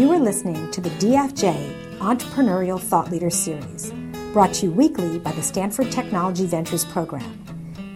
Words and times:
You 0.00 0.08
are 0.12 0.18
listening 0.18 0.70
to 0.70 0.80
the 0.80 0.88
DFJ 0.88 1.98
Entrepreneurial 1.98 2.80
Thought 2.80 3.10
Leader 3.10 3.28
Series, 3.28 3.92
brought 4.32 4.54
to 4.54 4.64
you 4.64 4.72
weekly 4.72 5.18
by 5.18 5.30
the 5.32 5.42
Stanford 5.42 5.92
Technology 5.92 6.46
Ventures 6.46 6.86
Program. 6.86 7.44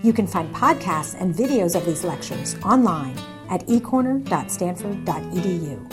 You 0.02 0.12
can 0.12 0.26
find 0.26 0.54
podcasts 0.54 1.18
and 1.18 1.34
videos 1.34 1.74
of 1.74 1.86
these 1.86 2.04
lectures 2.04 2.56
online 2.56 3.16
at 3.48 3.66
ecorner.stanford.edu. 3.68 5.92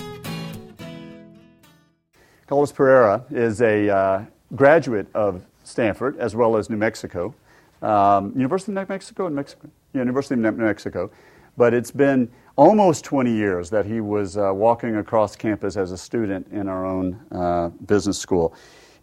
Carlos 2.45 2.73
Perea 2.73 3.23
is 3.31 3.61
a 3.61 3.89
uh, 3.89 4.25
graduate 4.53 5.07
of 5.13 5.45
Stanford 5.63 6.17
as 6.17 6.35
well 6.35 6.57
as 6.57 6.69
New 6.69 6.75
Mexico, 6.75 7.33
um, 7.81 8.33
University 8.35 8.73
of 8.73 8.75
New 8.75 8.85
Mexico 8.89 9.27
in 9.27 9.35
Mexico, 9.35 9.69
University 9.93 10.33
of 10.33 10.41
New 10.41 10.65
Mexico. 10.65 11.09
But 11.55 11.73
it's 11.73 11.91
been 11.91 12.29
almost 12.61 13.03
20 13.05 13.33
years 13.33 13.71
that 13.71 13.87
he 13.87 14.01
was 14.01 14.37
uh, 14.37 14.51
walking 14.53 14.97
across 14.97 15.35
campus 15.35 15.75
as 15.75 15.91
a 15.91 15.97
student 15.97 16.47
in 16.51 16.67
our 16.67 16.85
own 16.85 17.19
uh, 17.31 17.69
business 17.87 18.19
school. 18.19 18.53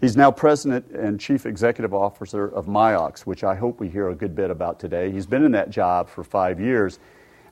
He's 0.01 0.17
now 0.17 0.31
president 0.31 0.89
and 0.93 1.19
chief 1.19 1.45
executive 1.45 1.93
officer 1.93 2.55
of 2.55 2.67
Miox, 2.67 3.23
which 3.23 3.43
I 3.43 3.57
hope 3.57 3.81
we 3.81 3.89
hear 3.89 4.11
a 4.11 4.15
good 4.15 4.37
bit 4.37 4.53
about 4.53 4.79
today. 4.79 5.11
He's 5.11 5.27
been 5.27 5.45
in 5.45 5.51
that 5.53 5.71
job 5.71 6.09
for 6.09 6.23
five 6.23 6.61
years. 6.61 7.01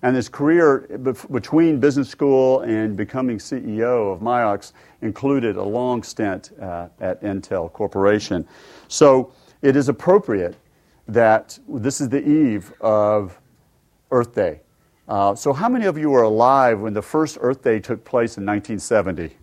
And 0.02 0.14
his 0.14 0.28
career 0.28 0.86
between 1.32 1.80
business 1.80 2.08
school 2.08 2.60
and 2.60 2.96
becoming 2.96 3.38
CEO 3.38 4.14
of 4.14 4.20
Miox 4.20 4.74
included 5.02 5.56
a 5.56 5.64
long 5.64 6.04
stint 6.04 6.52
uh, 6.62 6.86
at 7.00 7.20
Intel 7.22 7.72
Corporation. 7.72 8.46
So 8.86 9.32
it 9.60 9.74
is 9.74 9.88
appropriate 9.88 10.54
that 11.08 11.58
this 11.68 12.00
is 12.00 12.08
the 12.08 12.24
eve 12.24 12.72
of 12.80 13.40
Earth 14.12 14.36
Day. 14.36 14.60
Uh, 15.08 15.34
so, 15.36 15.52
how 15.52 15.68
many 15.68 15.86
of 15.86 15.96
you 15.96 16.10
were 16.10 16.22
alive 16.22 16.80
when 16.80 16.92
the 16.92 17.02
first 17.02 17.38
Earth 17.40 17.62
Day 17.62 17.78
took 17.78 18.04
place 18.04 18.38
in 18.38 18.44
1970? 18.44 19.36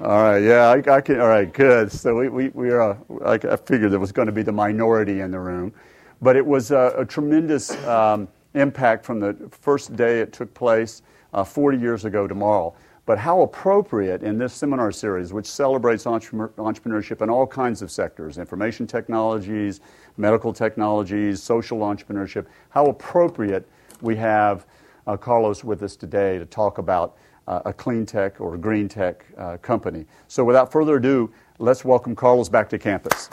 All 0.00 0.08
right, 0.08 0.38
yeah, 0.38 0.68
I, 0.68 0.96
I 0.96 1.00
can. 1.02 1.20
All 1.20 1.28
right, 1.28 1.52
good. 1.52 1.92
So 1.92 2.16
we 2.16 2.28
we, 2.28 2.48
we 2.48 2.70
are. 2.70 2.96
I, 3.24 3.34
I 3.34 3.56
figured 3.56 3.92
there 3.92 4.00
was 4.00 4.12
going 4.12 4.26
to 4.26 4.32
be 4.32 4.42
the 4.42 4.52
minority 4.52 5.20
in 5.20 5.30
the 5.30 5.38
room, 5.38 5.74
but 6.22 6.34
it 6.34 6.44
was 6.44 6.70
a, 6.70 6.94
a 6.96 7.04
tremendous 7.04 7.76
um, 7.86 8.26
impact 8.54 9.04
from 9.04 9.20
the 9.20 9.36
first 9.50 9.94
day 9.96 10.20
it 10.20 10.32
took 10.32 10.52
place 10.54 11.02
uh, 11.34 11.44
40 11.44 11.78
years 11.78 12.06
ago 12.06 12.26
tomorrow. 12.26 12.74
But 13.04 13.18
how 13.18 13.42
appropriate 13.42 14.22
in 14.22 14.38
this 14.38 14.54
seminar 14.54 14.92
series, 14.92 15.32
which 15.32 15.46
celebrates 15.46 16.04
entrepreneurship 16.04 17.20
in 17.20 17.28
all 17.28 17.46
kinds 17.46 17.82
of 17.82 17.90
sectors 17.90 18.38
information 18.38 18.86
technologies, 18.86 19.80
medical 20.16 20.54
technologies, 20.54 21.42
social 21.42 21.80
entrepreneurship 21.80 22.46
how 22.70 22.86
appropriate 22.86 23.68
we 24.00 24.16
have 24.16 24.64
uh, 25.06 25.16
Carlos 25.16 25.64
with 25.64 25.82
us 25.82 25.96
today 25.96 26.38
to 26.38 26.46
talk 26.46 26.78
about 26.78 27.16
uh, 27.46 27.60
a 27.64 27.72
clean 27.72 28.06
tech 28.06 28.40
or 28.40 28.56
green 28.56 28.88
tech 28.88 29.24
uh, 29.36 29.56
company. 29.58 30.06
So, 30.28 30.44
without 30.44 30.70
further 30.70 30.96
ado, 30.96 31.32
let's 31.58 31.84
welcome 31.84 32.14
Carlos 32.14 32.48
back 32.48 32.68
to 32.70 32.78
campus. 32.78 33.28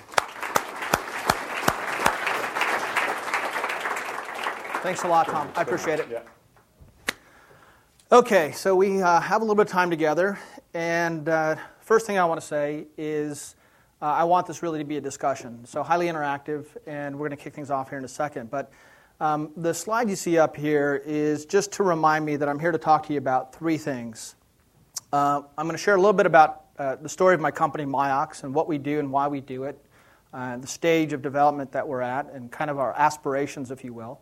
Thanks 4.82 5.04
a 5.04 5.08
lot, 5.08 5.28
Tom. 5.28 5.52
I 5.56 5.62
appreciate 5.62 6.00
it. 6.00 6.08
Yeah. 6.10 6.22
Okay, 8.12 8.52
so 8.54 8.76
we 8.76 9.02
uh, 9.02 9.20
have 9.20 9.42
a 9.42 9.44
little 9.44 9.56
bit 9.56 9.68
of 9.68 9.72
time 9.72 9.90
together, 9.90 10.40
and 10.74 11.30
uh, 11.30 11.58
first 11.82 12.08
thing 12.08 12.18
I 12.18 12.26
want 12.26 12.42
to 12.42 12.48
say 12.48 12.88
is 12.98 13.56
uh, 14.02 14.06
I 14.06 14.24
want 14.24 14.48
this 14.48 14.64
really 14.64 14.80
to 14.80 14.86
be 14.86 14.98
a 14.98 15.02
discussion. 15.02 15.64
So, 15.66 15.84
highly 15.84 16.08
interactive, 16.08 16.66
and 16.88 17.16
we're 17.20 17.28
going 17.28 17.38
to 17.38 17.44
kick 17.44 17.54
things 17.54 17.70
off 17.70 17.90
here 17.90 18.00
in 18.00 18.06
a 18.06 18.08
second. 18.10 18.50
But 18.50 18.72
um, 19.22 19.52
the 19.58 19.74
slide 19.74 20.10
you 20.10 20.16
see 20.16 20.38
up 20.38 20.56
here 20.56 21.02
is 21.06 21.46
just 21.46 21.74
to 21.74 21.84
remind 21.84 22.26
me 22.26 22.38
that 22.38 22.48
I'm 22.48 22.60
here 22.60 22.72
to 22.72 22.78
talk 22.78 23.06
to 23.08 23.14
you 23.14 23.20
about 23.20 23.54
three 23.54 23.78
things. 23.78 24.36
Uh, 25.12 25.42
I'm 25.58 25.66
going 25.66 25.76
to 25.76 25.82
share 25.82 25.96
a 25.96 26.00
little 26.00 26.14
bit 26.14 26.26
about 26.26 26.66
uh, 26.78 26.96
the 26.96 27.10
story 27.10 27.36
of 27.36 27.42
my 27.42 27.52
company, 27.52 27.84
Miox, 27.84 28.44
and 28.44 28.54
what 28.54 28.70
we 28.70 28.78
do 28.78 29.00
and 29.00 29.12
why 29.12 29.28
we 29.28 29.42
do 29.42 29.66
it, 29.66 29.78
uh, 30.34 30.56
the 30.58 30.68
stage 30.68 31.12
of 31.12 31.22
development 31.22 31.70
that 31.74 31.86
we're 31.86 32.02
at, 32.02 32.32
and 32.32 32.50
kind 32.50 32.72
of 32.72 32.80
our 32.80 32.94
aspirations, 32.94 33.72
if 33.72 33.84
you 33.84 33.94
will. 33.94 34.22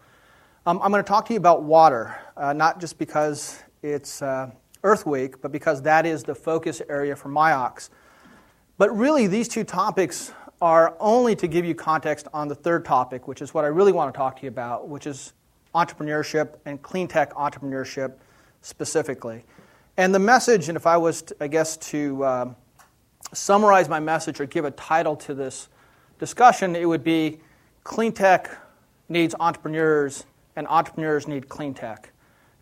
Um, 0.66 0.80
I'm 0.82 0.90
going 0.90 1.04
to 1.04 1.08
talk 1.08 1.28
to 1.28 1.34
you 1.34 1.38
about 1.38 1.62
water, 1.62 2.20
uh, 2.36 2.54
not 2.54 2.80
just 2.80 2.98
because 2.98 3.62
it's 3.84 4.24
uh, 4.24 4.50
Earth 4.84 5.06
Week, 5.06 5.42
but 5.44 5.52
because 5.52 5.84
that 5.84 6.08
is 6.08 6.24
the 6.24 6.34
focus 6.34 6.82
area 6.90 7.16
for 7.16 7.30
Miox. 7.30 7.90
But 8.80 8.98
really, 8.98 9.28
these 9.28 9.48
two 9.48 9.64
topics 9.64 10.32
are 10.62 10.96
only 11.00 11.36
to 11.36 11.48
give 11.48 11.66
you 11.66 11.76
context 11.76 12.28
on 12.34 12.48
the 12.48 12.56
third 12.56 12.84
topic, 12.84 13.28
which 13.28 13.42
is 13.42 13.54
what 13.54 13.64
I 13.64 13.68
really 13.68 13.92
want 13.92 14.14
to 14.14 14.18
talk 14.18 14.38
to 14.38 14.44
you 14.44 14.50
about, 14.50 14.88
which 14.88 15.06
is 15.06 15.34
entrepreneurship 15.76 16.56
and 16.66 16.82
clean 16.82 17.08
tech 17.08 17.34
entrepreneurship 17.34 18.14
specifically. 18.62 19.44
And 19.98 20.14
the 20.14 20.20
message, 20.20 20.70
and 20.70 20.76
if 20.76 20.88
I 20.88 20.98
was, 20.98 21.24
to, 21.24 21.36
I 21.40 21.48
guess, 21.48 21.78
to 21.78 22.26
um, 22.26 22.56
summarize 23.34 23.90
my 23.90 24.00
message 24.00 24.40
or 24.40 24.46
give 24.46 24.66
a 24.66 24.72
title 24.72 25.16
to 25.18 25.34
this 25.34 25.70
discussion, 26.20 26.76
it 26.76 26.86
would 26.86 27.04
be 27.04 27.40
Clean 27.84 28.12
Tech 28.12 28.50
needs 29.10 29.34
entrepreneurs, 29.40 30.26
and 30.56 30.68
entrepreneurs 30.68 31.28
need 31.28 31.48
clean 31.48 31.74
tech. 31.74 32.12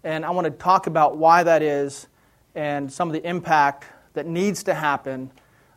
And 0.03 0.23
I 0.23 0.29
want 0.29 0.45
to 0.45 0.51
talk 0.51 0.87
about 0.87 1.17
why 1.17 1.43
that 1.43 1.61
is 1.61 2.07
and 2.53 2.91
some 2.91 3.09
of 3.09 3.13
the 3.13 3.27
impact 3.27 3.85
that 4.13 4.27
needs 4.27 4.63
to 4.63 4.73
happen 4.73 5.31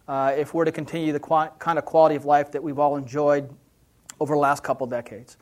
uh, 0.09 0.35
if 0.37 0.55
we're 0.55 0.65
to 0.65 0.73
continue 0.73 1.13
the 1.13 1.21
qu- 1.21 1.51
kind 1.59 1.79
of 1.79 1.85
quality 1.85 2.17
of 2.17 2.25
life 2.25 2.51
that 2.53 2.63
we've 2.63 2.79
all 2.79 2.97
enjoyed 2.97 3.49
over 4.19 4.35
the 4.35 4.41
last 4.41 4.65
couple 4.65 4.87
decades. 4.87 5.37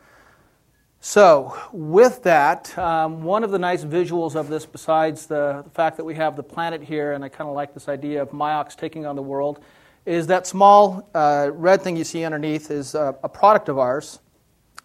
So, 1.01 1.57
with 1.73 2.23
that, 2.25 2.77
um, 2.77 3.23
one 3.23 3.45
of 3.45 3.53
the 3.53 3.59
nice 3.59 3.85
visuals 3.85 4.35
of 4.35 4.49
this, 4.49 4.67
besides 4.67 5.27
the, 5.27 5.63
the, 5.63 5.71
fact 5.71 5.97
that 5.99 6.05
we 6.05 6.15
have 6.17 6.35
the 6.35 6.43
planet 6.43 6.83
here, 6.83 7.13
and 7.13 7.25
I 7.25 7.29
kind 7.29 7.49
of 7.49 7.55
like 7.55 7.75
this 7.75 7.89
idea 7.89 8.23
of 8.23 8.31
Miox 8.31 8.75
taking 8.75 9.07
on 9.07 9.15
the 9.15 9.23
world, 9.23 9.61
is 10.05 10.27
that 10.29 10.47
small 10.47 11.09
uh, 11.15 11.51
red 11.53 11.83
thing 11.83 11.97
you 11.97 12.03
see 12.05 12.25
underneath 12.25 12.71
is 12.71 12.95
a, 12.95 13.13
product 13.33 13.69
of 13.69 13.79
ours, 13.79 14.21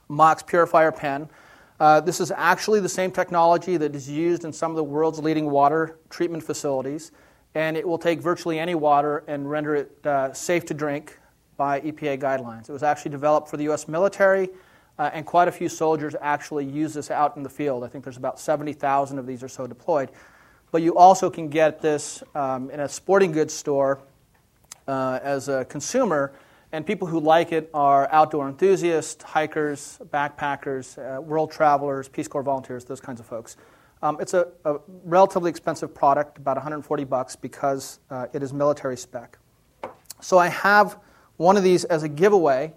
Miox 0.09 0.45
Purifier 0.45 0.91
Pen. 0.91 1.27
Uh, 1.79 2.01
this 2.01 2.19
is 2.19 2.31
actually 2.35 2.81
the 2.81 2.89
same 2.89 3.11
technology 3.11 3.77
that 3.77 3.95
is 3.95 4.07
used 4.09 4.45
in 4.45 4.53
some 4.53 4.71
of 4.71 4.77
the 4.77 4.83
world's 4.83 5.17
leading 5.17 5.49
water 5.49 5.97
treatment 6.09 6.43
facilities 6.43 7.11
and 7.55 7.75
it 7.75 7.87
will 7.87 7.97
take 7.97 8.21
virtually 8.21 8.59
any 8.59 8.75
water 8.75 9.23
and 9.27 9.49
render 9.49 9.75
it 9.75 10.05
uh, 10.05 10.33
safe 10.33 10.65
to 10.65 10.73
drink 10.73 11.19
by 11.57 11.81
EPA 11.81 12.19
guidelines. 12.19 12.69
It 12.69 12.73
was 12.73 12.83
actually 12.83 13.11
developed 13.11 13.49
for 13.49 13.57
the 13.57 13.63
U.S. 13.65 13.87
military, 13.87 14.49
uh, 14.97 15.09
and 15.13 15.25
quite 15.25 15.47
a 15.47 15.51
few 15.51 15.69
soldiers 15.69 16.15
actually 16.21 16.65
use 16.65 16.93
this 16.93 17.11
out 17.11 17.37
in 17.37 17.43
the 17.43 17.49
field. 17.49 17.83
I 17.83 17.87
think 17.87 18.03
there's 18.03 18.17
about 18.17 18.39
70,000 18.39 19.19
of 19.19 19.27
these 19.27 19.43
or 19.43 19.47
so 19.47 19.67
deployed. 19.67 20.09
But 20.71 20.81
you 20.81 20.95
also 20.95 21.29
can 21.29 21.49
get 21.49 21.81
this 21.81 22.23
um, 22.33 22.69
in 22.71 22.79
a 22.79 22.87
sporting 22.87 23.31
goods 23.31 23.53
store 23.53 23.99
uh, 24.87 25.19
as 25.21 25.49
a 25.49 25.65
consumer, 25.65 26.33
and 26.71 26.85
people 26.85 27.07
who 27.07 27.19
like 27.19 27.51
it 27.51 27.69
are 27.73 28.07
outdoor 28.11 28.47
enthusiasts, 28.47 29.21
hikers, 29.23 29.99
backpackers, 30.05 30.97
uh, 30.97 31.21
world 31.21 31.51
travelers, 31.51 32.07
Peace 32.07 32.29
Corps 32.29 32.43
volunteers, 32.43 32.85
those 32.85 33.01
kinds 33.01 33.19
of 33.19 33.25
folks. 33.25 33.57
Um, 34.03 34.17
it's 34.19 34.33
a, 34.33 34.47
a, 34.65 34.77
relatively 35.03 35.49
expensive 35.49 35.93
product, 35.93 36.37
about 36.37 36.57
140 36.57 37.03
bucks, 37.03 37.35
because 37.35 37.99
uh, 38.09 38.27
it 38.33 38.41
is 38.41 38.51
military 38.51 38.97
spec. 38.97 39.37
So 40.21 40.37
I 40.37 40.47
have 40.47 40.97
one 41.37 41.55
of 41.55 41.63
these 41.63 41.83
as 41.85 42.03
a 42.03 42.09
giveaway 42.09 42.73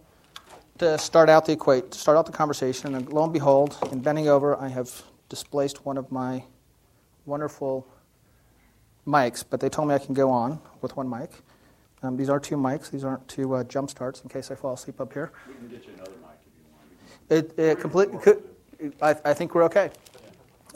to 0.78 0.98
start 0.98 1.28
out 1.28 1.46
the 1.46 1.52
equate, 1.52 1.90
to 1.92 1.98
start 1.98 2.18
out 2.18 2.26
the 2.26 2.32
conversation. 2.32 2.94
And 2.94 3.10
lo 3.10 3.24
and 3.24 3.32
behold, 3.32 3.76
in 3.90 4.00
bending 4.00 4.28
over, 4.28 4.56
I 4.60 4.68
have 4.68 5.02
displaced 5.28 5.86
one 5.86 5.96
of 5.96 6.10
my 6.12 6.44
wonderful 7.24 7.86
mics, 9.06 9.44
but 9.48 9.60
they 9.60 9.68
told 9.68 9.88
me 9.88 9.94
I 9.94 9.98
can 9.98 10.14
go 10.14 10.30
on 10.30 10.60
with 10.82 10.96
one 10.96 11.08
mic. 11.08 11.30
Um, 12.02 12.18
these 12.18 12.28
are 12.28 12.38
two 12.38 12.56
mics. 12.56 12.90
These 12.90 13.04
aren't 13.04 13.26
two 13.28 13.54
uh, 13.54 13.64
jump 13.64 13.88
starts 13.88 14.20
in 14.22 14.28
case 14.28 14.50
I 14.50 14.54
fall 14.54 14.74
asleep 14.74 15.00
up 15.00 15.12
here. 15.12 15.32
We 15.48 15.54
can 15.54 15.68
get 15.68 15.86
you 15.86 15.94
another 15.94 16.10
mic 16.10 16.38
if 16.46 16.52
you 16.58 17.36
want. 17.38 17.58
It, 17.58 17.58
it 17.58 17.80
complete, 17.80 18.20
could, 18.20 18.42
I, 19.00 19.16
I 19.24 19.32
think 19.32 19.54
we're 19.54 19.64
okay. 19.64 19.90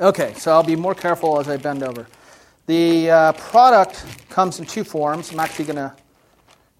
Okay, 0.00 0.32
so 0.34 0.52
I'll 0.52 0.62
be 0.62 0.76
more 0.76 0.94
careful 0.94 1.40
as 1.40 1.48
I 1.48 1.56
bend 1.56 1.82
over. 1.82 2.06
The 2.66 3.10
uh, 3.10 3.32
product 3.32 4.04
comes 4.30 4.60
in 4.60 4.64
two 4.64 4.84
forms. 4.84 5.32
I'm 5.32 5.40
actually 5.40 5.64
going 5.64 5.76
to 5.76 5.96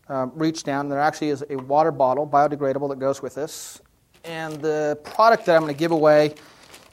uh, 0.09 0.27
reach 0.35 0.63
down. 0.63 0.89
There 0.89 1.01
actually 1.01 1.31
is 1.31 1.45
a 1.51 1.57
water 1.57 1.91
bottle, 1.91 2.29
biodegradable, 2.29 2.89
that 2.91 3.01
goes 3.01 3.21
with 3.21 3.35
this. 3.35 3.81
And 4.23 4.63
the 4.63 5.01
product 5.03 5.47
that 5.47 5.57
I'm 5.57 5.63
going 5.63 5.75
to 5.75 5.79
give 5.79 5.91
away 5.91 6.37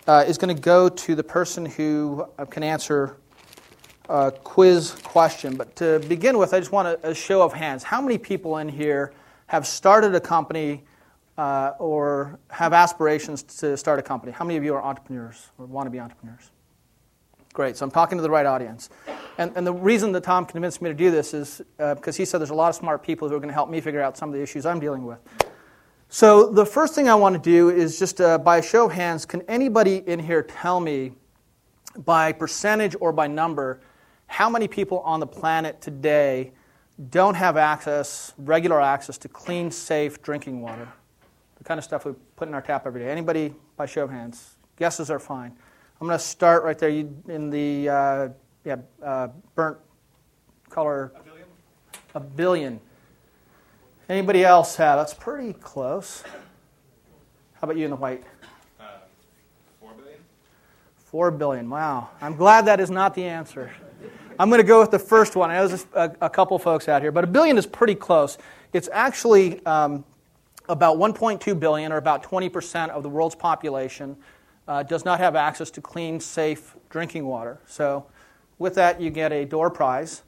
uh, 0.07 0.25
is 0.27 0.39
going 0.39 0.55
to 0.55 0.59
go 0.59 0.89
to 0.89 1.13
the 1.13 1.23
person 1.23 1.63
who 1.63 2.25
uh, 2.39 2.45
can 2.45 2.63
answer 2.63 3.17
a 4.09 4.31
quiz 4.31 4.95
question. 5.03 5.55
But 5.55 5.75
to 5.75 5.99
begin 6.07 6.39
with, 6.39 6.55
I 6.55 6.59
just 6.59 6.71
want 6.71 6.87
a, 6.87 7.11
a 7.11 7.13
show 7.13 7.43
of 7.43 7.53
hands. 7.53 7.83
How 7.83 8.01
many 8.01 8.17
people 8.17 8.57
in 8.57 8.67
here 8.67 9.13
have 9.45 9.67
started 9.67 10.15
a 10.15 10.19
company 10.19 10.85
uh, 11.37 11.71
or 11.79 12.39
have 12.49 12.73
aspirations 12.73 13.43
to 13.43 13.75
start 13.77 13.99
a 13.99 14.01
company? 14.01 14.31
How 14.31 14.45
many 14.45 14.57
of 14.57 14.63
you 14.63 14.73
are 14.73 14.83
entrepreneurs 14.83 15.49
or 15.57 15.65
want 15.65 15.87
to 15.87 15.91
be 15.91 15.99
entrepreneurs? 15.99 16.51
Great, 17.53 17.77
so 17.77 17.85
I'm 17.85 17.91
talking 17.91 18.17
to 18.17 18.21
the 18.21 18.29
right 18.29 18.45
audience. 18.45 18.89
And, 19.37 19.51
and 19.55 19.65
the 19.65 19.73
reason 19.73 20.11
that 20.11 20.23
Tom 20.23 20.45
convinced 20.45 20.81
me 20.81 20.89
to 20.89 20.93
do 20.93 21.09
this 21.09 21.33
is 21.33 21.61
uh, 21.79 21.95
because 21.95 22.17
he 22.17 22.25
said 22.25 22.39
there's 22.39 22.49
a 22.49 22.53
lot 22.53 22.69
of 22.69 22.75
smart 22.75 23.01
people 23.01 23.29
who 23.29 23.35
are 23.35 23.39
going 23.39 23.49
to 23.49 23.53
help 23.53 23.69
me 23.69 23.79
figure 23.79 24.01
out 24.01 24.17
some 24.17 24.29
of 24.29 24.35
the 24.35 24.41
issues 24.41 24.65
I'm 24.65 24.79
dealing 24.79 25.05
with. 25.05 25.19
So 26.09 26.49
the 26.49 26.65
first 26.65 26.95
thing 26.95 27.09
I 27.09 27.15
want 27.15 27.33
to 27.35 27.41
do 27.41 27.69
is 27.69 27.97
just 27.97 28.21
uh, 28.21 28.37
by 28.37 28.57
a 28.57 28.61
show 28.61 28.85
of 28.85 28.91
hands, 28.91 29.25
can 29.25 29.41
anybody 29.43 30.03
in 30.05 30.19
here 30.19 30.43
tell 30.43 30.79
me 30.79 31.13
by 31.97 32.31
percentage 32.31 32.95
or 32.99 33.11
by 33.11 33.27
number 33.27 33.79
how 34.27 34.49
many 34.49 34.67
people 34.67 34.99
on 34.99 35.19
the 35.19 35.27
planet 35.27 35.81
today 35.81 36.51
don't 37.09 37.35
have 37.35 37.57
access, 37.57 38.33
regular 38.37 38.81
access 38.81 39.17
to 39.19 39.29
clean, 39.29 39.71
safe 39.71 40.21
drinking 40.21 40.61
water? 40.61 40.87
Kind 41.65 41.79
of 41.79 41.83
stuff 41.83 42.05
we 42.05 42.13
put 42.35 42.47
in 42.47 42.53
our 42.53 42.61
tap 42.61 42.85
every 42.85 43.01
day. 43.01 43.09
Anybody 43.09 43.53
by 43.75 43.87
show 43.87 44.03
of 44.03 44.11
hands? 44.11 44.55
Guesses 44.77 45.09
are 45.09 45.17
fine. 45.17 45.51
I'm 45.99 46.07
going 46.07 46.17
to 46.17 46.23
start 46.23 46.63
right 46.63 46.77
there 46.77 46.89
you, 46.89 47.11
in 47.27 47.49
the 47.49 47.89
uh, 47.89 48.29
yeah, 48.63 48.75
uh, 49.03 49.29
burnt 49.55 49.79
color. 50.69 51.11
A 51.15 51.23
billion. 51.23 51.47
A 52.13 52.19
billion. 52.19 52.79
Anybody 54.07 54.45
else 54.45 54.75
have? 54.75 54.99
That's 54.99 55.15
pretty 55.15 55.53
close. 55.53 56.23
How 57.55 57.61
about 57.63 57.77
you 57.77 57.85
in 57.85 57.89
the 57.89 57.95
white? 57.95 58.23
Uh, 58.79 58.83
four 59.79 59.93
billion. 59.97 60.19
Four 60.97 61.31
billion. 61.31 61.67
Wow. 61.67 62.09
I'm 62.21 62.35
glad 62.35 62.65
that 62.65 62.79
is 62.79 62.91
not 62.91 63.15
the 63.15 63.23
answer. 63.23 63.71
I'm 64.37 64.49
going 64.49 64.61
to 64.61 64.67
go 64.67 64.81
with 64.81 64.91
the 64.91 64.99
first 64.99 65.35
one. 65.35 65.49
I 65.49 65.55
know 65.55 65.67
there's 65.67 65.87
a, 65.95 66.15
a 66.21 66.29
couple 66.29 66.59
folks 66.59 66.87
out 66.87 67.01
here, 67.01 67.11
but 67.11 67.23
a 67.23 67.27
billion 67.27 67.57
is 67.57 67.65
pretty 67.65 67.95
close. 67.95 68.37
It's 68.71 68.89
actually 68.91 69.65
um, 69.65 70.03
about 70.69 70.97
1.2 70.97 71.59
billion, 71.59 71.91
or 71.91 71.97
about 71.97 72.23
20% 72.23 72.89
of 72.89 73.03
the 73.03 73.09
world's 73.09 73.35
population, 73.35 74.17
uh, 74.67 74.83
does 74.83 75.05
not 75.05 75.19
have 75.19 75.35
access 75.35 75.69
to 75.71 75.81
clean, 75.81 76.19
safe 76.19 76.75
drinking 76.89 77.25
water. 77.25 77.59
So, 77.67 78.05
with 78.57 78.75
that, 78.75 79.01
you 79.01 79.09
get 79.09 79.31
a 79.31 79.45
door 79.45 79.69
prize. 79.69 80.23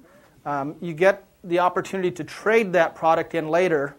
Um, 0.46 0.76
you 0.82 0.94
get 0.94 1.26
the 1.44 1.60
opportunity 1.60 2.12
to 2.12 2.24
trade 2.24 2.74
that 2.74 2.94
product 2.94 3.36
in 3.36 3.50
later. 3.50 3.96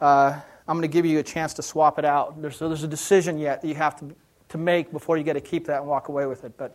Uh, 0.00 0.38
I'm 0.68 0.76
going 0.76 0.82
to 0.82 0.88
give 0.88 1.06
you 1.06 1.18
a 1.18 1.22
chance 1.22 1.54
to 1.54 1.62
swap 1.62 1.98
it 1.98 2.04
out. 2.04 2.40
There's, 2.40 2.56
so 2.56 2.68
there's 2.68 2.84
a 2.84 2.88
decision 2.88 3.38
yet 3.38 3.62
that 3.62 3.68
you 3.68 3.74
have 3.74 3.98
to, 4.00 4.14
to 4.50 4.58
make 4.58 4.92
before 4.92 5.16
you 5.16 5.24
get 5.24 5.32
to 5.32 5.40
keep 5.40 5.66
that 5.66 5.80
and 5.80 5.86
walk 5.88 6.08
away 6.08 6.26
with 6.26 6.44
it. 6.44 6.56
But 6.56 6.74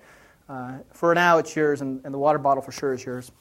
uh, 0.49 0.79
for 0.91 1.13
now, 1.15 1.37
it's 1.37 1.55
yours, 1.55 1.81
and, 1.81 2.01
and, 2.03 2.13
the 2.13 2.17
water 2.17 2.37
bottle 2.37 2.61
for 2.61 2.71
sure 2.71 2.93
is 2.93 3.03
yours. 3.03 3.31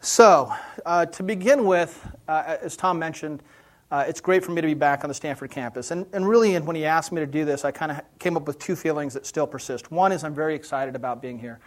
So, 0.00 0.52
uh, 0.86 1.06
to 1.06 1.22
begin 1.22 1.64
with, 1.64 2.06
uh, 2.28 2.56
as 2.62 2.76
Tom 2.76 2.98
mentioned, 2.98 3.42
uh, 3.90 4.04
it's 4.06 4.20
great 4.20 4.44
for 4.44 4.52
me 4.52 4.60
to 4.60 4.66
be 4.66 4.74
back 4.74 5.02
on 5.02 5.08
the 5.08 5.14
Stanford 5.14 5.50
campus. 5.50 5.90
And, 5.90 6.06
and 6.12 6.28
really, 6.28 6.56
when 6.58 6.76
he 6.76 6.84
asked 6.84 7.10
me 7.10 7.20
to 7.20 7.26
do 7.26 7.44
this, 7.44 7.64
I 7.64 7.72
kind 7.72 7.90
of 7.90 8.00
came 8.18 8.36
up 8.36 8.46
with 8.46 8.58
two 8.58 8.76
feelings 8.76 9.14
that 9.14 9.26
still 9.26 9.46
persist. 9.46 9.90
One 9.90 10.12
is 10.12 10.22
I'm 10.22 10.34
very 10.34 10.54
excited 10.54 10.94
about 10.94 11.20
being 11.20 11.38
here. 11.38 11.58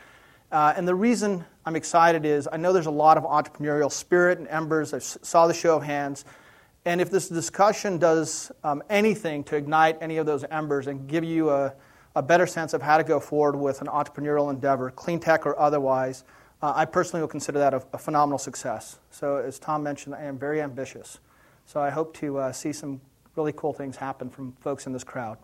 Uh, 0.52 0.74
and 0.78 0.88
the 0.88 0.96
reason 0.96 1.44
I'm 1.66 1.76
excited 1.76 2.26
is 2.26 2.48
I 2.52 2.58
know 2.58 2.72
there's 2.72 2.86
a 2.86 2.92
lot 2.92 3.18
of 3.18 3.24
entrepreneurial 3.24 3.92
spirit 3.92 4.38
and 4.38 4.48
embers. 4.48 4.94
I 4.94 5.00
saw 5.00 5.48
the 5.48 5.54
show 5.54 5.76
of 5.76 5.84
hands. 5.84 6.24
And 6.86 7.02
if 7.02 7.10
this 7.10 7.28
discussion 7.28 7.98
does 7.98 8.52
um, 8.64 8.84
anything 8.90 9.44
to 9.46 9.56
ignite 9.56 9.98
any 10.00 10.18
of 10.18 10.26
those 10.26 10.46
embers 10.50 10.88
and 10.88 11.08
give 11.08 11.24
you 11.24 11.50
a, 11.50 11.74
a 12.16 12.22
better 12.22 12.46
sense 12.46 12.74
of 12.74 12.82
how 12.82 12.98
to 12.98 13.04
go 13.04 13.20
forward 13.20 13.56
with 13.56 13.82
an 13.82 13.88
entrepreneurial 13.88 14.50
endeavor, 14.50 14.92
clean 14.92 15.20
tech 15.20 15.46
or 15.46 15.58
otherwise, 15.58 16.24
uh, 16.62 16.72
I 16.76 16.86
personally 16.86 17.22
will 17.22 17.30
consider 17.30 17.60
that 17.60 17.74
a, 17.74 17.84
a 17.92 17.98
phenomenal 17.98 18.38
success. 18.38 19.00
So, 19.12 19.38
as 19.38 19.60
Tom 19.60 19.84
mentioned, 19.84 20.16
I 20.16 20.24
am 20.24 20.38
very 20.38 20.62
ambitious. 20.62 21.20
So 21.66 21.80
I 21.80 21.90
hope 21.90 22.16
to 22.18 22.38
uh, 22.38 22.52
see 22.52 22.74
some 22.74 23.02
really 23.36 23.54
cool 23.54 23.74
things 23.74 23.98
happen 23.98 24.30
from 24.30 24.54
folks 24.62 24.86
in 24.86 24.94
this 24.94 25.04
crowd. 25.04 25.38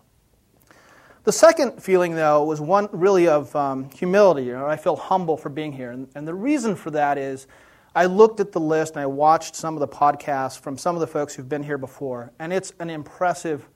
The 1.24 1.32
second 1.32 1.82
feeling, 1.82 2.14
though, 2.14 2.44
was 2.44 2.60
one 2.60 2.88
really 2.92 3.28
of 3.28 3.54
um, 3.54 3.90
humility. 3.90 4.44
You 4.44 4.52
know, 4.52 4.66
I 4.66 4.76
feel 4.76 4.96
humble 4.96 5.36
for 5.36 5.50
being 5.50 5.72
here. 5.72 5.90
And, 5.90 6.08
and 6.14 6.26
the 6.26 6.34
reason 6.34 6.74
for 6.76 6.90
that 6.92 7.18
is 7.18 7.46
I 7.94 8.06
looked 8.06 8.40
at 8.40 8.52
the 8.52 8.60
list 8.60 8.94
and 8.94 9.02
I 9.02 9.06
watched 9.06 9.54
some 9.54 9.74
of 9.74 9.80
the 9.80 9.88
podcasts 9.88 10.58
from 10.58 10.78
some 10.78 10.94
of 10.94 11.00
the 11.00 11.06
folks 11.06 11.34
who've 11.34 11.48
been 11.48 11.62
here 11.62 11.76
before, 11.76 12.32
and 12.38 12.52
it's 12.52 12.72
an 12.78 12.88
impressive 12.88 13.68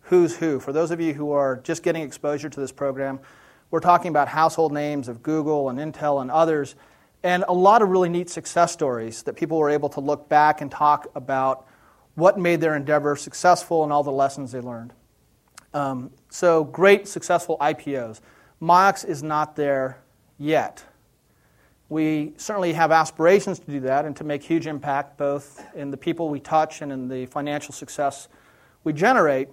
who's 0.00 0.36
who. 0.36 0.58
For 0.58 0.72
those 0.72 0.90
of 0.90 1.00
you 1.00 1.12
who 1.12 1.32
are 1.32 1.60
just 1.62 1.82
getting 1.82 2.02
exposure 2.02 2.48
to 2.48 2.60
this 2.60 2.72
program, 2.72 3.20
we're 3.70 3.80
talking 3.80 4.08
about 4.08 4.26
household 4.26 4.72
names 4.72 5.06
of 5.06 5.22
Google 5.22 5.68
and 5.68 5.78
Intel 5.78 6.22
and 6.22 6.30
others, 6.30 6.74
and 7.22 7.44
a 7.46 7.52
lot 7.52 7.82
of 7.82 7.90
really 7.90 8.08
neat 8.08 8.30
success 8.30 8.72
stories 8.72 9.22
that 9.24 9.36
people 9.36 9.58
were 9.58 9.70
able 9.70 9.90
to 9.90 10.00
look 10.00 10.28
back 10.28 10.62
and 10.62 10.70
talk 10.70 11.06
about 11.14 11.67
what 12.18 12.36
made 12.36 12.60
their 12.60 12.74
endeavor 12.74 13.14
successful 13.14 13.84
and 13.84 13.92
all 13.92 14.02
the 14.02 14.10
lessons 14.10 14.50
they 14.50 14.60
learned. 14.60 14.92
Um, 15.72 16.10
so, 16.30 16.64
great, 16.64 17.06
successful 17.06 17.56
IPOs. 17.60 18.20
Miox 18.60 19.04
is 19.04 19.22
not 19.22 19.54
there 19.54 20.02
yet. 20.36 20.84
We 21.88 22.32
certainly 22.36 22.72
have 22.72 22.90
aspirations 22.90 23.60
to 23.60 23.70
do 23.70 23.80
that 23.80 24.04
and 24.04 24.16
to 24.16 24.24
make 24.24 24.42
huge 24.42 24.66
impact 24.66 25.16
both 25.16 25.64
in 25.76 25.92
the 25.92 25.96
people 25.96 26.28
we 26.28 26.40
touch 26.40 26.82
and 26.82 26.90
in 26.90 27.06
the 27.06 27.26
financial 27.26 27.72
success 27.72 28.26
we 28.82 28.92
generate. 28.92 29.48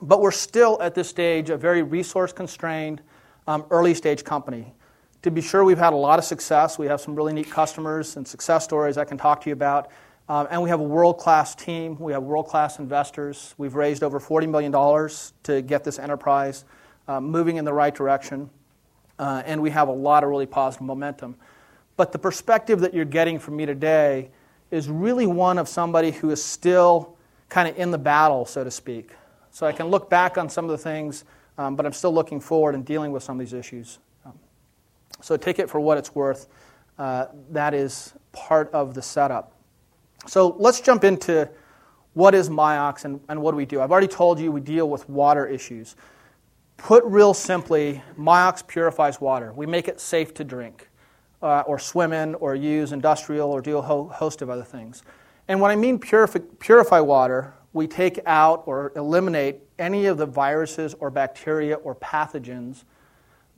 But 0.00 0.20
we're 0.20 0.30
still 0.30 0.80
at 0.80 0.94
this 0.94 1.08
stage 1.08 1.50
a 1.50 1.56
very 1.56 1.82
resource 1.82 2.32
constrained, 2.32 3.02
um, 3.48 3.64
early 3.70 3.94
stage 3.94 4.22
company. 4.22 4.74
To 5.22 5.30
be 5.32 5.40
sure, 5.40 5.64
we've 5.64 5.76
had 5.76 5.92
a 5.92 5.96
lot 5.96 6.20
of 6.20 6.24
success. 6.24 6.78
We 6.78 6.86
have 6.86 7.00
some 7.00 7.16
really 7.16 7.32
neat 7.32 7.50
customers 7.50 8.16
and 8.16 8.28
success 8.28 8.62
stories 8.62 8.96
I 8.96 9.04
can 9.04 9.18
talk 9.18 9.40
to 9.40 9.50
you 9.50 9.54
about. 9.54 9.90
Um, 10.28 10.48
and 10.50 10.60
we 10.60 10.70
have 10.70 10.80
a 10.80 10.84
world 10.84 11.18
class 11.18 11.54
team. 11.54 11.96
We 12.00 12.12
have 12.12 12.22
world 12.22 12.48
class 12.48 12.78
investors. 12.78 13.54
We've 13.58 13.74
raised 13.74 14.02
over 14.02 14.18
$40 14.18 14.48
million 14.48 14.72
to 15.44 15.62
get 15.62 15.84
this 15.84 15.98
enterprise 15.98 16.64
uh, 17.06 17.20
moving 17.20 17.56
in 17.56 17.64
the 17.64 17.72
right 17.72 17.94
direction. 17.94 18.50
Uh, 19.18 19.42
and 19.46 19.62
we 19.62 19.70
have 19.70 19.88
a 19.88 19.92
lot 19.92 20.24
of 20.24 20.30
really 20.30 20.46
positive 20.46 20.84
momentum. 20.86 21.36
But 21.96 22.12
the 22.12 22.18
perspective 22.18 22.80
that 22.80 22.92
you're 22.92 23.04
getting 23.04 23.38
from 23.38 23.56
me 23.56 23.66
today 23.66 24.30
is 24.70 24.88
really 24.88 25.26
one 25.26 25.58
of 25.58 25.68
somebody 25.68 26.10
who 26.10 26.30
is 26.30 26.42
still 26.42 27.16
kind 27.48 27.68
of 27.68 27.78
in 27.78 27.90
the 27.90 27.98
battle, 27.98 28.44
so 28.44 28.64
to 28.64 28.70
speak. 28.70 29.12
So 29.50 29.66
I 29.66 29.72
can 29.72 29.86
look 29.86 30.10
back 30.10 30.36
on 30.36 30.50
some 30.50 30.64
of 30.64 30.72
the 30.72 30.78
things, 30.78 31.24
um, 31.56 31.76
but 31.76 31.86
I'm 31.86 31.92
still 31.92 32.12
looking 32.12 32.40
forward 32.40 32.74
and 32.74 32.84
dealing 32.84 33.12
with 33.12 33.22
some 33.22 33.40
of 33.40 33.46
these 33.46 33.54
issues. 33.54 34.00
Um, 34.26 34.34
so 35.22 35.36
take 35.36 35.58
it 35.58 35.70
for 35.70 35.80
what 35.80 35.96
it's 35.96 36.14
worth. 36.14 36.48
Uh, 36.98 37.26
that 37.50 37.72
is 37.72 38.12
part 38.32 38.70
of 38.72 38.94
the 38.94 39.02
setup. 39.02 39.55
So 40.26 40.56
let's 40.58 40.80
jump 40.80 41.04
into 41.04 41.48
what 42.14 42.34
is 42.34 42.48
Miox 42.48 43.04
and, 43.04 43.20
and 43.28 43.40
what 43.40 43.52
do 43.52 43.56
we 43.56 43.66
do. 43.66 43.80
I've 43.80 43.92
already 43.92 44.08
told 44.08 44.40
you 44.40 44.50
we 44.50 44.60
deal 44.60 44.88
with 44.88 45.08
water 45.08 45.46
issues. 45.46 45.96
Put 46.78 47.04
real 47.04 47.34
simply, 47.34 48.02
Miox 48.18 48.66
purifies 48.66 49.20
water. 49.20 49.52
We 49.52 49.66
make 49.66 49.88
it 49.88 50.00
safe 50.00 50.34
to 50.34 50.44
drink, 50.44 50.88
uh, 51.42 51.60
or 51.60 51.78
swim 51.78 52.12
in, 52.12 52.34
or 52.36 52.54
use 52.54 52.92
industrial, 52.92 53.50
or 53.50 53.60
do 53.60 53.78
a 53.78 53.82
host 53.82 54.42
of 54.42 54.50
other 54.50 54.64
things. 54.64 55.02
And 55.48 55.60
when 55.60 55.70
I 55.70 55.76
mean 55.76 55.98
purify, 55.98 56.40
purify 56.58 57.00
water, 57.00 57.54
we 57.72 57.86
take 57.86 58.18
out 58.26 58.62
or 58.66 58.92
eliminate 58.96 59.60
any 59.78 60.06
of 60.06 60.16
the 60.16 60.26
viruses 60.26 60.94
or 60.98 61.10
bacteria 61.10 61.74
or 61.76 61.94
pathogens 61.94 62.84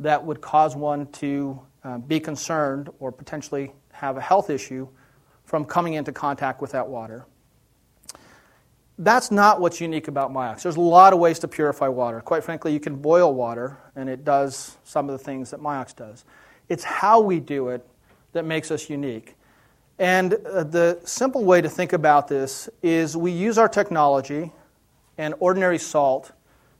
that 0.00 0.22
would 0.22 0.40
cause 0.40 0.76
one 0.76 1.06
to 1.12 1.60
uh, 1.84 1.98
be 1.98 2.20
concerned 2.20 2.90
or 2.98 3.10
potentially 3.12 3.72
have 3.92 4.16
a 4.16 4.20
health 4.20 4.50
issue 4.50 4.88
from 5.48 5.64
coming 5.64 5.94
into 5.94 6.12
contact 6.12 6.60
with 6.60 6.72
that 6.72 6.86
water. 6.86 7.24
That's 8.98 9.30
not 9.30 9.62
what's 9.62 9.80
unique 9.80 10.06
about 10.06 10.30
Miox. 10.30 10.62
There's 10.62 10.76
a 10.76 10.80
lot 10.80 11.14
of 11.14 11.20
ways 11.20 11.38
to 11.38 11.48
purify 11.48 11.88
water. 11.88 12.20
Quite 12.20 12.44
frankly, 12.44 12.70
you 12.74 12.80
can 12.80 12.96
boil 12.96 13.32
water, 13.32 13.78
and 13.96 14.10
it 14.10 14.26
does 14.26 14.76
some 14.84 15.08
of 15.08 15.18
the 15.18 15.24
things 15.24 15.50
that 15.52 15.60
Miox 15.60 15.96
does. 15.96 16.26
It's 16.68 16.84
how 16.84 17.22
we 17.22 17.40
do 17.40 17.70
it 17.70 17.82
that 18.32 18.44
makes 18.44 18.70
us 18.70 18.90
unique. 18.90 19.36
And 19.98 20.34
uh, 20.34 20.64
the 20.64 21.00
simple 21.04 21.44
way 21.44 21.62
to 21.62 21.68
think 21.70 21.94
about 21.94 22.28
this 22.28 22.68
is 22.82 23.16
we 23.16 23.30
use 23.30 23.56
our 23.56 23.70
technology 23.70 24.52
and 25.16 25.34
ordinary 25.40 25.78
salt 25.78 26.32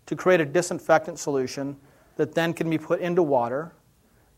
to 0.05 0.15
create 0.15 0.43
a 0.43 0.45
disinfectant 0.45 1.19
solution 1.19 1.75
that 2.17 2.35
then 2.35 2.53
can 2.53 2.69
be 2.69 2.77
put 2.77 3.01
into 3.01 3.23
water, 3.23 3.73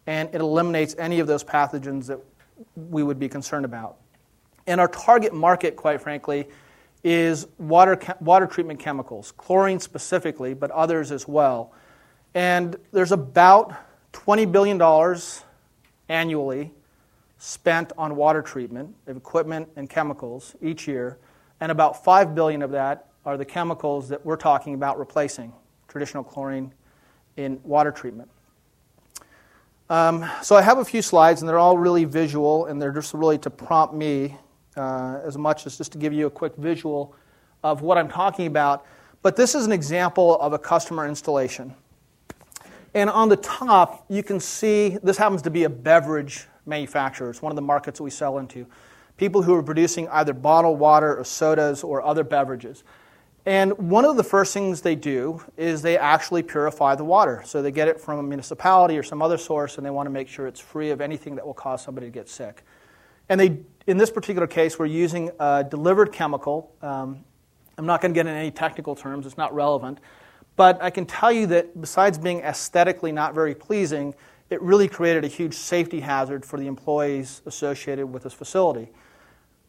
and 0.06 0.32
it 0.32 0.40
eliminates 0.40 0.94
any 1.00 1.18
of 1.18 1.26
those 1.26 1.42
pathogens 1.42 2.06
that 2.06 2.20
we 2.76 3.02
would 3.02 3.18
be 3.18 3.28
concerned 3.28 3.64
about. 3.64 3.96
And 4.66 4.80
our 4.80 4.88
target 4.88 5.34
market, 5.34 5.76
quite 5.76 6.00
frankly, 6.00 6.48
is 7.02 7.46
water, 7.58 7.98
water 8.20 8.46
treatment 8.46 8.78
chemicals, 8.78 9.32
chlorine 9.32 9.80
specifically, 9.80 10.54
but 10.54 10.70
others 10.70 11.10
as 11.12 11.26
well. 11.26 11.72
And 12.34 12.76
there's 12.92 13.12
about 13.12 13.74
$20 14.12 14.50
billion 14.50 14.80
annually 16.08 16.72
spent 17.38 17.92
on 17.96 18.16
water 18.16 18.42
treatment 18.42 18.94
of 19.06 19.16
equipment 19.16 19.68
and 19.76 19.88
chemicals 19.88 20.54
each 20.60 20.86
year, 20.86 21.18
and 21.60 21.72
about 21.72 22.04
5 22.04 22.34
billion 22.34 22.62
of 22.62 22.70
that 22.72 23.06
are 23.24 23.36
the 23.36 23.44
chemicals 23.44 24.08
that 24.08 24.24
we're 24.24 24.36
talking 24.36 24.74
about 24.74 24.98
replacing 24.98 25.52
traditional 25.88 26.22
chlorine 26.22 26.72
in 27.36 27.60
water 27.64 27.90
treatment. 27.90 28.30
Um, 29.88 30.28
so 30.42 30.54
I 30.54 30.62
have 30.62 30.78
a 30.78 30.84
few 30.84 31.02
slides, 31.02 31.42
and 31.42 31.48
they're 31.48 31.58
all 31.58 31.76
really 31.76 32.04
visual, 32.04 32.66
and 32.66 32.80
they're 32.80 32.92
just 32.92 33.12
really 33.14 33.38
to 33.38 33.50
prompt 33.50 33.94
me 33.94 34.36
uh, 34.76 35.20
as 35.24 35.36
much 35.36 35.66
as 35.66 35.76
just 35.78 35.92
to 35.92 35.98
give 35.98 36.12
you 36.12 36.26
a 36.26 36.30
quick 36.30 36.54
visual 36.56 37.14
of 37.62 37.82
what 37.82 37.98
I'm 37.98 38.08
talking 38.08 38.46
about. 38.46 38.86
But 39.22 39.36
this 39.36 39.54
is 39.54 39.66
an 39.66 39.72
example 39.72 40.40
of 40.40 40.52
a 40.52 40.58
customer 40.58 41.06
installation. 41.06 41.74
And 42.94 43.08
on 43.08 43.28
the 43.28 43.36
top, 43.36 44.04
you 44.08 44.22
can 44.22 44.40
see 44.40 44.98
this 45.02 45.16
happens 45.16 45.42
to 45.42 45.50
be 45.50 45.64
a 45.64 45.68
beverage 45.68 46.46
manufacturer. 46.66 47.30
It's 47.30 47.42
one 47.42 47.52
of 47.52 47.56
the 47.56 47.62
markets 47.62 47.98
that 47.98 48.04
we 48.04 48.10
sell 48.10 48.38
into. 48.38 48.66
People 49.16 49.42
who 49.42 49.54
are 49.54 49.62
producing 49.62 50.08
either 50.08 50.32
bottled 50.32 50.78
water 50.78 51.16
or 51.16 51.24
sodas 51.24 51.84
or 51.84 52.02
other 52.02 52.24
beverages. 52.24 52.82
And 53.46 53.72
one 53.78 54.04
of 54.04 54.16
the 54.16 54.24
first 54.24 54.52
things 54.52 54.82
they 54.82 54.94
do 54.94 55.42
is 55.56 55.82
they 55.82 55.96
actually 55.96 56.42
purify 56.42 56.94
the 56.94 57.04
water. 57.04 57.42
So 57.44 57.62
they 57.62 57.70
get 57.70 57.88
it 57.88 58.00
from 58.00 58.18
a 58.18 58.22
municipality 58.22 58.98
or 58.98 59.02
some 59.02 59.22
other 59.22 59.38
source, 59.38 59.76
and 59.76 59.86
they 59.86 59.90
want 59.90 60.06
to 60.06 60.10
make 60.10 60.28
sure 60.28 60.46
it's 60.46 60.60
free 60.60 60.90
of 60.90 61.00
anything 61.00 61.36
that 61.36 61.46
will 61.46 61.54
cause 61.54 61.82
somebody 61.82 62.06
to 62.06 62.10
get 62.10 62.28
sick. 62.28 62.64
And 63.28 63.40
they, 63.40 63.60
in 63.86 63.96
this 63.96 64.10
particular 64.10 64.46
case, 64.46 64.78
we're 64.78 64.86
using 64.86 65.30
a 65.38 65.64
delivered 65.68 66.12
chemical. 66.12 66.74
Um, 66.82 67.24
I'm 67.78 67.86
not 67.86 68.00
going 68.00 68.12
to 68.12 68.14
get 68.14 68.26
into 68.26 68.38
any 68.38 68.50
technical 68.50 68.94
terms, 68.94 69.26
it's 69.26 69.38
not 69.38 69.54
relevant. 69.54 69.98
But 70.56 70.82
I 70.82 70.90
can 70.90 71.06
tell 71.06 71.32
you 71.32 71.46
that 71.46 71.80
besides 71.80 72.18
being 72.18 72.40
aesthetically 72.40 73.12
not 73.12 73.34
very 73.34 73.54
pleasing, 73.54 74.14
it 74.50 74.60
really 74.60 74.88
created 74.88 75.24
a 75.24 75.28
huge 75.28 75.54
safety 75.54 76.00
hazard 76.00 76.44
for 76.44 76.58
the 76.58 76.66
employees 76.66 77.40
associated 77.46 78.06
with 78.06 78.24
this 78.24 78.34
facility. 78.34 78.90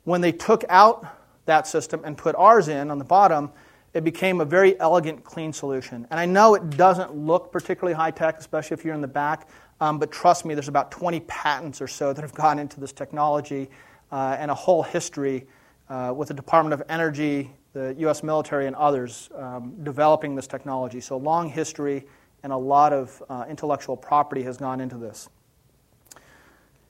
When 0.03 0.21
they 0.21 0.31
took 0.31 0.65
out 0.67 1.05
that 1.45 1.67
system 1.67 2.01
and 2.03 2.17
put 2.17 2.35
ours 2.35 2.67
in 2.67 2.91
on 2.91 2.97
the 2.97 3.05
bottom, 3.05 3.51
it 3.93 4.03
became 4.03 4.41
a 4.41 4.45
very 4.45 4.79
elegant, 4.79 5.23
clean 5.23 5.53
solution. 5.53 6.07
And 6.09 6.19
I 6.19 6.25
know 6.25 6.55
it 6.55 6.71
doesn't 6.71 7.13
look 7.15 7.51
particularly 7.51 7.93
high 7.93 8.11
tech, 8.11 8.39
especially 8.39 8.75
if 8.75 8.83
you're 8.83 8.95
in 8.95 9.01
the 9.01 9.07
back, 9.07 9.47
um, 9.79 9.99
but 9.99 10.11
trust 10.11 10.45
me, 10.45 10.53
there's 10.53 10.67
about 10.67 10.91
20 10.91 11.19
patents 11.21 11.81
or 11.81 11.87
so 11.87 12.13
that 12.13 12.21
have 12.21 12.33
gone 12.33 12.59
into 12.59 12.79
this 12.79 12.91
technology 12.91 13.69
uh, 14.11 14.35
and 14.39 14.51
a 14.51 14.55
whole 14.55 14.83
history 14.83 15.45
uh, 15.89 16.13
with 16.15 16.27
the 16.27 16.33
Department 16.33 16.73
of 16.73 16.83
Energy, 16.89 17.51
the 17.73 17.95
U.S. 17.99 18.23
military, 18.23 18.67
and 18.67 18.75
others 18.75 19.29
um, 19.35 19.73
developing 19.83 20.35
this 20.35 20.47
technology. 20.47 21.01
So, 21.01 21.17
long 21.17 21.49
history 21.49 22.05
and 22.43 22.51
a 22.51 22.57
lot 22.57 22.93
of 22.93 23.21
uh, 23.29 23.45
intellectual 23.49 23.95
property 23.95 24.43
has 24.43 24.57
gone 24.57 24.81
into 24.81 24.97
this. 24.97 25.29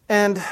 And 0.09 0.43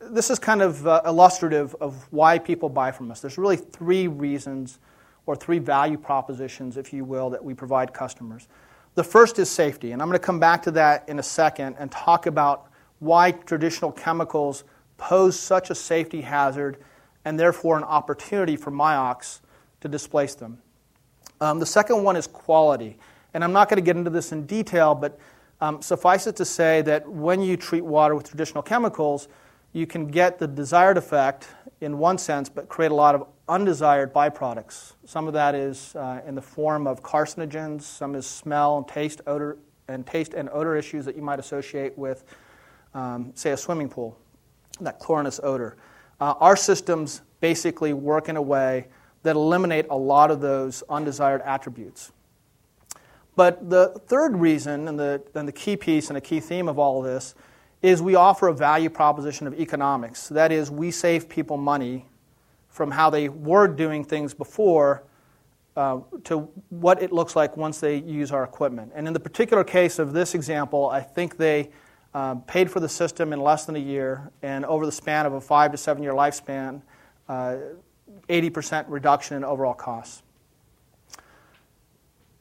this 0.00 0.30
is 0.30 0.38
kind 0.38 0.62
of 0.62 0.86
uh, 0.86 1.02
illustrative 1.06 1.74
of 1.76 2.06
why 2.12 2.38
people 2.38 2.68
buy 2.68 2.90
from 2.90 3.10
us. 3.10 3.20
There's 3.20 3.38
really 3.38 3.56
three 3.56 4.08
reasons 4.08 4.78
or 5.26 5.34
three 5.34 5.58
value 5.58 5.98
propositions, 5.98 6.76
if 6.76 6.92
you 6.92 7.04
will, 7.04 7.30
that 7.30 7.44
we 7.44 7.54
provide 7.54 7.92
customers. 7.92 8.48
The 8.94 9.04
first 9.04 9.38
is 9.38 9.50
safety, 9.50 9.92
and 9.92 10.00
I'm 10.00 10.08
going 10.08 10.18
to 10.18 10.24
come 10.24 10.40
back 10.40 10.62
to 10.62 10.70
that 10.72 11.08
in 11.08 11.18
a 11.18 11.22
second 11.22 11.76
and 11.78 11.90
talk 11.90 12.26
about 12.26 12.70
why 13.00 13.32
traditional 13.32 13.92
chemicals 13.92 14.64
pose 14.96 15.38
such 15.38 15.70
a 15.70 15.74
safety 15.74 16.22
hazard 16.22 16.78
and 17.24 17.38
therefore 17.38 17.76
an 17.76 17.84
opportunity 17.84 18.56
for 18.56 18.70
Miox 18.70 19.40
to 19.80 19.88
displace 19.88 20.34
them. 20.34 20.58
Um, 21.40 21.58
the 21.58 21.66
second 21.66 22.02
one 22.02 22.16
is 22.16 22.26
quality, 22.26 22.96
and 23.34 23.44
I'm 23.44 23.52
not 23.52 23.68
going 23.68 23.76
to 23.76 23.84
get 23.84 23.96
into 23.96 24.10
this 24.10 24.32
in 24.32 24.46
detail, 24.46 24.94
but 24.94 25.18
um, 25.60 25.82
suffice 25.82 26.26
it 26.26 26.36
to 26.36 26.44
say 26.44 26.82
that 26.82 27.08
when 27.08 27.40
you 27.40 27.56
treat 27.56 27.84
water 27.84 28.14
with 28.14 28.28
traditional 28.28 28.62
chemicals, 28.62 29.28
you 29.72 29.86
can 29.86 30.06
get 30.06 30.38
the 30.38 30.46
desired 30.46 30.96
effect 30.96 31.48
in 31.80 31.98
one 31.98 32.16
sense, 32.16 32.48
but 32.48 32.68
create 32.68 32.90
a 32.90 32.94
lot 32.94 33.14
of 33.14 33.26
undesired 33.48 34.12
byproducts. 34.12 34.94
Some 35.04 35.26
of 35.26 35.34
that 35.34 35.54
is 35.54 35.94
uh, 35.96 36.22
in 36.26 36.34
the 36.34 36.42
form 36.42 36.86
of 36.86 37.02
carcinogens, 37.02 37.82
some 37.82 38.14
is 38.14 38.26
smell 38.26 38.78
and 38.78 38.88
taste, 38.88 39.20
odor, 39.26 39.58
and 39.88 40.06
taste 40.06 40.34
and 40.34 40.48
odor 40.52 40.76
issues 40.76 41.04
that 41.04 41.16
you 41.16 41.22
might 41.22 41.38
associate 41.38 41.96
with, 41.98 42.24
um, 42.94 43.32
say, 43.34 43.50
a 43.52 43.56
swimming 43.56 43.88
pool, 43.88 44.18
that 44.80 45.00
chlorinous 45.00 45.40
odor. 45.42 45.76
Uh, 46.20 46.34
our 46.40 46.56
systems 46.56 47.22
basically 47.40 47.92
work 47.92 48.28
in 48.28 48.36
a 48.36 48.42
way 48.42 48.86
that 49.22 49.36
eliminate 49.36 49.86
a 49.90 49.96
lot 49.96 50.30
of 50.30 50.40
those 50.40 50.82
undesired 50.88 51.42
attributes. 51.42 52.12
But 53.34 53.68
the 53.68 54.00
third 54.06 54.36
reason, 54.36 54.88
and 54.88 54.98
the, 54.98 55.22
and 55.34 55.46
the 55.46 55.52
key 55.52 55.76
piece 55.76 56.08
and 56.08 56.16
a 56.16 56.20
key 56.20 56.40
theme 56.40 56.68
of 56.68 56.78
all 56.78 56.98
of 57.00 57.04
this, 57.04 57.34
is 57.82 58.00
we 58.00 58.14
offer 58.14 58.48
a 58.48 58.54
value 58.54 58.88
proposition 58.88 59.46
of 59.46 59.58
economics. 59.60 60.28
That 60.28 60.50
is, 60.52 60.70
we 60.70 60.90
save 60.90 61.28
people 61.28 61.56
money 61.56 62.06
from 62.68 62.90
how 62.90 63.10
they 63.10 63.28
were 63.28 63.68
doing 63.68 64.04
things 64.04 64.32
before 64.32 65.02
uh, 65.76 66.00
to 66.24 66.48
what 66.70 67.02
it 67.02 67.12
looks 67.12 67.36
like 67.36 67.56
once 67.56 67.80
they 67.80 67.96
use 67.96 68.32
our 68.32 68.44
equipment. 68.44 68.92
And 68.94 69.06
in 69.06 69.12
the 69.12 69.20
particular 69.20 69.62
case 69.62 69.98
of 69.98 70.14
this 70.14 70.34
example, 70.34 70.88
I 70.88 71.00
think 71.00 71.36
they 71.36 71.70
uh, 72.16 72.34
paid 72.46 72.70
for 72.70 72.80
the 72.80 72.88
system 72.88 73.34
in 73.34 73.42
less 73.42 73.66
than 73.66 73.76
a 73.76 73.78
year, 73.78 74.30
and 74.40 74.64
over 74.64 74.86
the 74.86 74.92
span 74.92 75.26
of 75.26 75.34
a 75.34 75.40
five 75.40 75.70
to 75.70 75.76
seven 75.76 76.02
year 76.02 76.14
lifespan, 76.14 76.80
uh, 77.28 77.56
80% 78.30 78.86
reduction 78.88 79.36
in 79.36 79.44
overall 79.44 79.74
costs. 79.74 80.22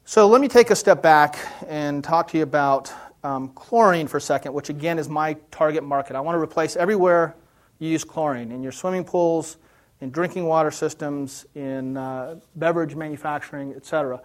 So 0.06 0.30
let 0.30 0.40
me 0.40 0.48
take 0.48 0.70
a 0.70 0.78
step 0.78 1.02
back 1.02 1.38
and 1.68 2.02
talk 2.02 2.30
to 2.30 2.38
you 2.38 2.44
about 2.44 2.94
um, 3.26 3.50
chlorine 3.50 4.08
for 4.08 4.16
a 4.16 4.22
second, 4.22 4.54
which 4.54 4.70
again 4.70 4.98
is 4.98 5.10
my 5.10 5.34
target 5.52 5.84
market. 5.84 6.16
I 6.16 6.22
want 6.22 6.38
to 6.38 6.42
replace 6.42 6.78
everywhere 6.78 7.36
you 7.80 7.90
use 7.90 8.06
chlorine 8.06 8.54
in 8.54 8.64
your 8.64 8.72
swimming 8.72 9.04
pools, 9.04 9.58
in 10.00 10.10
drinking 10.10 10.46
water 10.46 10.72
systems, 10.72 11.48
in 11.54 11.98
uh, 11.98 12.40
beverage 12.56 12.96
manufacturing, 12.96 13.74
etc. 13.74 14.22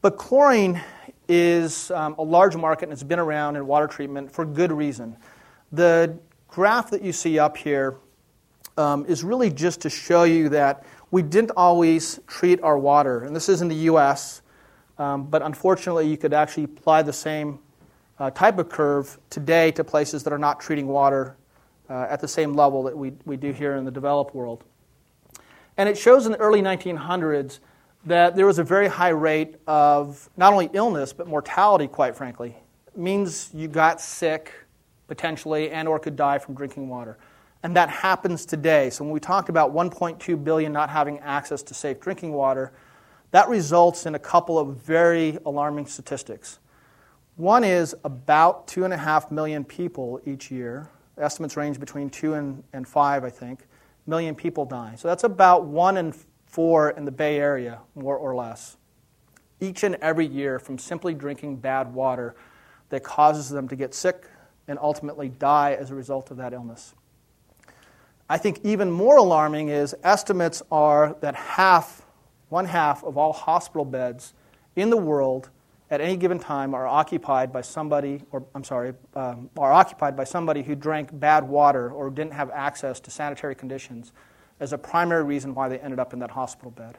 But 0.00 0.16
chlorine 0.16 0.80
is 1.28 1.90
um, 1.90 2.14
a 2.18 2.22
large 2.22 2.56
market 2.56 2.84
and 2.84 2.92
it's 2.92 3.02
been 3.02 3.18
around 3.18 3.56
in 3.56 3.66
water 3.66 3.88
treatment 3.88 4.30
for 4.30 4.44
good 4.44 4.70
reason. 4.70 5.16
The 5.72 6.16
graph 6.46 6.90
that 6.90 7.02
you 7.02 7.12
see 7.12 7.38
up 7.38 7.56
here 7.56 7.96
um, 8.76 9.04
is 9.06 9.24
really 9.24 9.50
just 9.50 9.80
to 9.82 9.90
show 9.90 10.22
you 10.22 10.48
that 10.50 10.84
we 11.10 11.22
didn't 11.22 11.50
always 11.56 12.20
treat 12.26 12.62
our 12.62 12.78
water, 12.78 13.24
and 13.24 13.34
this 13.34 13.48
is 13.48 13.60
in 13.60 13.68
the 13.68 13.74
US, 13.90 14.42
um, 14.98 15.24
but 15.24 15.42
unfortunately, 15.42 16.06
you 16.06 16.16
could 16.16 16.32
actually 16.32 16.64
apply 16.64 17.02
the 17.02 17.12
same 17.12 17.58
uh, 18.18 18.30
type 18.30 18.58
of 18.58 18.68
curve 18.68 19.18
today 19.30 19.72
to 19.72 19.82
places 19.82 20.22
that 20.22 20.32
are 20.32 20.38
not 20.38 20.60
treating 20.60 20.86
water 20.86 21.36
uh, 21.90 22.06
at 22.08 22.20
the 22.20 22.28
same 22.28 22.54
level 22.54 22.82
that 22.84 22.96
we, 22.96 23.12
we 23.24 23.36
do 23.36 23.52
here 23.52 23.76
in 23.76 23.84
the 23.84 23.90
developed 23.90 24.34
world. 24.34 24.64
And 25.76 25.88
it 25.88 25.96
shows 25.96 26.26
in 26.26 26.32
the 26.32 26.38
early 26.38 26.62
1900s 26.62 27.60
that 28.06 28.36
there 28.36 28.46
was 28.46 28.58
a 28.58 28.64
very 28.64 28.88
high 28.88 29.08
rate 29.08 29.56
of 29.66 30.28
not 30.36 30.52
only 30.52 30.70
illness 30.72 31.12
but 31.12 31.26
mortality 31.26 31.86
quite 31.86 32.16
frankly 32.16 32.56
it 32.86 32.96
means 32.96 33.50
you 33.54 33.68
got 33.68 34.00
sick 34.00 34.52
potentially 35.06 35.70
and 35.70 35.88
or 35.88 35.98
could 35.98 36.16
die 36.16 36.38
from 36.38 36.54
drinking 36.54 36.88
water 36.88 37.18
and 37.62 37.74
that 37.74 37.88
happens 37.88 38.46
today 38.46 38.88
so 38.90 39.04
when 39.04 39.12
we 39.12 39.20
talk 39.20 39.48
about 39.48 39.74
1.2 39.74 40.44
billion 40.44 40.72
not 40.72 40.90
having 40.90 41.18
access 41.20 41.62
to 41.62 41.74
safe 41.74 42.00
drinking 42.00 42.32
water 42.32 42.72
that 43.30 43.48
results 43.48 44.06
in 44.06 44.14
a 44.14 44.18
couple 44.18 44.58
of 44.58 44.76
very 44.76 45.38
alarming 45.44 45.86
statistics 45.86 46.60
one 47.38 47.62
is 47.62 47.94
about 48.02 48.66
2.5 48.66 49.30
million 49.30 49.64
people 49.64 50.20
each 50.26 50.50
year. 50.50 50.90
Estimates 51.16 51.56
range 51.56 51.78
between 51.78 52.10
2 52.10 52.34
and, 52.34 52.64
and 52.72 52.86
5, 52.86 53.22
I 53.22 53.30
think, 53.30 53.60
million 54.08 54.34
people 54.34 54.64
die. 54.64 54.96
So 54.96 55.06
that's 55.06 55.22
about 55.22 55.64
1 55.64 55.96
in 55.98 56.12
4 56.48 56.90
in 56.90 57.04
the 57.04 57.12
Bay 57.12 57.38
Area, 57.38 57.80
more 57.94 58.16
or 58.16 58.34
less, 58.34 58.76
each 59.60 59.82
and 59.82 59.96
every 59.96 60.26
year 60.26 60.58
from 60.58 60.78
simply 60.78 61.14
drinking 61.14 61.56
bad 61.56 61.92
water 61.92 62.34
that 62.88 63.04
causes 63.04 63.50
them 63.50 63.68
to 63.68 63.76
get 63.76 63.94
sick 63.94 64.26
and 64.66 64.78
ultimately 64.80 65.28
die 65.28 65.74
as 65.74 65.90
a 65.90 65.94
result 65.94 66.30
of 66.30 66.38
that 66.38 66.52
illness. 66.52 66.94
I 68.30 68.38
think 68.38 68.60
even 68.64 68.90
more 68.90 69.16
alarming 69.16 69.68
is 69.68 69.94
estimates 70.02 70.62
are 70.70 71.16
that 71.20 71.34
half, 71.34 72.02
one 72.48 72.64
half 72.64 73.04
of 73.04 73.18
all 73.18 73.32
hospital 73.32 73.84
beds 73.84 74.32
in 74.74 74.90
the 74.90 74.96
world 74.96 75.50
at 75.90 76.00
any 76.00 76.16
given 76.16 76.38
time 76.38 76.74
are 76.74 76.86
occupied 76.86 77.52
by 77.52 77.60
somebody, 77.60 78.22
or 78.30 78.44
I'm 78.54 78.64
sorry, 78.64 78.94
um, 79.14 79.50
are 79.58 79.72
occupied 79.72 80.16
by 80.16 80.24
somebody 80.24 80.62
who 80.62 80.74
drank 80.74 81.18
bad 81.18 81.44
water 81.44 81.90
or 81.90 82.10
didn't 82.10 82.34
have 82.34 82.50
access 82.50 83.00
to 83.00 83.10
sanitary 83.10 83.54
conditions 83.54 84.12
as 84.60 84.72
a 84.72 84.78
primary 84.78 85.24
reason 85.24 85.54
why 85.54 85.68
they 85.68 85.78
ended 85.78 85.98
up 85.98 86.12
in 86.12 86.18
that 86.18 86.30
hospital 86.30 86.70
bed. 86.70 86.98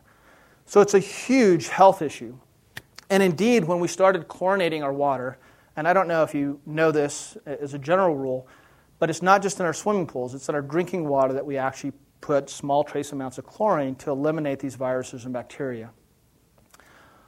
So 0.65 0.81
it's 0.81 0.93
a 0.93 0.99
huge 0.99 1.67
health 1.69 2.01
issue. 2.01 2.37
And 3.09 3.23
indeed, 3.23 3.63
when 3.65 3.79
we 3.79 3.87
started 3.87 4.27
chlorinating 4.27 4.83
our 4.83 4.93
water, 4.93 5.37
and 5.75 5.87
I 5.87 5.93
don't 5.93 6.07
know 6.07 6.23
if 6.23 6.35
you 6.35 6.59
know 6.65 6.91
this 6.91 7.37
as 7.45 7.73
a 7.73 7.79
general 7.79 8.15
rule, 8.15 8.47
but 8.99 9.09
it's 9.09 9.21
not 9.21 9.41
just 9.41 9.59
in 9.59 9.65
our 9.65 9.73
swimming 9.73 10.05
pools, 10.05 10.35
it's 10.35 10.49
in 10.49 10.55
our 10.55 10.61
drinking 10.61 11.07
water 11.07 11.33
that 11.33 11.45
we 11.45 11.57
actually 11.57 11.93
put 12.21 12.49
small 12.49 12.83
trace 12.83 13.11
amounts 13.11 13.37
of 13.37 13.45
chlorine 13.45 13.95
to 13.95 14.11
eliminate 14.11 14.59
these 14.59 14.75
viruses 14.75 15.23
and 15.23 15.33
bacteria. 15.33 15.89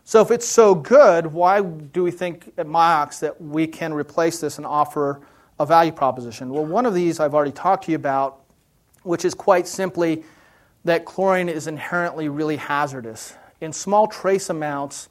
So, 0.04 0.22
if 0.22 0.32
it's 0.32 0.48
so 0.48 0.76
good, 0.76 1.28
why 1.28 1.62
do 1.62 2.04
we 2.04 2.12
think 2.12 2.52
at 2.58 2.68
Miox 2.68 3.20
that 3.20 3.40
we 3.40 3.68
can 3.68 3.94
replace 3.94 4.40
this 4.40 4.58
and 4.58 4.66
offer 4.66 5.22
a 5.60 5.66
value 5.66 5.92
proposition? 5.92 6.50
Well, 6.50 6.66
one 6.66 6.86
of 6.86 6.94
these 6.94 7.20
I've 7.20 7.34
already 7.34 7.52
talked 7.52 7.86
to 7.86 7.92
you 7.92 7.96
about, 7.96 8.40
which 9.03 9.25
is 9.25 9.34
quite 9.34 9.67
simply 9.67 10.24
that 10.84 11.05
chlorine 11.05 11.50
is 11.50 11.67
inherently 11.67 12.29
really 12.29 12.58
hazardous. 12.58 13.36
In 13.62 13.72
small 13.72 14.08
trace 14.08 14.50
amounts, 14.50 15.10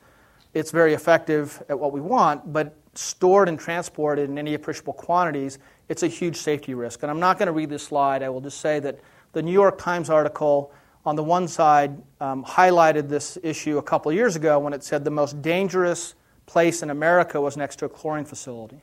it's 0.55 0.71
very 0.71 0.95
effective 0.95 1.63
at 1.69 1.79
what 1.79 1.93
we 1.93 2.01
want, 2.01 2.53
but 2.53 2.77
stored 2.95 3.49
and 3.49 3.59
transported 3.59 4.29
in 4.29 4.37
any 4.37 4.55
appreciable 4.55 4.93
quantities, 4.93 5.59
it's 5.89 6.03
a 6.03 6.09
huge 6.09 6.37
safety 6.37 6.75
risk. 6.75 7.03
And 7.03 7.11
I'm 7.11 7.21
not 7.21 7.39
going 7.39 7.47
to 7.47 7.53
read 7.53 7.71
this 7.71 7.85
slide. 7.85 8.23
I 8.23 8.29
will 8.29 8.41
just 8.41 8.61
say 8.61 8.81
that 8.81 8.99
the 9.33 9.43
New 9.43 9.53
York 9.53 9.79
Times 9.79 10.11
article 10.11 10.73
on 11.05 11.17
the 11.17 11.23
one 11.23 11.49
side, 11.49 12.01
um, 12.21 12.45
highlighted 12.45 13.09
this 13.09 13.39
issue 13.43 13.79
a 13.79 13.83
couple 13.83 14.13
years 14.13 14.37
ago 14.37 14.59
when 14.59 14.73
it 14.73 14.85
said 14.85 15.05
the 15.05 15.11
most 15.11 15.41
dangerous 15.41 16.15
place 16.47 16.83
in 16.83 16.91
America 16.91 17.41
was 17.41 17.57
next 17.57 17.77
to 17.77 17.87
a 17.87 17.89
chlorine 17.89 18.25
facility. 18.25 18.83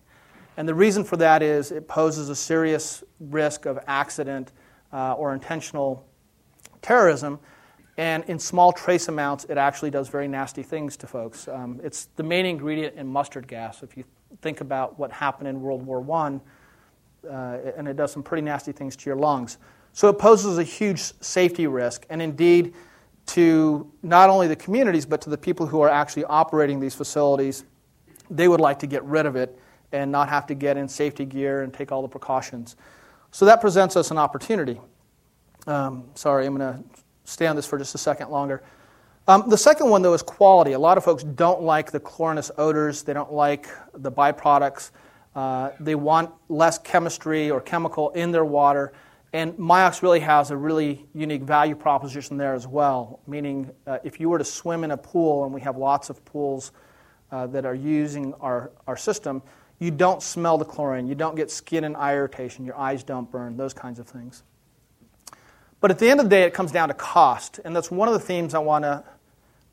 And 0.55 0.67
the 0.67 0.73
reason 0.73 1.03
for 1.03 1.17
that 1.17 1.43
is 1.43 1.71
it 1.71 1.87
poses 1.87 2.29
a 2.29 2.35
serious 2.35 3.03
risk 3.19 3.65
of 3.65 3.77
accident 3.87 4.51
uh, 4.91 5.13
or 5.13 5.34
intentional 5.34 6.06
terrorism. 6.82 7.39
And 7.98 8.24
in 8.25 8.38
small 8.38 8.72
trace 8.72 9.08
amounts, 9.08 9.46
it 9.46 9.58
actually 9.58 9.89
does 9.89 10.08
very 10.08 10.27
nasty 10.27 10.62
things 10.62 10.96
to 10.98 11.08
folks. 11.08 11.48
Um, 11.48 11.79
it's 11.84 12.06
the 12.15 12.24
main 12.24 12.46
ingredient 12.46 12.96
in 12.96 13.08
mustard 13.08 13.48
gas. 13.48 13.82
If 13.82 13.98
you 13.98 14.03
think 14.41 14.62
about 14.62 15.00
what 15.00 15.12
happened 15.12 15.48
in 15.48 15.62
World 15.62 15.84
War 15.84 16.06
I, 16.12 16.39
uh, 17.27 17.72
and 17.75 17.88
it 17.88 17.98
does 17.98 18.12
some 18.12 18.24
pretty 18.24 18.44
nasty 18.44 18.72
things 18.72 18.96
to 18.96 19.10
your 19.10 19.15
lungs. 19.15 19.58
So 19.94 20.10
it 20.10 20.20
poses 20.20 20.60
a 20.60 20.63
huge 20.63 21.00
safety 21.22 21.65
risk, 21.65 22.06
and 22.10 22.22
indeed, 22.22 22.75
to 23.27 23.91
not 24.03 24.29
only 24.29 24.48
the 24.48 24.56
communities, 24.56 25.06
but 25.06 25.20
to 25.22 25.29
the 25.29 25.38
people 25.38 25.65
who 25.65 25.82
are 25.82 25.89
actually 25.89 26.24
operating 26.25 26.79
these 26.79 26.94
facilities, 26.94 27.65
they 28.29 28.48
would 28.48 28.62
like 28.62 28.79
to 28.79 28.88
get 28.88 29.03
rid 29.03 29.25
of 29.25 29.36
it 29.36 29.58
and 29.91 30.12
not 30.12 30.29
have 30.29 30.46
to 30.48 30.53
get 30.53 30.77
in 30.77 30.88
safety 30.88 31.25
gear 31.25 31.63
and 31.63 31.74
take 31.74 31.91
all 31.91 32.01
the 32.01 32.08
precautions. 32.08 32.75
So 33.31 33.46
that 33.46 33.62
presents 33.62 33.96
us 33.96 34.12
an 34.12 34.17
opportunity. 34.17 34.79
Um, 35.67 36.05
sorry, 36.15 36.46
I'm 36.46 36.57
going 36.57 36.74
to 36.74 36.84
stay 37.25 37.46
on 37.46 37.55
this 37.55 37.67
for 37.67 37.77
just 37.77 37.93
a 37.93 37.98
second 37.98 38.29
longer. 38.29 38.63
Um, 39.27 39.50
the 39.50 39.57
second 39.57 39.89
one, 39.89 40.01
though, 40.01 40.13
is 40.13 40.22
quality. 40.22 40.72
A 40.72 40.79
lot 40.79 40.98
of 40.98 41.03
folks 41.03 41.24
don't 41.24 41.62
like 41.62 41.91
the 41.91 42.00
chlorinous 42.00 42.50
odors, 42.57 43.03
they 43.03 43.13
don't 43.13 43.34
like 43.34 43.67
the 43.93 44.12
byproducts. 44.12 44.91
Uh, 45.36 45.72
they 45.79 45.93
want 45.93 46.31
less 46.50 46.79
chemistry 46.79 47.51
or 47.51 47.62
chemical 47.62 48.10
in 48.12 48.31
their 48.31 48.46
water. 48.46 48.93
And 49.34 49.53
Miox 49.53 50.01
really 50.01 50.22
has 50.22 50.50
a 50.50 50.57
really 50.57 51.05
unique 51.13 51.43
value 51.43 51.75
proposition 51.75 52.38
there 52.38 52.55
as 52.55 52.65
well, 52.65 53.19
meaning 53.27 53.69
uh, 53.86 54.00
if 54.03 54.19
you 54.19 54.29
were 54.29 54.39
to 54.39 54.46
swim 54.46 54.84
in 54.84 54.91
a 54.91 54.98
pool, 54.98 55.43
and 55.43 55.53
we 55.53 55.62
have 55.62 55.77
lots 55.77 56.10
of 56.10 56.24
pools 56.25 56.72
uh, 57.31 57.46
that 57.48 57.65
are 57.65 57.75
using 57.75 58.34
our, 58.36 58.72
our 58.88 58.98
system, 58.98 59.43
you 59.79 59.91
don't 59.91 60.24
smell 60.24 60.57
the 60.57 60.65
chlorine. 60.65 61.07
You 61.07 61.15
don't 61.15 61.36
get 61.36 61.51
skin 61.51 61.84
and 61.84 61.96
eye 61.96 62.15
irritation. 62.15 62.65
Your 62.65 62.77
eyes 62.77 63.03
don't 63.03 63.29
burn, 63.29 63.57
those 63.57 63.74
kinds 63.74 64.00
of 64.00 64.07
things. 64.07 64.43
But 65.79 65.91
at 65.91 66.00
the 66.00 66.10
end 66.10 66.19
of 66.19 66.25
the 66.25 66.29
day, 66.29 66.43
it 66.43 66.53
comes 66.53 66.72
down 66.72 66.88
to 66.88 66.96
cost. 66.96 67.60
And 67.63 67.75
that's 67.75 67.91
one 67.91 68.07
of 68.07 68.13
the 68.13 68.19
themes 68.19 68.53
I 68.53 68.60
want 68.60 68.84
to 68.84 69.03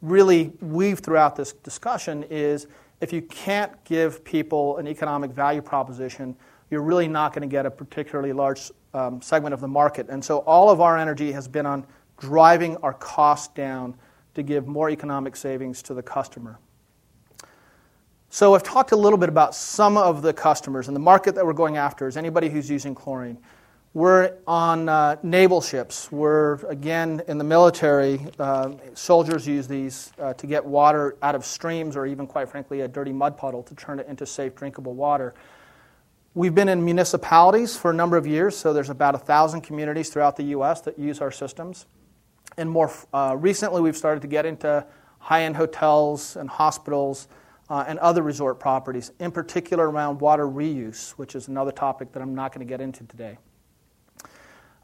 really 0.02 0.52
weave 0.60 0.98
throughout 0.98 1.36
this 1.36 1.52
discussion 1.52 2.24
is 2.24 2.66
if 3.00 3.12
you 3.12 3.22
can't 3.22 3.82
give 3.84 4.22
people 4.24 4.76
an 4.76 4.86
economic 4.86 5.30
value 5.30 5.62
proposition, 5.62 6.36
you're 6.70 6.82
really 6.82 7.08
not 7.08 7.32
going 7.32 7.48
to 7.48 7.50
get 7.50 7.64
a 7.64 7.70
particularly 7.70 8.32
large 8.32 8.70
um, 8.92 9.22
segment 9.22 9.54
of 9.54 9.60
the 9.60 9.68
market. 9.68 10.08
And 10.10 10.22
so 10.22 10.38
all 10.38 10.70
of 10.70 10.80
our 10.80 10.98
energy 10.98 11.32
has 11.32 11.48
been 11.48 11.66
on 11.66 11.86
driving 12.18 12.76
our 12.78 12.92
cost 12.92 13.54
down 13.54 13.94
to 14.34 14.42
give 14.42 14.66
more 14.66 14.90
economic 14.90 15.36
savings 15.36 15.82
to 15.82 15.94
the 15.94 16.02
customer. 16.02 16.58
So 18.34 18.56
I've 18.56 18.64
talked 18.64 18.90
a 18.90 18.96
little 18.96 19.16
bit 19.16 19.28
about 19.28 19.54
some 19.54 19.96
of 19.96 20.20
the 20.20 20.32
customers 20.32 20.88
and 20.88 20.96
the 20.96 21.00
market 21.00 21.36
that 21.36 21.46
we're 21.46 21.52
going 21.52 21.76
after 21.76 22.08
is 22.08 22.16
anybody 22.16 22.48
who's 22.48 22.68
using 22.68 22.92
chlorine. 22.92 23.38
We're 23.92 24.38
on 24.44 24.88
uh, 24.88 25.18
naval 25.22 25.60
ships. 25.60 26.10
We're, 26.10 26.54
again, 26.66 27.22
in 27.28 27.38
the 27.38 27.44
military. 27.44 28.18
Uh, 28.36 28.72
soldiers 28.94 29.46
use 29.46 29.68
these 29.68 30.10
uh, 30.18 30.34
to 30.34 30.48
get 30.48 30.64
water 30.64 31.16
out 31.22 31.36
of 31.36 31.44
streams 31.44 31.94
or 31.94 32.06
even, 32.06 32.26
quite 32.26 32.48
frankly, 32.48 32.80
a 32.80 32.88
dirty 32.88 33.12
mud 33.12 33.38
puddle 33.38 33.62
to 33.62 33.74
turn 33.76 34.00
it 34.00 34.08
into 34.08 34.26
safe 34.26 34.56
drinkable 34.56 34.94
water. 34.94 35.32
We've 36.34 36.56
been 36.56 36.68
in 36.68 36.84
municipalities 36.84 37.76
for 37.76 37.92
a 37.92 37.94
number 37.94 38.16
of 38.16 38.26
years, 38.26 38.56
so 38.56 38.72
there's 38.72 38.90
about 38.90 39.14
1,000 39.14 39.60
communities 39.60 40.10
throughout 40.10 40.34
the 40.34 40.46
U.S. 40.56 40.80
that 40.80 40.98
use 40.98 41.20
our 41.20 41.30
systems. 41.30 41.86
And 42.56 42.68
more 42.68 42.90
uh, 43.12 43.36
recently, 43.38 43.80
we've 43.80 43.96
started 43.96 44.22
to 44.22 44.28
get 44.28 44.44
into 44.44 44.84
high 45.20 45.44
end 45.44 45.54
hotels 45.54 46.34
and 46.34 46.50
hospitals 46.50 47.28
uh, 47.70 47.84
and 47.86 47.98
other 47.98 48.22
resort 48.22 48.60
properties, 48.60 49.12
in 49.20 49.30
particular 49.30 49.90
around 49.90 50.20
water 50.20 50.46
reuse, 50.46 51.10
which 51.12 51.34
is 51.34 51.48
another 51.48 51.72
topic 51.72 52.12
that 52.12 52.20
I'm 52.20 52.34
not 52.34 52.52
going 52.52 52.66
to 52.66 52.70
get 52.70 52.80
into 52.80 53.04
today. 53.04 53.38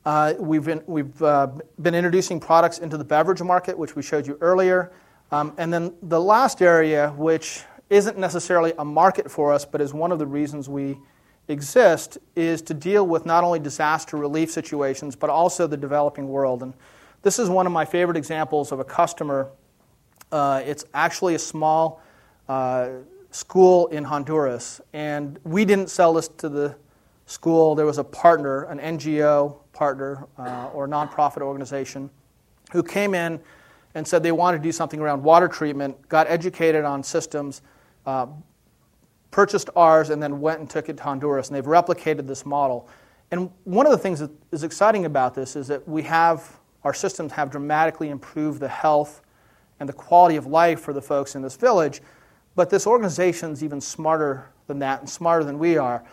Uh, 0.04 0.32
we've 0.38 0.64
been, 0.64 0.82
we've, 0.86 1.22
uh, 1.22 1.48
been 1.82 1.94
introducing 1.94 2.40
products 2.40 2.78
into 2.78 2.96
the 2.96 3.04
beverage 3.04 3.42
market, 3.42 3.76
which 3.76 3.94
we 3.96 4.02
showed 4.02 4.26
you 4.26 4.38
earlier. 4.40 4.92
Um, 5.30 5.52
and 5.58 5.72
then 5.72 5.94
the 6.02 6.20
last 6.20 6.62
area, 6.62 7.10
which 7.16 7.62
isn't 7.90 8.16
necessarily 8.16 8.72
a 8.78 8.84
market 8.84 9.30
for 9.30 9.52
us, 9.52 9.64
but 9.64 9.80
is 9.80 9.92
one 9.92 10.10
of 10.10 10.18
the 10.18 10.26
reasons 10.26 10.68
we 10.68 10.96
exist, 11.48 12.16
is 12.34 12.62
to 12.62 12.72
deal 12.72 13.06
with 13.06 13.26
not 13.26 13.44
only 13.44 13.58
disaster 13.58 14.16
relief 14.16 14.50
situations, 14.50 15.14
but 15.14 15.28
also 15.28 15.66
the 15.66 15.76
developing 15.76 16.28
world. 16.28 16.62
And 16.62 16.72
this 17.22 17.38
is 17.38 17.50
one 17.50 17.66
of 17.66 17.72
my 17.72 17.84
favorite 17.84 18.16
examples 18.16 18.72
of 18.72 18.80
a 18.80 18.84
customer. 18.84 19.50
Uh, 20.32 20.62
it's 20.64 20.84
actually 20.94 21.34
a 21.34 21.38
small 21.38 22.00
uh, 22.50 22.88
school 23.30 23.86
in 23.88 24.02
Honduras, 24.02 24.80
and 24.92 25.38
we 25.44 25.64
didn't 25.64 25.88
sell 25.88 26.12
this 26.12 26.26
to 26.26 26.48
the 26.48 26.74
school. 27.26 27.76
There 27.76 27.86
was 27.86 27.98
a 27.98 28.02
partner, 28.02 28.64
an 28.64 28.80
NGO 28.80 29.58
partner 29.72 30.26
uh, 30.36 30.68
or 30.74 30.88
nonprofit 30.88 31.42
organization, 31.42 32.10
who 32.72 32.82
came 32.82 33.14
in 33.14 33.38
and 33.94 34.04
said 34.04 34.24
they 34.24 34.32
wanted 34.32 34.56
to 34.56 34.64
do 34.64 34.72
something 34.72 34.98
around 34.98 35.22
water 35.22 35.46
treatment, 35.46 35.96
got 36.08 36.28
educated 36.28 36.84
on 36.84 37.04
systems, 37.04 37.62
uh, 38.04 38.26
purchased 39.30 39.70
ours, 39.76 40.10
and 40.10 40.20
then 40.20 40.40
went 40.40 40.58
and 40.58 40.68
took 40.68 40.88
it 40.88 40.96
to 40.96 41.02
Honduras. 41.04 41.50
And 41.50 41.56
they've 41.56 41.64
replicated 41.64 42.26
this 42.26 42.44
model. 42.44 42.88
And 43.30 43.48
one 43.62 43.86
of 43.86 43.92
the 43.92 43.98
things 43.98 44.18
that 44.18 44.30
is 44.50 44.64
exciting 44.64 45.04
about 45.04 45.36
this 45.36 45.54
is 45.54 45.68
that 45.68 45.86
we 45.86 46.02
have 46.02 46.58
our 46.82 46.94
systems 46.94 47.30
have 47.30 47.48
dramatically 47.48 48.08
improved 48.08 48.58
the 48.58 48.66
health 48.66 49.22
and 49.78 49.88
the 49.88 49.92
quality 49.92 50.34
of 50.34 50.46
life 50.46 50.80
for 50.80 50.92
the 50.92 51.02
folks 51.02 51.36
in 51.36 51.42
this 51.42 51.54
village. 51.54 52.02
But 52.60 52.68
this 52.68 52.86
organization 52.86 53.52
is 53.52 53.64
even 53.64 53.80
smarter 53.80 54.50
than 54.66 54.80
that 54.80 55.00
and 55.00 55.08
smarter 55.08 55.44
than 55.44 55.58
we 55.58 55.78
are. 55.78 56.04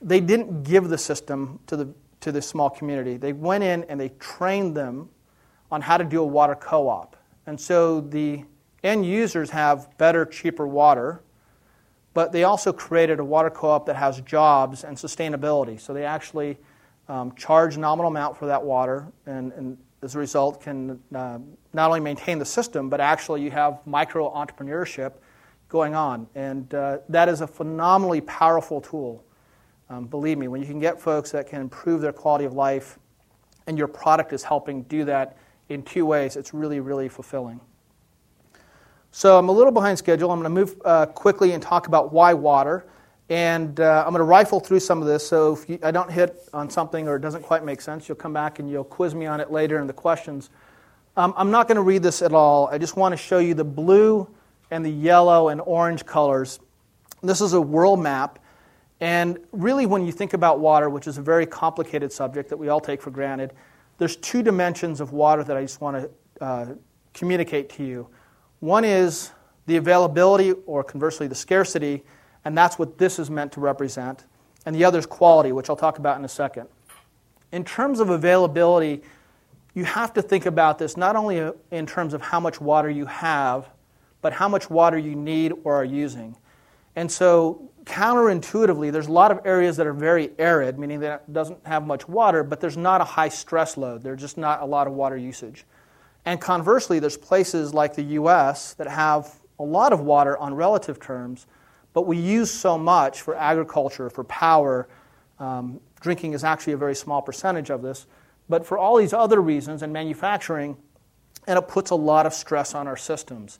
They 0.00 0.20
didn't 0.20 0.62
give 0.62 0.88
the 0.88 0.96
system 0.96 1.58
to 1.66 1.76
the 1.76 1.92
to 2.20 2.30
this 2.30 2.46
small 2.46 2.70
community. 2.70 3.16
They 3.16 3.32
went 3.32 3.64
in 3.64 3.82
and 3.88 3.98
they 3.98 4.10
trained 4.20 4.76
them 4.76 5.08
on 5.68 5.80
how 5.80 5.96
to 5.96 6.04
do 6.04 6.22
a 6.22 6.24
water 6.24 6.54
co 6.54 6.88
op. 6.88 7.16
And 7.48 7.60
so 7.60 8.02
the 8.02 8.44
end 8.84 9.04
users 9.04 9.50
have 9.50 9.98
better, 9.98 10.24
cheaper 10.24 10.64
water, 10.68 11.22
but 12.14 12.30
they 12.30 12.44
also 12.44 12.72
created 12.72 13.18
a 13.18 13.24
water 13.24 13.50
co 13.50 13.70
op 13.70 13.86
that 13.86 13.96
has 13.96 14.20
jobs 14.20 14.84
and 14.84 14.96
sustainability. 14.96 15.80
So 15.80 15.92
they 15.92 16.04
actually 16.04 16.56
um, 17.08 17.34
charge 17.34 17.76
nominal 17.76 18.12
amount 18.12 18.36
for 18.36 18.46
that 18.46 18.62
water, 18.62 19.08
and, 19.26 19.52
and 19.54 19.76
as 20.02 20.14
a 20.14 20.20
result, 20.20 20.60
can 20.60 21.00
uh, 21.12 21.40
not 21.72 21.88
only 21.88 21.98
maintain 21.98 22.38
the 22.38 22.44
system, 22.44 22.88
but 22.88 23.00
actually 23.00 23.42
you 23.42 23.50
have 23.50 23.84
micro 23.86 24.32
entrepreneurship 24.32 25.14
going 25.76 25.94
on. 25.94 26.26
And 26.34 26.72
uh, 26.72 26.98
that 27.10 27.28
is 27.28 27.42
a 27.42 27.46
phenomenally 27.46 28.22
powerful 28.22 28.80
tool. 28.80 29.22
Um, 29.90 30.06
believe 30.06 30.38
me, 30.38 30.48
when 30.48 30.62
you 30.62 30.66
can 30.66 30.80
get 30.80 30.98
folks 30.98 31.30
that 31.32 31.50
can 31.50 31.60
improve 31.60 32.00
their 32.00 32.14
quality 32.14 32.46
of 32.46 32.54
life 32.54 32.98
and 33.66 33.76
your 33.76 33.86
product 33.86 34.32
is 34.32 34.42
helping 34.42 34.84
do 34.84 35.04
that 35.04 35.36
in 35.68 35.82
two 35.82 36.06
ways, 36.06 36.36
it's 36.36 36.54
really, 36.54 36.80
really 36.80 37.10
fulfilling. 37.10 37.60
So 39.10 39.38
I'm 39.38 39.50
a 39.50 39.52
little 39.52 39.70
behind 39.70 39.98
schedule. 39.98 40.30
I'm 40.30 40.40
going 40.40 40.54
to 40.54 40.60
move 40.60 40.80
uh, 40.82 41.04
quickly 41.04 41.52
and 41.52 41.62
talk 41.62 41.88
about 41.88 42.10
why 42.10 42.32
water. 42.32 42.86
And 43.28 43.78
uh, 43.78 44.04
I'm 44.06 44.12
going 44.12 44.20
to 44.20 44.24
rifle 44.24 44.60
through 44.60 44.80
some 44.80 45.02
of 45.02 45.06
this. 45.06 45.28
So 45.28 45.52
if 45.52 45.68
you, 45.68 45.78
I 45.82 45.90
don't 45.90 46.10
hit 46.10 46.48
on 46.54 46.70
something 46.70 47.06
or 47.06 47.16
it 47.16 47.20
doesn't 47.20 47.42
quite 47.42 47.64
make 47.64 47.82
sense, 47.82 48.08
you'll 48.08 48.16
come 48.16 48.32
back 48.32 48.60
and 48.60 48.70
you'll 48.70 48.84
quiz 48.84 49.14
me 49.14 49.26
on 49.26 49.40
it 49.40 49.52
later 49.52 49.78
in 49.78 49.86
the 49.86 49.92
questions. 49.92 50.48
Um, 51.18 51.34
I'm 51.36 51.50
not 51.50 51.68
going 51.68 51.76
to 51.76 51.82
read 51.82 52.02
this 52.02 52.22
at 52.22 52.32
all. 52.32 52.68
I 52.68 52.78
just 52.78 52.96
want 52.96 53.12
to 53.12 53.18
show 53.18 53.40
you 53.40 53.52
the 53.52 53.64
blue 53.64 54.26
and 54.70 54.84
the 54.84 54.90
yellow 54.90 55.48
and 55.48 55.60
orange 55.60 56.04
colors. 56.04 56.60
This 57.22 57.40
is 57.40 57.52
a 57.52 57.60
world 57.60 58.00
map. 58.00 58.38
And 59.00 59.38
really, 59.52 59.86
when 59.86 60.06
you 60.06 60.12
think 60.12 60.32
about 60.32 60.58
water, 60.58 60.88
which 60.88 61.06
is 61.06 61.18
a 61.18 61.22
very 61.22 61.46
complicated 61.46 62.12
subject 62.12 62.48
that 62.48 62.56
we 62.56 62.68
all 62.68 62.80
take 62.80 63.02
for 63.02 63.10
granted, 63.10 63.52
there's 63.98 64.16
two 64.16 64.42
dimensions 64.42 65.00
of 65.00 65.12
water 65.12 65.44
that 65.44 65.56
I 65.56 65.62
just 65.62 65.80
want 65.80 65.96
to 65.96 66.44
uh, 66.44 66.66
communicate 67.12 67.68
to 67.70 67.84
you. 67.84 68.08
One 68.60 68.84
is 68.84 69.32
the 69.66 69.76
availability, 69.76 70.52
or 70.66 70.82
conversely, 70.82 71.26
the 71.26 71.34
scarcity, 71.34 72.04
and 72.44 72.56
that's 72.56 72.78
what 72.78 72.98
this 72.98 73.18
is 73.18 73.30
meant 73.30 73.52
to 73.52 73.60
represent. 73.60 74.24
And 74.64 74.74
the 74.74 74.84
other 74.84 74.98
is 74.98 75.06
quality, 75.06 75.52
which 75.52 75.68
I'll 75.68 75.76
talk 75.76 75.98
about 75.98 76.18
in 76.18 76.24
a 76.24 76.28
second. 76.28 76.68
In 77.52 77.64
terms 77.64 78.00
of 78.00 78.10
availability, 78.10 79.02
you 79.74 79.84
have 79.84 80.12
to 80.14 80.22
think 80.22 80.46
about 80.46 80.78
this 80.78 80.96
not 80.96 81.16
only 81.16 81.52
in 81.70 81.86
terms 81.86 82.14
of 82.14 82.22
how 82.22 82.40
much 82.40 82.60
water 82.60 82.88
you 82.88 83.06
have, 83.06 83.68
but 84.26 84.32
how 84.32 84.48
much 84.48 84.68
water 84.68 84.98
you 84.98 85.14
need 85.14 85.52
or 85.62 85.76
are 85.76 85.84
using. 85.84 86.36
And 86.96 87.08
so 87.08 87.70
counterintuitively, 87.84 88.90
there's 88.90 89.06
a 89.06 89.12
lot 89.12 89.30
of 89.30 89.38
areas 89.44 89.76
that 89.76 89.86
are 89.86 89.92
very 89.92 90.32
arid, 90.36 90.80
meaning 90.80 90.98
that 90.98 91.22
it 91.28 91.32
doesn't 91.32 91.64
have 91.64 91.86
much 91.86 92.08
water, 92.08 92.42
but 92.42 92.58
there's 92.58 92.76
not 92.76 93.00
a 93.00 93.04
high 93.04 93.28
stress 93.28 93.76
load. 93.76 94.02
There's 94.02 94.20
just 94.20 94.36
not 94.36 94.62
a 94.62 94.64
lot 94.64 94.88
of 94.88 94.94
water 94.94 95.16
usage. 95.16 95.64
And 96.24 96.40
conversely, 96.40 96.98
there's 96.98 97.16
places 97.16 97.72
like 97.72 97.94
the 97.94 98.02
US 98.02 98.74
that 98.74 98.88
have 98.88 99.32
a 99.60 99.62
lot 99.62 99.92
of 99.92 100.00
water 100.00 100.36
on 100.38 100.52
relative 100.52 100.98
terms, 100.98 101.46
but 101.92 102.08
we 102.08 102.16
use 102.16 102.50
so 102.50 102.76
much 102.76 103.22
for 103.22 103.36
agriculture, 103.36 104.10
for 104.10 104.24
power. 104.24 104.88
Um, 105.38 105.78
drinking 106.00 106.32
is 106.32 106.42
actually 106.42 106.72
a 106.72 106.78
very 106.78 106.96
small 106.96 107.22
percentage 107.22 107.70
of 107.70 107.80
this. 107.80 108.08
But 108.48 108.66
for 108.66 108.76
all 108.76 108.96
these 108.96 109.12
other 109.12 109.40
reasons 109.40 109.84
and 109.84 109.92
manufacturing, 109.92 110.78
and 111.46 111.58
it 111.58 111.68
puts 111.68 111.90
a 111.90 111.94
lot 111.94 112.26
of 112.26 112.34
stress 112.34 112.74
on 112.74 112.86
our 112.88 112.96
systems. 112.96 113.58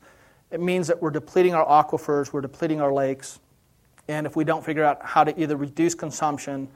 It 0.51 0.61
means 0.61 0.87
that 0.87 1.01
we're 1.01 1.11
depleting 1.11 1.53
our 1.53 1.65
aquifers, 1.65 2.31
we're 2.31 2.41
depleting 2.41 2.79
our 2.79 2.93
lakes, 2.93 3.39
and 4.07 4.25
if 4.25 4.35
we 4.35 4.43
don't 4.43 4.63
figure 4.63 4.83
out 4.83 5.03
how 5.03 5.23
to 5.23 5.37
either 5.39 5.57
reduce 5.57 5.93
consumption 5.93 6.69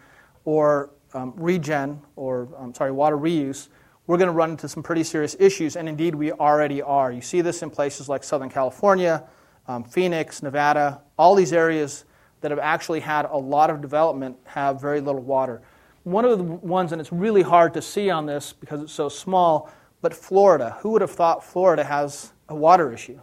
or 0.44 0.90
um, 1.14 1.34
regen, 1.38 2.02
or 2.16 2.50
I'm 2.58 2.74
sorry, 2.74 2.92
water 2.92 3.18
reuse, 3.18 3.70
we're 4.08 4.18
going 4.18 4.28
to 4.28 4.34
run 4.34 4.52
into 4.52 4.68
some 4.68 4.84
pretty 4.84 5.04
serious 5.04 5.36
issues, 5.40 5.76
and 5.76 5.88
indeed 5.88 6.16
we 6.16 6.32
already 6.34 6.82
are. 6.82 7.12
You 7.12 7.22
see 7.22 7.42
this 7.42 7.62
in 7.62 7.70
places 7.70 8.10
like 8.10 8.24
Southern 8.24 8.50
California, 8.50 9.24
um, 9.68 9.84
Phoenix, 9.84 10.44
Nevada, 10.44 11.02
all 11.18 11.36
these 11.36 11.54
areas 11.54 12.06
that 12.42 12.52
have 12.52 12.60
actually 12.60 13.00
had 13.00 13.26
a 13.26 13.38
lot 13.38 13.70
of 13.70 13.80
development 13.80 14.36
have 14.46 14.82
very 14.82 15.00
little 15.00 15.22
water. 15.22 15.62
One 16.04 16.26
of 16.26 16.38
the 16.38 16.44
ones, 16.44 16.92
and 16.92 17.00
it's 17.00 17.12
really 17.12 17.44
hard 17.44 17.74
to 17.76 17.82
see 17.82 18.10
on 18.10 18.26
this 18.26 18.52
because 18.52 18.82
it's 18.82 18.92
so 18.92 19.08
small, 19.08 19.72
but 20.02 20.14
Florida. 20.14 20.78
Who 20.82 20.90
would 20.90 21.02
have 21.02 21.12
thought 21.12 21.44
Florida 21.44 21.84
has 21.84 22.34
a 22.50 22.56
water 22.56 22.92
issue? 22.92 23.22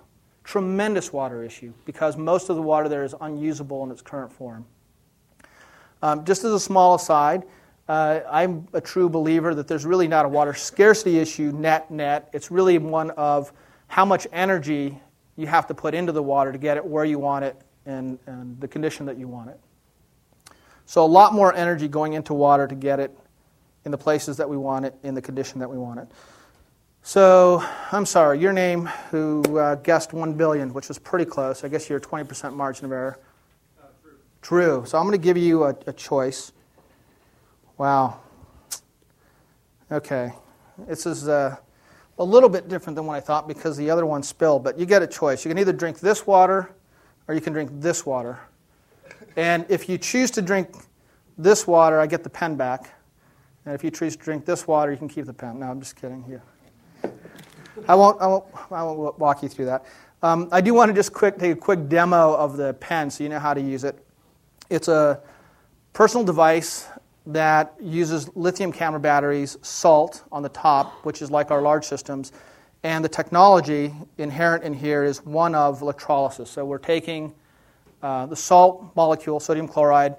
Tremendous 0.49 1.13
water 1.13 1.45
issue 1.45 1.75
because 1.85 2.17
most 2.17 2.49
of 2.49 2.57
the 2.57 2.63
water 2.63 2.89
there 2.89 3.05
is 3.05 3.15
unusable 3.21 3.85
in 3.85 3.91
its 3.91 4.01
current 4.01 4.33
form. 4.33 4.65
Um, 6.01 6.25
just 6.25 6.43
as 6.43 6.53
a 6.53 6.59
small 6.59 6.95
aside, 6.95 7.43
uh, 7.87 8.21
I'm 8.31 8.67
a 8.73 8.81
true 8.81 9.11
believer 9.11 9.55
that 9.55 9.69
there's 9.69 9.85
really 9.85 10.09
not 10.09 10.25
a 10.25 10.29
water 10.31 10.55
scarcity 10.55 11.19
issue 11.19 11.53
net 11.53 11.91
net. 11.91 12.31
It's 12.33 12.51
really 12.51 12.79
one 12.79 13.11
of 13.11 13.53
how 13.89 14.07
much 14.07 14.27
energy 14.33 14.99
you 15.37 15.47
have 15.47 15.67
to 15.67 15.75
put 15.75 15.93
into 15.93 16.13
the 16.13 16.23
water 16.23 16.51
to 16.51 16.57
get 16.57 16.79
it 16.79 16.87
where 16.87 17.05
you 17.05 17.19
want 17.19 17.45
it 17.45 17.55
and, 17.85 18.19
and 18.25 18.59
the 18.59 18.69
condition 18.69 19.05
that 19.05 19.19
you 19.19 19.29
want 19.29 19.51
it. 19.51 19.61
So, 20.87 21.05
a 21.05 21.07
lot 21.07 21.35
more 21.35 21.55
energy 21.55 21.89
going 21.89 22.15
into 22.15 22.33
water 22.33 22.67
to 22.67 22.75
get 22.75 23.01
it 23.01 23.15
in 23.85 23.91
the 23.91 23.99
places 23.99 24.39
that 24.39 24.49
we 24.49 24.57
want 24.57 24.87
it, 24.87 24.95
in 25.03 25.15
the 25.15 25.21
condition 25.21 25.59
that 25.59 25.69
we 25.69 25.77
want 25.77 26.01
it. 26.01 26.09
So, 27.03 27.65
I'm 27.91 28.05
sorry, 28.05 28.39
your 28.39 28.53
name, 28.53 28.87
who 29.11 29.59
uh, 29.59 29.77
guessed 29.77 30.13
1 30.13 30.35
billion, 30.35 30.75
which 30.75 30.89
was 30.89 30.99
pretty 30.99 31.25
close. 31.25 31.65
I 31.65 31.69
guess 31.69 31.89
you're 31.89 32.01
20% 32.01 32.55
margin 32.55 32.85
of 32.85 32.93
error. 32.93 33.19
Uh, 33.81 33.87
true. 34.03 34.13
True. 34.43 34.85
So, 34.87 34.99
I'm 34.99 35.05
going 35.05 35.19
to 35.19 35.25
give 35.25 35.37
you 35.37 35.65
a, 35.65 35.75
a 35.87 35.93
choice. 35.93 36.53
Wow. 37.79 38.21
Okay. 39.91 40.33
This 40.87 41.07
is 41.07 41.29
uh, 41.29 41.57
a 42.19 42.25
little 42.25 42.49
bit 42.49 42.69
different 42.69 42.97
than 42.97 43.07
what 43.07 43.15
I 43.15 43.21
thought 43.21 43.49
because 43.49 43.77
the 43.77 43.89
other 43.91 44.05
one 44.05 44.23
spilled, 44.23 44.65
but 44.65 44.79
you 44.79 44.85
get 44.85 45.03
a 45.03 45.07
choice. 45.07 45.45
You 45.45 45.49
can 45.49 45.59
either 45.59 45.73
drink 45.73 46.01
this 46.01 46.27
water 46.27 46.75
or 47.27 47.35
you 47.35 47.41
can 47.41 47.53
drink 47.53 47.71
this 47.75 48.05
water. 48.05 48.39
And 49.37 49.65
if 49.69 49.89
you 49.89 49.99
choose 49.99 50.31
to 50.33 50.43
drink 50.43 50.69
this 51.37 51.67
water, 51.67 52.01
I 52.01 52.07
get 52.07 52.25
the 52.25 52.31
pen 52.31 52.57
back. 52.57 52.91
And 53.65 53.75
if 53.75 53.85
you 53.85 53.91
choose 53.91 54.17
to 54.17 54.23
drink 54.23 54.45
this 54.45 54.67
water, 54.67 54.91
you 54.91 54.99
can 54.99 55.09
keep 55.09 55.27
the 55.27 55.33
pen. 55.33 55.61
No, 55.61 55.67
I'm 55.67 55.81
just 55.81 55.97
kidding. 55.97 56.23
Here. 56.25 56.43
I 57.87 57.95
won't, 57.95 58.21
I 58.21 58.27
won't, 58.27 58.45
I 58.71 58.83
won't 58.83 59.19
walk 59.19 59.43
you 59.43 59.49
through 59.49 59.67
that. 59.67 59.85
Um, 60.23 60.49
I 60.51 60.61
do 60.61 60.75
want 60.75 60.89
to 60.89 60.95
just 60.95 61.13
quick, 61.13 61.39
take 61.39 61.53
a 61.53 61.57
quick 61.57 61.89
demo 61.89 62.35
of 62.35 62.57
the 62.57 62.75
pen 62.75 63.11
so 63.11 63.23
you 63.23 63.31
know 63.31 63.39
how 63.39 63.55
to 63.55 63.61
use 63.61 63.85
it. 63.85 64.05
It's 64.69 64.89
a 64.89 65.21
personal 65.93 66.25
device 66.25 66.89
that 67.27 67.75
uses 67.81 68.35
lithium 68.35 68.73
camera 68.73 68.99
batteries, 68.99 69.59
salt 69.63 70.25
on 70.33 70.43
the 70.43 70.49
top, 70.49 71.05
which 71.05 71.23
is 71.23 71.31
like 71.31 71.51
our 71.51 71.61
large 71.61 71.85
systems, 71.85 72.33
and 72.83 73.05
the 73.05 73.09
technology 73.09 73.93
inherent 74.17 74.65
in 74.65 74.73
here 74.73 75.05
is 75.05 75.25
one 75.25 75.55
of 75.55 75.83
electrolysis. 75.83 76.51
So 76.51 76.65
we're 76.65 76.79
taking 76.79 77.35
uh, 78.03 78.27
the 78.27 78.37
salt 78.37 78.91
molecule, 78.97 79.41
sodium 79.41 79.69
chloride, 79.69 80.17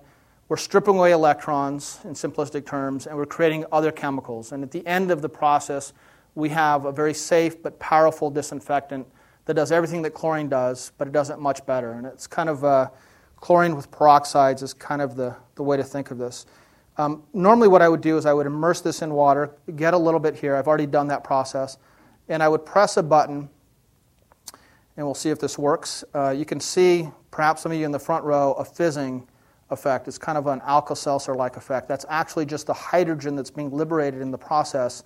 we're 0.50 0.58
stripping 0.58 0.98
away 0.98 1.12
electrons 1.12 2.00
in 2.04 2.14
simplistic 2.14 2.66
terms, 2.66 3.06
and 3.06 3.16
we're 3.16 3.28
creating 3.28 3.66
other 3.72 3.92
chemicals. 3.92 4.52
And 4.52 4.64
at 4.64 4.72
the 4.72 4.86
end 4.88 5.12
of 5.12 5.22
the 5.22 5.30
process, 5.30 5.94
we 6.36 6.50
have 6.50 6.86
a 6.86 6.92
very 6.92 7.14
safe 7.14 7.62
but 7.62 7.80
powerful 7.80 8.30
disinfectant 8.30 9.08
that 9.46 9.56
does 9.56 9.72
everything 9.72 10.02
that 10.04 10.14
chlorine 10.14 10.50
does, 10.50 10.92
but 10.98 11.08
it 11.08 11.12
does 11.12 11.30
it 11.30 11.40
much 11.40 11.66
better. 11.66 11.92
And 11.92 12.06
it's 12.06 12.28
kind 12.28 12.50
of 12.50 12.64
uh, 12.64 12.90
chlorine 13.38 13.76
with 13.76 13.90
peroxides 13.92 14.62
is 14.62 14.74
kind 14.74 15.02
of 15.02 15.16
the, 15.16 15.36
the 15.56 15.64
way 15.64 15.78
to 15.78 15.84
think 15.84 16.12
of 16.12 16.18
this. 16.18 16.46
Um, 16.98 17.24
normally, 17.34 17.68
what 17.68 17.82
I 17.82 17.90
would 17.90 18.02
do 18.02 18.18
is 18.18 18.26
I 18.26 18.34
would 18.34 18.46
immerse 18.46 18.82
this 18.82 19.02
in 19.02 19.14
water, 19.14 19.52
get 19.76 19.94
a 19.94 19.98
little 19.98 20.20
bit 20.20 20.36
here. 20.36 20.56
I've 20.56 20.68
already 20.68 20.86
done 20.86 21.08
that 21.08 21.24
process 21.24 21.78
and 22.30 22.44
I 22.44 22.48
would 22.48 22.66
press 22.66 22.96
a 22.98 23.04
button, 23.04 23.50
and 24.96 25.06
we'll 25.06 25.16
see 25.16 25.30
if 25.30 25.40
this 25.40 25.58
works. 25.58 26.04
Uh, 26.14 26.30
you 26.30 26.46
can 26.46 26.60
see, 26.60 27.10
perhaps 27.32 27.64
some 27.64 27.72
of 27.72 27.78
you 27.78 27.86
in 27.86 27.92
the 27.92 28.00
front 28.00 28.24
row, 28.24 28.54
a 28.54 28.64
fizzing 28.64 29.28
effect. 29.72 30.08
It's 30.08 30.18
kind 30.18 30.38
of 30.38 30.48
an 30.48 30.62
Alka 30.64 30.96
Seltzer 30.96 31.36
like 31.36 31.58
effect. 31.58 31.88
That's 31.88 32.06
actually 32.10 32.46
just 32.46 32.68
the 32.68 32.74
hydrogen 32.74 33.36
that's 33.36 33.52
being 33.52 33.72
liberated 33.72 34.22
in 34.22 34.30
the 34.30 34.38
process. 34.38 35.04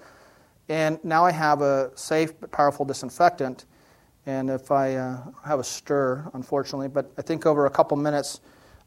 And 0.69 1.03
now 1.03 1.25
I 1.25 1.31
have 1.31 1.61
a 1.61 1.91
safe 1.95 2.39
but 2.39 2.51
powerful 2.51 2.85
disinfectant. 2.85 3.65
And 4.25 4.49
if 4.49 4.71
I 4.71 4.95
uh, 4.95 5.21
have 5.45 5.59
a 5.59 5.63
stir, 5.63 6.29
unfortunately, 6.33 6.87
but 6.87 7.11
I 7.17 7.21
think 7.21 7.45
over 7.45 7.65
a 7.65 7.69
couple 7.69 7.97
minutes, 7.97 8.39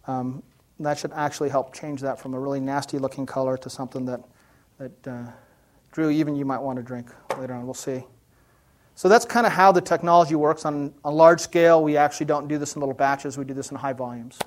um, 0.06 0.42
that 0.80 0.98
should 0.98 1.12
actually 1.12 1.48
help 1.48 1.74
change 1.74 2.00
that 2.00 2.18
from 2.18 2.34
a 2.34 2.40
really 2.40 2.60
nasty 2.60 2.98
looking 2.98 3.26
color 3.26 3.56
to 3.58 3.68
something 3.70 4.04
that, 4.06 4.20
that 4.78 5.08
uh, 5.08 5.30
Drew, 5.92 6.10
even 6.10 6.36
you 6.36 6.44
might 6.44 6.60
want 6.60 6.76
to 6.76 6.82
drink 6.82 7.10
later 7.38 7.54
on. 7.54 7.64
We'll 7.64 7.74
see. 7.74 8.04
So 8.94 9.10
that's 9.10 9.26
kind 9.26 9.46
of 9.46 9.52
how 9.52 9.72
the 9.72 9.80
technology 9.80 10.34
works. 10.34 10.64
On 10.64 10.94
a 11.04 11.10
large 11.10 11.40
scale, 11.40 11.84
we 11.84 11.98
actually 11.98 12.26
don't 12.26 12.48
do 12.48 12.56
this 12.56 12.76
in 12.76 12.80
little 12.80 12.94
batches, 12.94 13.36
we 13.36 13.44
do 13.44 13.52
this 13.52 13.70
in 13.70 13.76
high 13.76 13.92
volumes. 13.92 14.38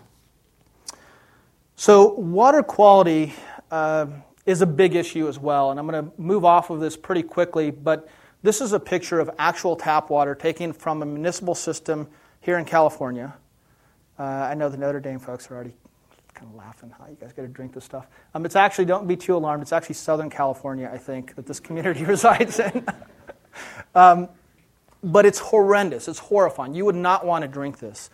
So, 1.76 2.14
water 2.16 2.62
quality 2.62 3.34
uh, 3.72 4.08
is 4.46 4.62
a 4.62 4.66
big 4.66 4.96
issue 4.96 5.28
as 5.28 5.38
well, 5.38 5.72
and 5.72 5.80
I'm 5.80 5.88
going 5.88 6.06
to 6.06 6.12
move 6.20 6.46
off 6.46 6.70
of 6.70 6.80
this 6.80 6.98
pretty 6.98 7.24
quickly, 7.24 7.72
but 7.72 8.08
this 8.42 8.62
is 8.62 8.74
a 8.74 8.80
picture 8.80 9.20
of 9.20 9.30
actual 9.38 9.76
tap 9.76 10.10
water 10.10 10.34
taken 10.34 10.74
from 10.74 11.02
a 11.02 11.06
municipal 11.06 11.54
system 11.56 12.08
here 12.42 12.58
in 12.58 12.66
California. 12.66 13.34
Uh, 14.18 14.24
I 14.24 14.54
know 14.54 14.70
the 14.70 14.78
Notre 14.78 15.00
Dame 15.00 15.20
folks 15.20 15.50
are 15.52 15.56
already 15.56 15.74
kind 16.34 16.50
of 16.50 16.56
laughing. 16.56 16.92
How 16.98 17.06
you 17.08 17.18
guys 17.20 17.34
got 17.34 17.42
to 17.42 17.48
drink 17.50 17.74
this 17.74 17.84
stuff? 17.84 18.08
Um, 18.34 18.46
it's 18.46 18.56
actually 18.56 18.86
don't 18.86 19.08
be 19.08 19.18
too 19.18 19.36
alarmed. 19.36 19.62
It's 19.62 19.74
actually 19.74 19.96
Southern 19.96 20.30
California, 20.30 20.90
I 20.92 20.98
think, 20.98 21.36
that 21.36 21.46
this 21.46 21.60
community 21.60 22.06
resides 22.06 22.60
in. 22.60 22.86
um, 23.96 24.30
but 25.04 25.26
it's 25.26 25.40
horrendous. 25.40 26.08
It's 26.08 26.20
horrifying. 26.20 26.74
You 26.74 26.86
would 26.86 26.96
not 26.96 27.26
want 27.26 27.42
to 27.44 27.48
drink 27.48 27.80
this. 27.80 28.10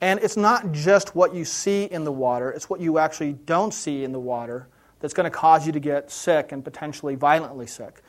And 0.00 0.20
it's 0.20 0.36
not 0.36 0.72
just 0.72 1.14
what 1.14 1.34
you 1.34 1.44
see 1.44 1.84
in 1.84 2.04
the 2.04 2.12
water, 2.12 2.50
it's 2.50 2.68
what 2.68 2.80
you 2.80 2.98
actually 2.98 3.34
don't 3.34 3.72
see 3.72 4.04
in 4.04 4.12
the 4.12 4.18
water 4.18 4.66
that's 5.02 5.12
going 5.12 5.30
to 5.30 5.36
cause 5.36 5.66
you 5.66 5.72
to 5.72 5.80
get 5.80 6.10
sick 6.10 6.52
and 6.52 6.64
potentially 6.64 7.16
violently 7.16 7.66
sick. 7.66 8.02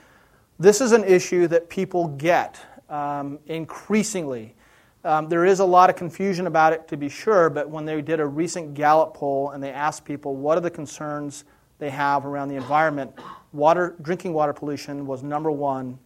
This 0.60 0.80
is 0.80 0.92
an 0.92 1.04
issue 1.04 1.48
that 1.48 1.68
people 1.68 2.08
get 2.08 2.64
um, 2.88 3.40
increasingly. 3.48 4.56
Um, 5.04 5.28
there 5.28 5.44
is 5.44 5.60
a 5.60 5.66
lot 5.66 5.90
of 5.90 5.96
confusion 5.96 6.48
about 6.48 6.72
it, 6.72 6.88
to 6.88 6.96
be 6.96 7.10
sure, 7.10 7.50
but 7.50 7.68
when 7.68 7.84
they 7.84 8.02
did 8.02 8.20
a 8.20 8.26
recent 8.26 8.76
Gallup 8.76 9.16
poll 9.16 9.50
and 9.50 9.62
they 9.62 9.72
asked 9.72 10.06
people 10.06 10.38
what 10.38 10.58
are 10.58 10.62
the 10.62 10.72
concerns 10.72 11.44
they 11.80 11.90
have 11.90 12.26
around 12.26 12.48
the 12.48 12.56
environment, 12.56 13.12
water, 13.52 13.96
drinking 14.04 14.32
water 14.32 14.54
pollution 14.54 15.06
was 15.08 15.24
number 15.24 15.52
one 15.52 15.98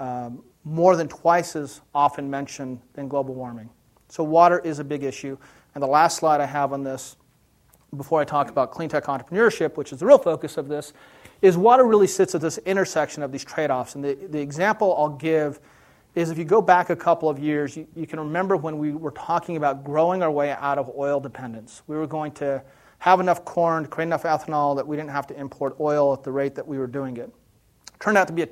um, 0.00 0.42
more 0.64 0.96
than 0.96 1.06
twice 1.06 1.54
as 1.54 1.82
often 1.94 2.28
mentioned 2.28 2.80
than 2.94 3.06
global 3.06 3.34
warming. 3.34 3.68
So, 4.08 4.24
water 4.24 4.58
is 4.60 4.78
a 4.78 4.84
big 4.84 5.04
issue. 5.04 5.36
And 5.74 5.82
the 5.82 5.88
last 5.88 6.16
slide 6.16 6.40
I 6.40 6.46
have 6.46 6.72
on 6.72 6.82
this, 6.82 7.16
before 7.96 8.20
I 8.20 8.24
talk 8.24 8.50
about 8.50 8.70
clean 8.70 8.88
tech 8.88 9.04
entrepreneurship, 9.04 9.76
which 9.76 9.92
is 9.92 10.00
the 10.00 10.06
real 10.06 10.18
focus 10.18 10.56
of 10.56 10.68
this, 10.68 10.92
is 11.42 11.56
water 11.56 11.84
really 11.84 12.06
sits 12.06 12.34
at 12.34 12.40
this 12.40 12.58
intersection 12.58 13.22
of 13.22 13.32
these 13.32 13.44
trade 13.44 13.70
offs. 13.70 13.94
And 13.94 14.04
the, 14.04 14.14
the 14.14 14.40
example 14.40 14.94
I'll 14.96 15.10
give 15.10 15.60
is 16.14 16.30
if 16.30 16.38
you 16.38 16.44
go 16.44 16.62
back 16.62 16.90
a 16.90 16.96
couple 16.96 17.28
of 17.28 17.38
years, 17.38 17.76
you, 17.76 17.86
you 17.96 18.06
can 18.06 18.20
remember 18.20 18.56
when 18.56 18.78
we 18.78 18.92
were 18.92 19.10
talking 19.10 19.56
about 19.56 19.84
growing 19.84 20.22
our 20.22 20.30
way 20.30 20.52
out 20.52 20.78
of 20.78 20.90
oil 20.96 21.20
dependence. 21.20 21.82
We 21.86 21.96
were 21.96 22.06
going 22.06 22.32
to 22.32 22.62
have 22.98 23.20
enough 23.20 23.44
corn 23.44 23.82
to 23.82 23.88
create 23.88 24.06
enough 24.06 24.22
ethanol 24.22 24.76
that 24.76 24.86
we 24.86 24.96
didn't 24.96 25.10
have 25.10 25.26
to 25.26 25.38
import 25.38 25.76
oil 25.80 26.12
at 26.12 26.22
the 26.22 26.32
rate 26.32 26.54
that 26.54 26.66
we 26.66 26.78
were 26.78 26.86
doing 26.86 27.16
it. 27.16 27.30
Turned 28.00 28.16
out 28.16 28.28
to 28.28 28.32
be 28.32 28.42
a 28.42 28.48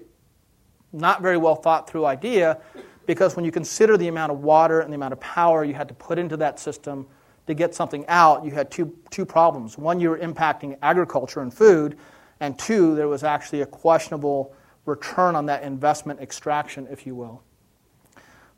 not 0.92 1.22
very 1.22 1.38
well 1.38 1.54
thought 1.54 1.88
through 1.88 2.04
idea 2.04 2.60
because 3.06 3.34
when 3.34 3.44
you 3.44 3.50
consider 3.50 3.96
the 3.96 4.08
amount 4.08 4.30
of 4.30 4.40
water 4.40 4.80
and 4.80 4.92
the 4.92 4.94
amount 4.94 5.12
of 5.12 5.20
power 5.20 5.64
you 5.64 5.74
had 5.74 5.88
to 5.88 5.94
put 5.94 6.18
into 6.18 6.36
that 6.36 6.60
system 6.60 7.06
to 7.46 7.54
get 7.54 7.74
something 7.74 8.04
out, 8.08 8.44
you 8.44 8.52
had 8.52 8.70
two, 8.70 8.96
two 9.10 9.24
problems. 9.24 9.76
One, 9.76 10.00
you 10.00 10.10
were 10.10 10.18
impacting 10.18 10.76
agriculture 10.82 11.40
and 11.40 11.52
food, 11.52 11.98
and 12.40 12.58
two, 12.58 12.94
there 12.94 13.08
was 13.08 13.24
actually 13.24 13.62
a 13.62 13.66
questionable 13.66 14.54
return 14.86 15.36
on 15.36 15.46
that 15.46 15.62
investment 15.62 16.20
extraction, 16.20 16.86
if 16.90 17.06
you 17.06 17.14
will. 17.14 17.42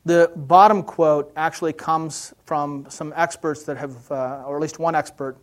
The 0.05 0.31
bottom 0.35 0.83
quote 0.83 1.31
actually 1.35 1.73
comes 1.73 2.33
from 2.45 2.85
some 2.89 3.11
experts 3.15 3.63
that 3.63 3.77
have, 3.77 4.11
uh, 4.11 4.43
or 4.45 4.55
at 4.55 4.61
least 4.61 4.77
one 4.77 4.93
expert, 4.93 5.37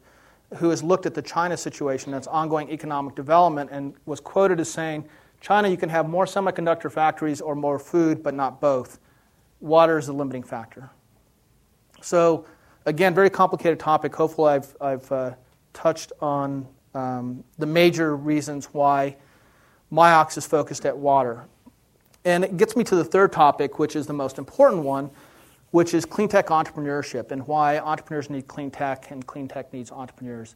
who 0.57 0.71
has 0.71 0.83
looked 0.83 1.07
at 1.07 1.15
the 1.15 1.23
China 1.23 1.57
situation, 1.57 2.15
its 2.15 2.27
ongoing 2.27 2.71
economic 2.71 3.15
development, 3.15 3.71
and 3.73 3.95
was 4.07 4.21
quoted 4.21 4.61
as 4.61 4.71
saying, 4.71 5.05
China, 5.41 5.67
you 5.69 5.77
can 5.77 5.89
have 5.89 6.09
more 6.09 6.25
semiconductor 6.25 6.93
factories 6.93 7.41
or 7.41 7.57
more 7.57 7.79
food, 7.79 8.23
but 8.23 8.35
not 8.35 8.61
both. 8.61 9.01
Water 9.61 9.99
is 9.99 10.07
a 10.09 10.13
limiting 10.13 10.45
factor. 10.45 10.91
So, 12.01 12.47
again, 12.87 13.15
very 13.15 13.31
complicated 13.31 13.79
topic. 13.79 14.15
Hopefully, 14.15 14.53
I've, 14.53 14.77
I've 14.81 15.13
uh, 15.13 15.35
touched 15.73 16.13
on 16.21 16.67
um, 16.95 17.45
the 17.59 17.67
major 17.67 18.17
reasons 18.17 18.67
why 18.67 19.17
Miox 19.93 20.37
is 20.37 20.47
focused 20.47 20.87
at 20.87 20.97
water. 20.97 21.45
And 22.25 22.45
it 22.45 22.57
gets 22.57 22.77
me 22.77 22.85
to 22.85 22.95
the 22.95 23.05
third 23.05 23.33
topic, 23.33 23.79
which 23.79 23.97
is 23.97 24.07
the 24.07 24.13
most 24.13 24.39
important 24.39 24.83
one, 24.83 25.11
which 25.71 25.95
is 25.95 26.05
clean 26.05 26.29
tech 26.29 26.49
entrepreneurship 26.49 27.31
and 27.31 27.47
why 27.47 27.79
entrepreneurs 27.79 28.31
need 28.31 28.47
clean 28.47 28.71
tech 28.71 29.11
and 29.11 29.27
clean 29.27 29.49
tech 29.49 29.73
needs 29.73 29.91
entrepreneurs. 29.91 30.55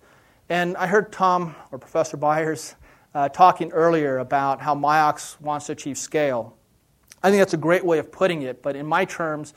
And 0.49 0.77
I 0.77 0.87
heard 0.87 1.12
Tom 1.12 1.57
or 1.73 1.79
Professor 1.79 2.17
Byers 2.17 2.77
uh, 3.15 3.29
talking 3.31 3.73
earlier 3.73 4.19
about 4.19 4.61
how 4.61 4.75
Miox 4.75 5.41
wants 5.41 5.67
to 5.67 5.73
achieve 5.73 5.99
scale. 5.99 6.57
I 7.23 7.31
think 7.31 7.41
that's 7.41 7.55
a 7.55 7.59
great 7.59 7.85
way 7.85 7.99
of 7.99 8.12
putting 8.12 8.43
it, 8.43 8.62
but 8.62 8.77
in 8.77 8.87
my 8.87 9.05
terms, 9.05 9.55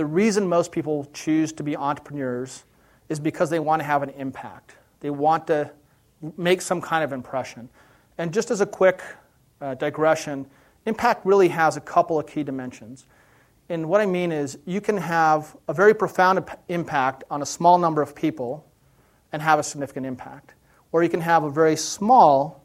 the 0.00 0.06
reason 0.06 0.48
most 0.48 0.72
people 0.72 1.06
choose 1.12 1.52
to 1.52 1.62
be 1.62 1.76
entrepreneurs 1.76 2.64
is 3.10 3.20
because 3.20 3.50
they 3.50 3.58
want 3.58 3.80
to 3.80 3.84
have 3.84 4.02
an 4.02 4.08
impact. 4.16 4.76
They 5.00 5.10
want 5.10 5.46
to 5.48 5.70
make 6.38 6.62
some 6.62 6.80
kind 6.80 7.04
of 7.04 7.12
impression. 7.12 7.68
And 8.16 8.32
just 8.32 8.50
as 8.50 8.62
a 8.62 8.66
quick 8.66 9.02
uh, 9.60 9.74
digression, 9.74 10.46
impact 10.86 11.26
really 11.26 11.48
has 11.48 11.76
a 11.76 11.82
couple 11.82 12.18
of 12.18 12.26
key 12.26 12.42
dimensions. 12.42 13.04
And 13.68 13.90
what 13.90 14.00
I 14.00 14.06
mean 14.06 14.32
is, 14.32 14.56
you 14.64 14.80
can 14.80 14.96
have 14.96 15.54
a 15.68 15.74
very 15.74 15.92
profound 15.92 16.48
impact 16.70 17.24
on 17.30 17.42
a 17.42 17.46
small 17.46 17.76
number 17.76 18.00
of 18.00 18.14
people 18.14 18.66
and 19.32 19.42
have 19.42 19.58
a 19.58 19.62
significant 19.62 20.06
impact. 20.06 20.54
Or 20.92 21.02
you 21.02 21.10
can 21.10 21.20
have 21.20 21.44
a 21.44 21.50
very 21.50 21.76
small 21.76 22.64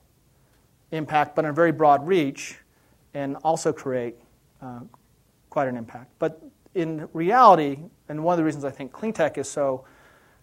impact, 0.93 1.35
but 1.35 1.43
a 1.43 1.51
very 1.51 1.73
broad 1.73 2.07
reach, 2.07 2.59
and 3.13 3.35
also 3.43 3.73
create 3.73 4.15
uh, 4.61 4.79
quite 5.49 5.67
an 5.67 5.75
impact. 5.75 6.13
But 6.17 6.41
in 6.75 7.07
reality, 7.13 7.79
and 8.09 8.23
one 8.23 8.33
of 8.33 8.37
the 8.37 8.43
reasons 8.43 8.65
I 8.65 8.69
think 8.69 8.91
clean 8.91 9.13
tech 9.13 9.37
is 9.37 9.49
so 9.49 9.85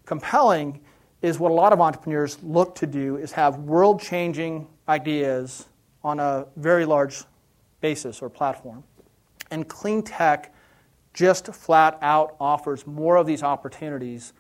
compelling 0.07 0.81
is 1.21 1.39
what 1.39 1.53
a 1.53 1.55
lot 1.55 1.73
of 1.73 1.81
entrepreneurs 1.81 2.43
look 2.43 2.75
to 2.77 2.87
do 2.87 3.17
is 3.17 3.31
have 3.33 3.59
world 3.59 4.01
changing 4.01 4.67
ideas 4.89 5.67
on 6.03 6.19
a 6.19 6.47
very 6.57 6.85
large 6.85 7.23
basis 7.81 8.21
or 8.21 8.29
platform. 8.29 8.83
And 9.53 9.69
clean 9.69 10.03
tech 10.03 10.53
just 11.15 11.55
flat 11.55 11.99
out 12.03 12.35
offers 12.41 12.87
more 12.87 13.17
of 13.17 13.27
these 13.27 13.43
opportunities 13.43 14.33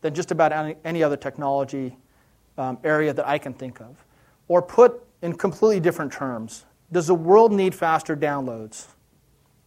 than 0.00 0.12
just 0.12 0.30
about 0.30 0.52
any, 0.52 0.76
any 0.84 1.02
other 1.02 1.16
technology 1.16 1.96
um, 2.58 2.78
area 2.84 3.12
that 3.14 3.26
I 3.26 3.38
can 3.38 3.54
think 3.54 3.80
of. 3.80 4.04
Or 4.48 4.60
put 4.60 5.02
in 5.22 5.34
completely 5.34 5.80
different 5.80 6.12
terms, 6.12 6.66
does 6.92 7.06
the 7.06 7.14
world 7.14 7.52
need 7.52 7.74
faster 7.74 8.16
downloads? 8.16 8.88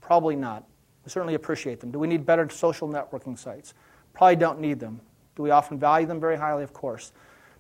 Probably 0.02 0.36
not. 0.36 0.69
We 1.06 1.10
certainly 1.10 1.36
appreciate 1.36 1.80
them. 1.80 1.92
Do 1.92 2.00
we 2.00 2.08
need 2.08 2.26
better 2.26 2.50
social 2.50 2.88
networking 2.88 3.38
sites? 3.38 3.74
Probably 4.14 4.36
don't 4.36 4.60
need 4.60 4.80
them. 4.80 5.00
Do 5.36 5.44
we 5.44 5.52
often 5.52 5.80
value 5.80 6.06
them 6.08 6.20
very 6.20 6.38
highly? 6.38 6.64
Of 6.64 6.74
course. 6.74 7.12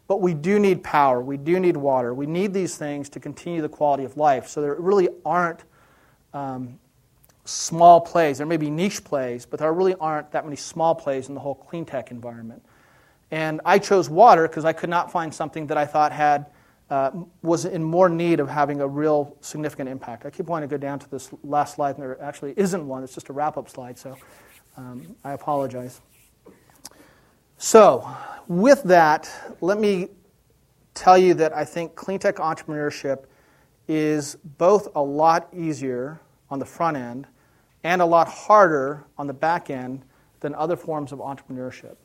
But 0.08 0.21
we 0.21 0.34
do 0.34 0.60
need 0.60 0.84
power. 0.84 1.21
We 1.21 1.38
do 1.38 1.60
need 1.60 1.78
water. 1.78 2.13
We 2.13 2.25
need 2.25 2.54
these 2.54 2.78
things 2.78 3.10
to 3.10 3.19
continue 3.19 3.62
the 3.62 3.69
quality 3.69 4.04
of 4.04 4.17
life. 4.17 4.47
So 4.47 4.62
there 4.62 4.75
really 4.75 5.08
aren't 5.23 5.63
um, 6.34 6.80
small 7.45 8.02
plays. 8.02 8.38
There 8.39 8.47
may 8.47 8.58
be 8.58 8.69
niche 8.69 9.04
plays, 9.04 9.45
but 9.45 9.60
there 9.60 9.71
really 9.71 9.95
aren't 9.95 10.32
that 10.32 10.45
many 10.45 10.56
small 10.56 10.95
plays 10.95 11.30
in 11.30 11.36
the 11.36 11.39
whole 11.39 11.56
clean 11.56 11.86
tech 11.86 12.12
environment. 12.12 12.63
And 13.32 13.62
I 13.65 13.78
chose 13.80 14.10
water 14.10 14.47
because 14.47 14.65
I 14.65 14.73
could 14.73 14.89
not 14.89 15.12
find 15.12 15.34
something 15.34 15.67
that 15.67 15.78
I 15.78 15.86
thought 15.86 16.12
had 16.12 16.47
uh, 16.89 17.12
was 17.41 17.65
in 17.65 17.84
more 17.84 18.10
need 18.10 18.39
of 18.39 18.49
having 18.49 18.82
a 18.82 18.88
real 18.88 19.38
significant 19.41 19.89
impact. 19.89 20.25
I 20.25 20.30
keep 20.30 20.47
wanting 20.47 20.67
to 20.67 20.73
go 20.73 20.80
down 20.80 20.99
to 20.99 21.10
this 21.10 21.30
last 21.43 21.75
slide, 21.75 21.95
and 21.95 22.04
there 22.04 22.21
actually 22.21 22.54
isn't 22.58 22.88
one. 22.88 23.04
It's 23.04 23.13
just 23.13 23.30
a 23.30 23.34
wrap 23.34 23.58
up 23.58 23.69
slide, 23.69 23.97
so 23.97 24.17
um, 24.78 25.15
I 25.23 25.34
apologize. 25.34 26.02
So, 27.58 28.10
with 28.47 28.84
that, 28.84 29.30
let 29.62 29.80
me 29.80 30.08
tell 30.93 31.17
you 31.17 31.34
that 31.36 31.56
I 31.56 31.65
think 31.65 31.95
clean 31.95 32.17
tech 32.17 32.38
entrepreneurship 32.38 33.25
is 33.88 34.36
both 34.58 34.88
a 34.95 35.02
lot 35.02 35.49
easier 35.54 36.19
on 36.49 36.60
the 36.60 36.65
front 36.65 36.97
end 36.97 37.28
and 37.84 38.02
a 38.02 38.06
lot 38.06 38.28
harder 38.28 39.06
on 39.17 39.28
the 39.28 39.34
back 39.34 39.69
end 39.69 40.04
than 40.39 40.56
other 40.56 40.75
forms 40.75 41.12
of 41.12 41.19
entrepreneurship. 41.19 41.95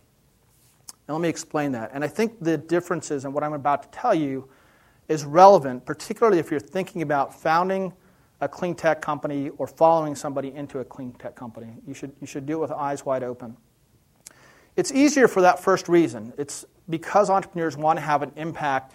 Now, 1.08 1.14
let 1.14 1.20
me 1.20 1.28
explain 1.28 1.72
that. 1.72 1.90
And 1.92 2.02
I 2.02 2.08
think 2.08 2.40
the 2.40 2.56
differences 2.56 3.24
in 3.24 3.32
what 3.32 3.44
I'm 3.44 3.52
about 3.52 3.82
to 3.84 3.98
tell 3.98 4.14
you 4.14 4.48
is 5.08 5.24
relevant, 5.24 5.84
particularly 5.84 6.38
if 6.38 6.50
you're 6.50 6.60
thinking 6.60 7.02
about 7.02 7.34
founding 7.34 7.92
a 8.40 8.48
clean 8.48 8.74
tech 8.74 9.00
company 9.00 9.50
or 9.58 9.66
following 9.66 10.14
somebody 10.14 10.52
into 10.54 10.80
a 10.80 10.84
clean 10.84 11.12
tech 11.12 11.34
company. 11.34 11.74
You 11.86 11.94
should, 11.94 12.12
you 12.20 12.26
should 12.26 12.46
do 12.46 12.54
it 12.54 12.60
with 12.60 12.70
eyes 12.70 13.04
wide 13.04 13.22
open. 13.22 13.56
It's 14.76 14.92
easier 14.92 15.28
for 15.28 15.40
that 15.42 15.60
first 15.60 15.88
reason. 15.88 16.32
It's 16.36 16.64
because 16.90 17.30
entrepreneurs 17.30 17.76
want 17.76 17.98
to 17.98 18.00
have 18.00 18.22
an 18.22 18.32
impact, 18.36 18.92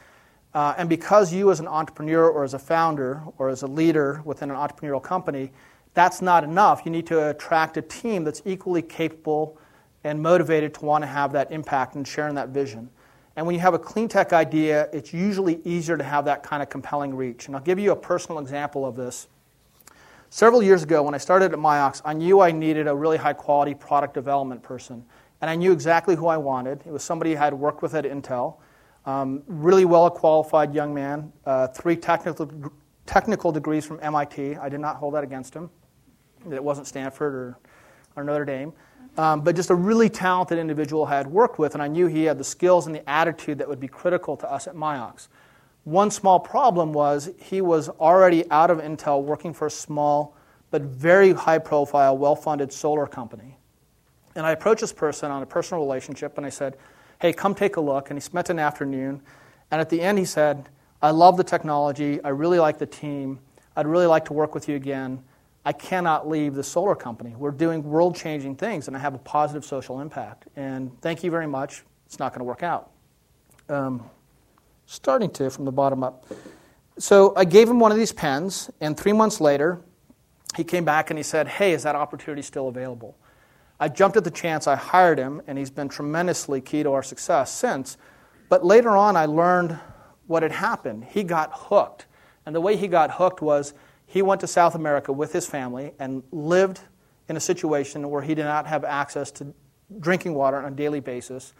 uh, 0.53 0.73
and 0.77 0.89
because 0.89 1.33
you, 1.33 1.51
as 1.51 1.59
an 1.59 1.67
entrepreneur 1.67 2.27
or 2.27 2.43
as 2.43 2.53
a 2.53 2.59
founder 2.59 3.21
or 3.37 3.49
as 3.49 3.61
a 3.61 3.67
leader 3.67 4.21
within 4.25 4.51
an 4.51 4.57
entrepreneurial 4.57 5.01
company, 5.01 5.51
that's 5.93 6.21
not 6.21 6.43
enough. 6.43 6.81
You 6.85 6.91
need 6.91 7.07
to 7.07 7.29
attract 7.29 7.77
a 7.77 7.81
team 7.81 8.23
that's 8.23 8.41
equally 8.45 8.81
capable 8.81 9.57
and 10.03 10.21
motivated 10.21 10.73
to 10.75 10.85
want 10.85 11.03
to 11.03 11.07
have 11.07 11.31
that 11.33 11.51
impact 11.51 11.95
and 11.95 12.07
sharing 12.07 12.35
that 12.35 12.49
vision. 12.49 12.89
And 13.35 13.45
when 13.45 13.55
you 13.55 13.61
have 13.61 13.73
a 13.73 13.79
clean 13.79 14.07
tech 14.07 14.33
idea, 14.33 14.89
it's 14.91 15.13
usually 15.13 15.61
easier 15.63 15.97
to 15.97 16.03
have 16.03 16.25
that 16.25 16.43
kind 16.43 16.61
of 16.61 16.69
compelling 16.69 17.15
reach. 17.15 17.47
And 17.47 17.55
I'll 17.55 17.61
give 17.61 17.79
you 17.79 17.91
a 17.91 17.95
personal 17.95 18.39
example 18.39 18.85
of 18.85 18.95
this. 18.95 19.27
Several 20.29 20.61
years 20.61 20.83
ago, 20.83 21.01
when 21.03 21.15
I 21.15 21.17
started 21.17 21.53
at 21.53 21.59
Miox, 21.59 22.01
I 22.05 22.13
knew 22.13 22.41
I 22.41 22.51
needed 22.51 22.87
a 22.87 22.95
really 22.95 23.17
high 23.17 23.33
quality 23.33 23.73
product 23.73 24.13
development 24.13 24.61
person 24.61 25.05
and 25.41 25.49
I 25.49 25.55
knew 25.55 25.71
exactly 25.71 26.15
who 26.15 26.27
I 26.27 26.37
wanted. 26.37 26.81
It 26.85 26.91
was 26.91 27.03
somebody 27.03 27.35
I 27.37 27.45
had 27.45 27.53
worked 27.53 27.81
with 27.81 27.95
at 27.95 28.03
Intel, 28.03 28.57
um, 29.05 29.43
really 29.47 29.85
well 29.85 30.09
qualified 30.09 30.73
young 30.73 30.93
man, 30.93 31.31
uh, 31.45 31.67
three 31.67 31.95
technical, 31.95 32.49
technical 33.05 33.51
degrees 33.51 33.85
from 33.85 33.99
MIT. 34.01 34.57
I 34.57 34.69
did 34.69 34.79
not 34.79 34.97
hold 34.97 35.13
that 35.13 35.23
against 35.23 35.53
him. 35.53 35.69
It 36.51 36.63
wasn't 36.63 36.87
Stanford 36.87 37.33
or, 37.33 37.57
or 38.15 38.23
Notre 38.23 38.45
Dame. 38.45 38.73
Um, 39.17 39.41
but 39.41 39.55
just 39.55 39.69
a 39.69 39.75
really 39.75 40.09
talented 40.09 40.57
individual 40.57 41.05
I 41.05 41.17
had 41.17 41.27
worked 41.27 41.59
with, 41.59 41.73
and 41.73 41.83
I 41.83 41.87
knew 41.87 42.07
he 42.07 42.23
had 42.23 42.37
the 42.37 42.43
skills 42.43 42.87
and 42.87 42.95
the 42.95 43.07
attitude 43.09 43.57
that 43.57 43.67
would 43.67 43.79
be 43.79 43.87
critical 43.87 44.37
to 44.37 44.49
us 44.49 44.67
at 44.67 44.75
Miox. 44.75 45.27
One 45.83 46.11
small 46.11 46.39
problem 46.39 46.93
was 46.93 47.31
he 47.37 47.61
was 47.61 47.89
already 47.89 48.49
out 48.51 48.69
of 48.69 48.77
Intel 48.77 49.23
working 49.23 49.53
for 49.53 49.67
a 49.67 49.71
small 49.71 50.35
but 50.71 50.83
very 50.83 51.33
high 51.33 51.57
profile, 51.57 52.17
well 52.17 52.35
funded 52.35 52.71
solar 52.71 53.07
company. 53.07 53.57
And 54.35 54.45
I 54.45 54.51
approached 54.51 54.81
this 54.81 54.93
person 54.93 55.31
on 55.31 55.41
a 55.41 55.45
personal 55.45 55.83
relationship 55.83 56.37
and 56.37 56.45
I 56.45 56.49
said, 56.49 56.77
Hey, 57.19 57.33
come 57.33 57.55
take 57.55 57.75
a 57.75 57.81
look. 57.81 58.09
And 58.09 58.17
he 58.17 58.21
spent 58.21 58.49
an 58.49 58.59
afternoon. 58.59 59.21
And 59.71 59.81
at 59.81 59.89
the 59.89 59.99
end, 60.01 60.17
he 60.19 60.25
said, 60.25 60.69
I 61.01 61.11
love 61.11 61.37
the 61.37 61.43
technology. 61.43 62.23
I 62.23 62.29
really 62.29 62.59
like 62.59 62.77
the 62.77 62.85
team. 62.85 63.39
I'd 63.75 63.87
really 63.87 64.05
like 64.05 64.25
to 64.25 64.33
work 64.33 64.53
with 64.53 64.69
you 64.69 64.75
again. 64.75 65.23
I 65.65 65.73
cannot 65.73 66.27
leave 66.27 66.55
the 66.55 66.63
solar 66.63 66.95
company. 66.95 67.35
We're 67.35 67.51
doing 67.51 67.83
world 67.83 68.15
changing 68.15 68.55
things 68.55 68.87
and 68.87 68.95
I 68.95 68.99
have 68.99 69.13
a 69.13 69.19
positive 69.19 69.65
social 69.65 69.99
impact. 69.99 70.47
And 70.55 70.99
thank 71.01 71.23
you 71.23 71.31
very 71.31 71.47
much. 71.47 71.83
It's 72.05 72.19
not 72.19 72.31
going 72.33 72.39
to 72.39 72.45
work 72.45 72.63
out. 72.63 72.91
Um, 73.67 74.09
starting 74.85 75.29
to 75.29 75.49
from 75.49 75.65
the 75.65 75.71
bottom 75.71 76.03
up. 76.03 76.25
So 76.97 77.33
I 77.35 77.45
gave 77.45 77.69
him 77.69 77.79
one 77.79 77.91
of 77.91 77.97
these 77.97 78.11
pens, 78.11 78.69
and 78.81 78.97
three 78.97 79.13
months 79.13 79.39
later, 79.39 79.79
he 80.57 80.65
came 80.65 80.83
back 80.83 81.11
and 81.11 81.17
he 81.17 81.23
said, 81.23 81.47
Hey, 81.47 81.71
is 81.71 81.83
that 81.83 81.95
opportunity 81.95 82.41
still 82.41 82.67
available? 82.67 83.15
I 83.79 83.87
jumped 83.87 84.17
at 84.17 84.25
the 84.25 84.31
chance, 84.31 84.67
I 84.67 84.75
hired 84.75 85.17
him, 85.17 85.41
and 85.47 85.57
he's 85.57 85.69
been 85.69 85.87
tremendously 85.87 86.59
key 86.59 86.83
to 86.83 86.91
our 86.91 87.03
success 87.03 87.53
since. 87.53 87.97
But 88.49 88.65
later 88.65 88.97
on, 88.97 89.15
I 89.15 89.25
learned 89.25 89.79
what 90.27 90.43
had 90.43 90.51
happened. 90.51 91.05
He 91.05 91.23
got 91.23 91.51
hooked. 91.53 92.05
And 92.45 92.53
the 92.53 92.59
way 92.59 92.75
he 92.75 92.87
got 92.87 93.11
hooked 93.11 93.41
was 93.41 93.73
he 94.09 94.23
went 94.23 94.41
to 94.41 94.47
South 94.47 94.73
America 94.73 95.13
with 95.13 95.33
his 95.33 95.45
family 95.45 95.93
and 95.99 96.23
lived 96.31 96.81
in 97.27 97.37
a 97.37 97.39
situation 97.39 98.09
where 98.09 98.23
he 98.23 98.33
did 98.33 98.45
not 98.45 98.65
have 98.65 98.83
access 98.83 99.29
to 99.29 99.53
drinking 99.99 100.33
water 100.33 100.57
on 100.57 100.73
a 100.73 100.75
daily 100.75 100.99
basis. 100.99 101.53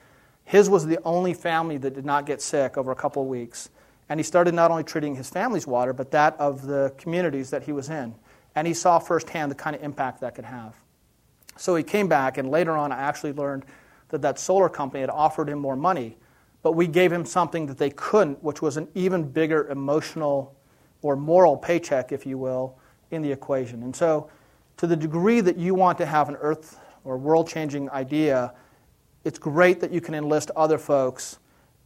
His 0.45 0.67
was 0.67 0.87
the 0.87 0.97
only 1.03 1.35
family 1.35 1.77
that 1.77 1.93
did 1.93 2.05
not 2.05 2.25
get 2.25 2.41
sick 2.41 2.75
over 2.75 2.91
a 2.91 2.95
couple 2.95 3.21
of 3.21 3.27
weeks. 3.27 3.69
And 4.09 4.19
he 4.19 4.23
started 4.23 4.55
not 4.55 4.71
only 4.71 4.83
treating 4.83 5.13
his 5.13 5.29
family's 5.29 5.67
water, 5.67 5.93
but 5.93 6.09
that 6.09 6.35
of 6.39 6.65
the 6.65 6.91
communities 6.97 7.51
that 7.51 7.61
he 7.61 7.71
was 7.71 7.87
in. 7.87 8.15
And 8.55 8.65
he 8.65 8.73
saw 8.73 8.97
firsthand 8.97 9.51
the 9.51 9.55
kind 9.55 9.75
of 9.75 9.83
impact 9.83 10.19
that 10.21 10.33
could 10.33 10.45
have. 10.45 10.73
So 11.55 11.75
he 11.75 11.83
came 11.83 12.07
back, 12.07 12.39
and 12.39 12.49
later 12.49 12.75
on, 12.75 12.91
I 12.91 12.97
actually 12.97 13.33
learned 13.33 13.63
that 14.07 14.23
that 14.23 14.39
solar 14.39 14.69
company 14.69 15.01
had 15.01 15.11
offered 15.11 15.49
him 15.49 15.59
more 15.59 15.75
money, 15.75 16.17
but 16.63 16.71
we 16.71 16.87
gave 16.87 17.11
him 17.11 17.25
something 17.25 17.67
that 17.67 17.77
they 17.77 17.91
couldn't, 17.91 18.43
which 18.43 18.59
was 18.59 18.75
an 18.75 18.87
even 18.95 19.29
bigger 19.29 19.67
emotional 19.67 20.55
or 21.01 21.15
moral 21.15 21.55
paycheck, 21.57 22.11
if 22.11 22.25
you 22.25 22.37
will, 22.37 22.77
in 23.11 23.21
the 23.21 23.31
equation. 23.31 23.83
And 23.83 23.95
so, 23.95 24.29
to 24.77 24.87
the 24.87 24.95
degree 24.95 25.41
that 25.41 25.57
you 25.57 25.75
want 25.75 25.97
to 25.97 26.05
have 26.05 26.29
an 26.29 26.37
earth 26.39 26.79
or 27.03 27.17
world 27.17 27.47
changing 27.47 27.89
idea, 27.89 28.53
it's 29.23 29.39
great 29.39 29.79
that 29.81 29.91
you 29.91 30.01
can 30.01 30.13
enlist 30.13 30.51
other 30.55 30.77
folks, 30.77 31.39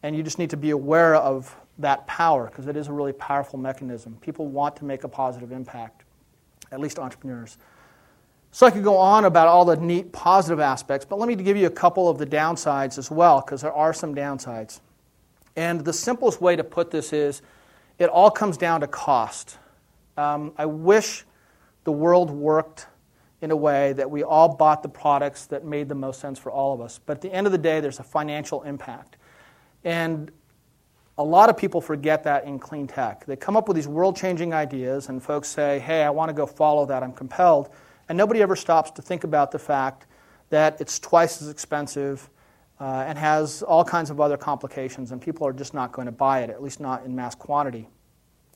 and 0.04 0.16
you 0.16 0.22
just 0.22 0.38
need 0.38 0.50
to 0.52 0.58
be 0.58 0.70
aware 0.72 1.16
of 1.16 1.56
that 1.80 2.06
power 2.06 2.48
because 2.48 2.68
it 2.68 2.78
is 2.78 2.88
a 2.88 2.94
really 2.94 3.14
powerful 3.14 3.58
mechanism. 3.58 4.18
People 4.22 4.48
want 4.48 4.76
to 4.76 4.86
make 4.86 5.04
a 5.04 5.08
positive 5.08 5.52
impact, 5.52 6.04
at 6.72 6.80
least 6.80 7.00
entrepreneurs. 7.00 7.58
So 8.52 8.68
I 8.68 8.72
could 8.72 8.84
go 8.84 8.98
on 8.98 9.26
about 9.26 9.48
all 9.48 9.66
the 9.66 9.78
neat 9.78 10.12
positive 10.12 10.60
aspects, 10.60 11.08
but 11.10 11.18
let 11.18 11.28
me 11.28 11.36
give 11.36 11.58
you 11.58 11.66
a 11.66 11.72
couple 11.72 12.08
of 12.08 12.20
the 12.20 12.26
downsides 12.28 13.00
as 13.00 13.10
well, 13.10 13.42
because 13.42 13.62
there 13.62 13.74
are 13.74 13.94
some 13.94 14.14
downsides. 14.14 14.80
And 15.56 15.84
the 15.84 15.94
simplest 15.94 16.40
way 16.40 16.56
to 16.56 16.64
put 16.64 16.92
this 16.92 17.14
is 17.14 17.42
it 18.04 18.10
all 18.10 18.30
comes 18.32 18.58
down 18.58 18.82
to 18.82 18.88
cost. 18.88 19.58
Um, 20.18 20.54
I 20.58 20.66
wish 20.66 21.26
the 21.84 21.92
world 21.92 22.30
worked 22.30 22.88
in 23.42 23.52
a 23.52 23.56
way 23.56 23.94
that 23.94 24.10
we 24.10 24.24
all 24.24 24.56
bought 24.56 24.84
the 24.84 24.90
products 24.90 25.48
that 25.48 25.66
made 25.66 25.90
the 25.90 25.96
most 25.96 26.20
sense 26.20 26.40
for 26.40 26.52
all 26.52 26.74
of 26.74 26.82
us. 26.82 27.00
But 27.06 27.18
at 27.18 27.22
the 27.22 27.34
end 27.34 27.48
of 27.48 27.52
the 27.52 27.58
day, 27.58 27.82
there's 27.82 28.00
a 28.00 28.04
financial 28.04 28.64
impact. 28.64 29.18
And 29.84 30.32
A 31.18 31.24
lot 31.24 31.48
of 31.48 31.58
people 31.58 31.80
forget 31.80 32.24
that 32.24 32.46
in 32.46 32.58
clean 32.58 32.88
tech. 32.88 33.26
They 33.26 33.36
come 33.36 33.56
up 33.56 33.68
with 33.68 33.76
these 33.76 33.88
world 33.88 34.16
changing 34.16 34.52
ideas, 34.52 35.10
and 35.10 35.22
folks 35.22 35.48
say, 35.48 35.78
hey, 35.80 36.02
I 36.02 36.10
want 36.10 36.30
to 36.30 36.34
go 36.34 36.48
follow 36.48 36.88
that, 36.88 37.04
I'm 37.04 37.14
compelled. 37.14 37.70
And 38.10 38.18
nobody 38.18 38.42
ever 38.42 38.56
stops 38.56 38.90
to 38.92 39.04
think 39.04 39.24
about 39.24 39.52
the 39.52 39.60
fact 39.60 40.08
that 40.50 40.82
it's 40.82 40.98
twice 40.98 41.40
as 41.40 41.50
expensive 41.50 42.30
uh, 42.80 43.06
and 43.08 43.18
has 43.18 43.62
all 43.62 43.84
kinds 43.84 44.10
of 44.10 44.20
other 44.20 44.38
complications, 44.38 45.12
and 45.12 45.22
people 45.22 45.46
are 45.46 45.54
just 45.54 45.76
not 45.76 45.92
going 45.92 46.08
to 46.08 46.12
buy 46.12 46.40
it, 46.40 46.50
at 46.50 46.64
least 46.64 46.80
not 46.80 47.06
in 47.06 47.16
mass 47.16 47.36
quantity. 47.36 47.88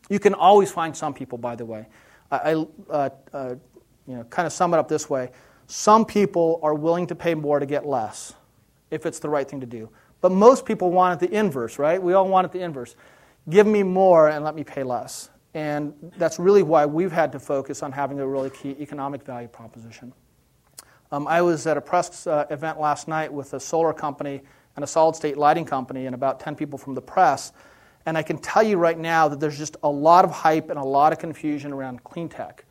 You 0.10 0.20
can 0.20 0.34
always 0.34 0.72
find 0.72 0.96
some 0.96 1.14
people, 1.14 1.38
by 1.38 1.56
the 1.56 1.66
way. 1.66 1.88
I, 2.32 2.66
uh, 2.90 3.10
uh, 3.34 3.56
you 4.08 4.16
know, 4.16 4.24
kind 4.26 4.46
of 4.46 4.54
sum 4.54 4.74
it 4.74 4.78
up 4.78 4.88
this 4.88 5.10
way 5.10 5.32
some 5.68 6.06
people 6.06 6.60
are 6.64 6.74
willing 6.74 7.08
to 7.08 7.16
pay 7.16 7.36
more 7.36 7.60
to 7.60 7.66
get 7.66 7.86
less 7.86 8.34
if 8.90 9.06
it's 9.06 9.20
the 9.20 9.30
right 9.30 9.48
thing 9.48 9.60
to 9.60 9.66
do. 9.66 9.90
But 10.22 10.32
most 10.32 10.66
people 10.66 10.92
want 10.92 11.22
it 11.22 11.30
the 11.30 11.38
inverse, 11.38 11.78
right? 11.78 12.02
We 12.02 12.14
all 12.14 12.28
want 12.28 12.46
it 12.46 12.54
the 12.54 12.62
inverse. 12.62 12.96
Give 13.50 13.68
me 13.68 13.84
more 13.84 14.30
and 14.30 14.44
let 14.44 14.56
me 14.56 14.64
pay 14.64 14.84
less. 14.84 15.30
And 15.54 15.94
that's 16.18 16.40
really 16.40 16.64
why 16.64 16.86
we've 16.86 17.12
had 17.12 17.32
to 17.34 17.40
focus 17.40 17.84
on 17.84 17.92
having 17.92 18.20
a 18.20 18.28
really 18.28 18.50
key 18.50 18.76
economic 18.80 19.24
value 19.24 19.48
proposition. 19.48 20.14
Um, 21.12 21.28
I 21.28 21.42
was 21.42 21.68
at 21.68 21.78
a 21.78 21.82
press 21.82 22.28
uh, 22.28 22.46
event 22.50 22.80
last 22.80 23.08
night 23.08 23.32
with 23.32 23.54
a 23.54 23.60
solar 23.60 23.94
company 23.94 24.42
and 24.76 24.84
a 24.84 24.88
solid 24.88 25.16
state 25.16 25.38
lighting 25.38 25.66
company 25.66 26.06
and 26.06 26.16
about 26.16 26.40
10 26.40 26.56
people 26.56 26.78
from 26.78 26.96
the 26.96 27.02
press. 27.02 27.52
And 28.08 28.18
I 28.18 28.24
can 28.24 28.38
tell 28.38 28.64
you 28.64 28.78
right 28.78 28.98
now 28.98 29.28
that 29.28 29.42
there's 29.42 29.58
just 29.58 29.76
a 29.84 29.90
lot 29.90 30.24
of 30.24 30.32
hype 30.32 30.70
and 30.70 30.80
a 30.80 30.84
lot 30.84 31.12
of 31.12 31.20
confusion 31.20 31.74
around 31.74 32.06
clean 32.06 32.30
tech. 32.30 32.64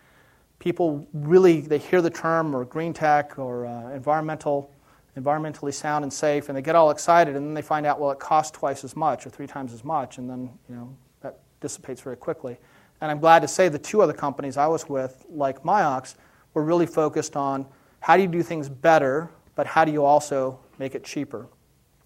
People 0.58 1.06
really, 1.12 1.60
they 1.60 1.76
hear 1.76 2.00
the 2.00 2.08
term 2.08 2.56
or 2.56 2.64
green 2.64 2.94
tech 2.94 3.38
or 3.38 3.66
uh, 3.66 3.90
environmental 3.90 4.70
environmentally 5.14 5.72
sound 5.72 6.04
and 6.04 6.12
safe, 6.12 6.48
and 6.48 6.56
they 6.56 6.62
get 6.62 6.74
all 6.74 6.90
excited, 6.90 7.36
and 7.36 7.46
then 7.46 7.54
they 7.54 7.62
find 7.62 7.86
out, 7.86 8.00
well, 8.00 8.10
it 8.10 8.18
costs 8.18 8.50
twice 8.50 8.84
as 8.84 8.94
much 8.96 9.26
or 9.26 9.30
three 9.30 9.46
times 9.46 9.72
as 9.72 9.84
much, 9.84 10.18
and 10.18 10.28
then 10.28 10.50
you 10.68 10.74
know 10.74 10.94
that 11.20 11.38
dissipates 11.60 12.00
very 12.00 12.16
quickly. 12.16 12.56
And 13.00 13.10
I'm 13.10 13.18
glad 13.18 13.40
to 13.40 13.48
say 13.48 13.68
the 13.68 13.78
two 13.78 14.02
other 14.02 14.12
companies 14.12 14.56
I 14.56 14.66
was 14.66 14.88
with, 14.88 15.24
like 15.30 15.62
Miox, 15.62 16.14
were 16.54 16.62
really 16.62 16.86
focused 16.86 17.36
on 17.36 17.66
how 18.00 18.16
do 18.16 18.22
you 18.22 18.28
do 18.28 18.42
things 18.42 18.68
better, 18.68 19.30
but 19.54 19.66
how 19.66 19.84
do 19.84 19.92
you 19.92 20.04
also 20.04 20.58
make 20.78 20.94
it 20.94 21.04
cheaper? 21.04 21.46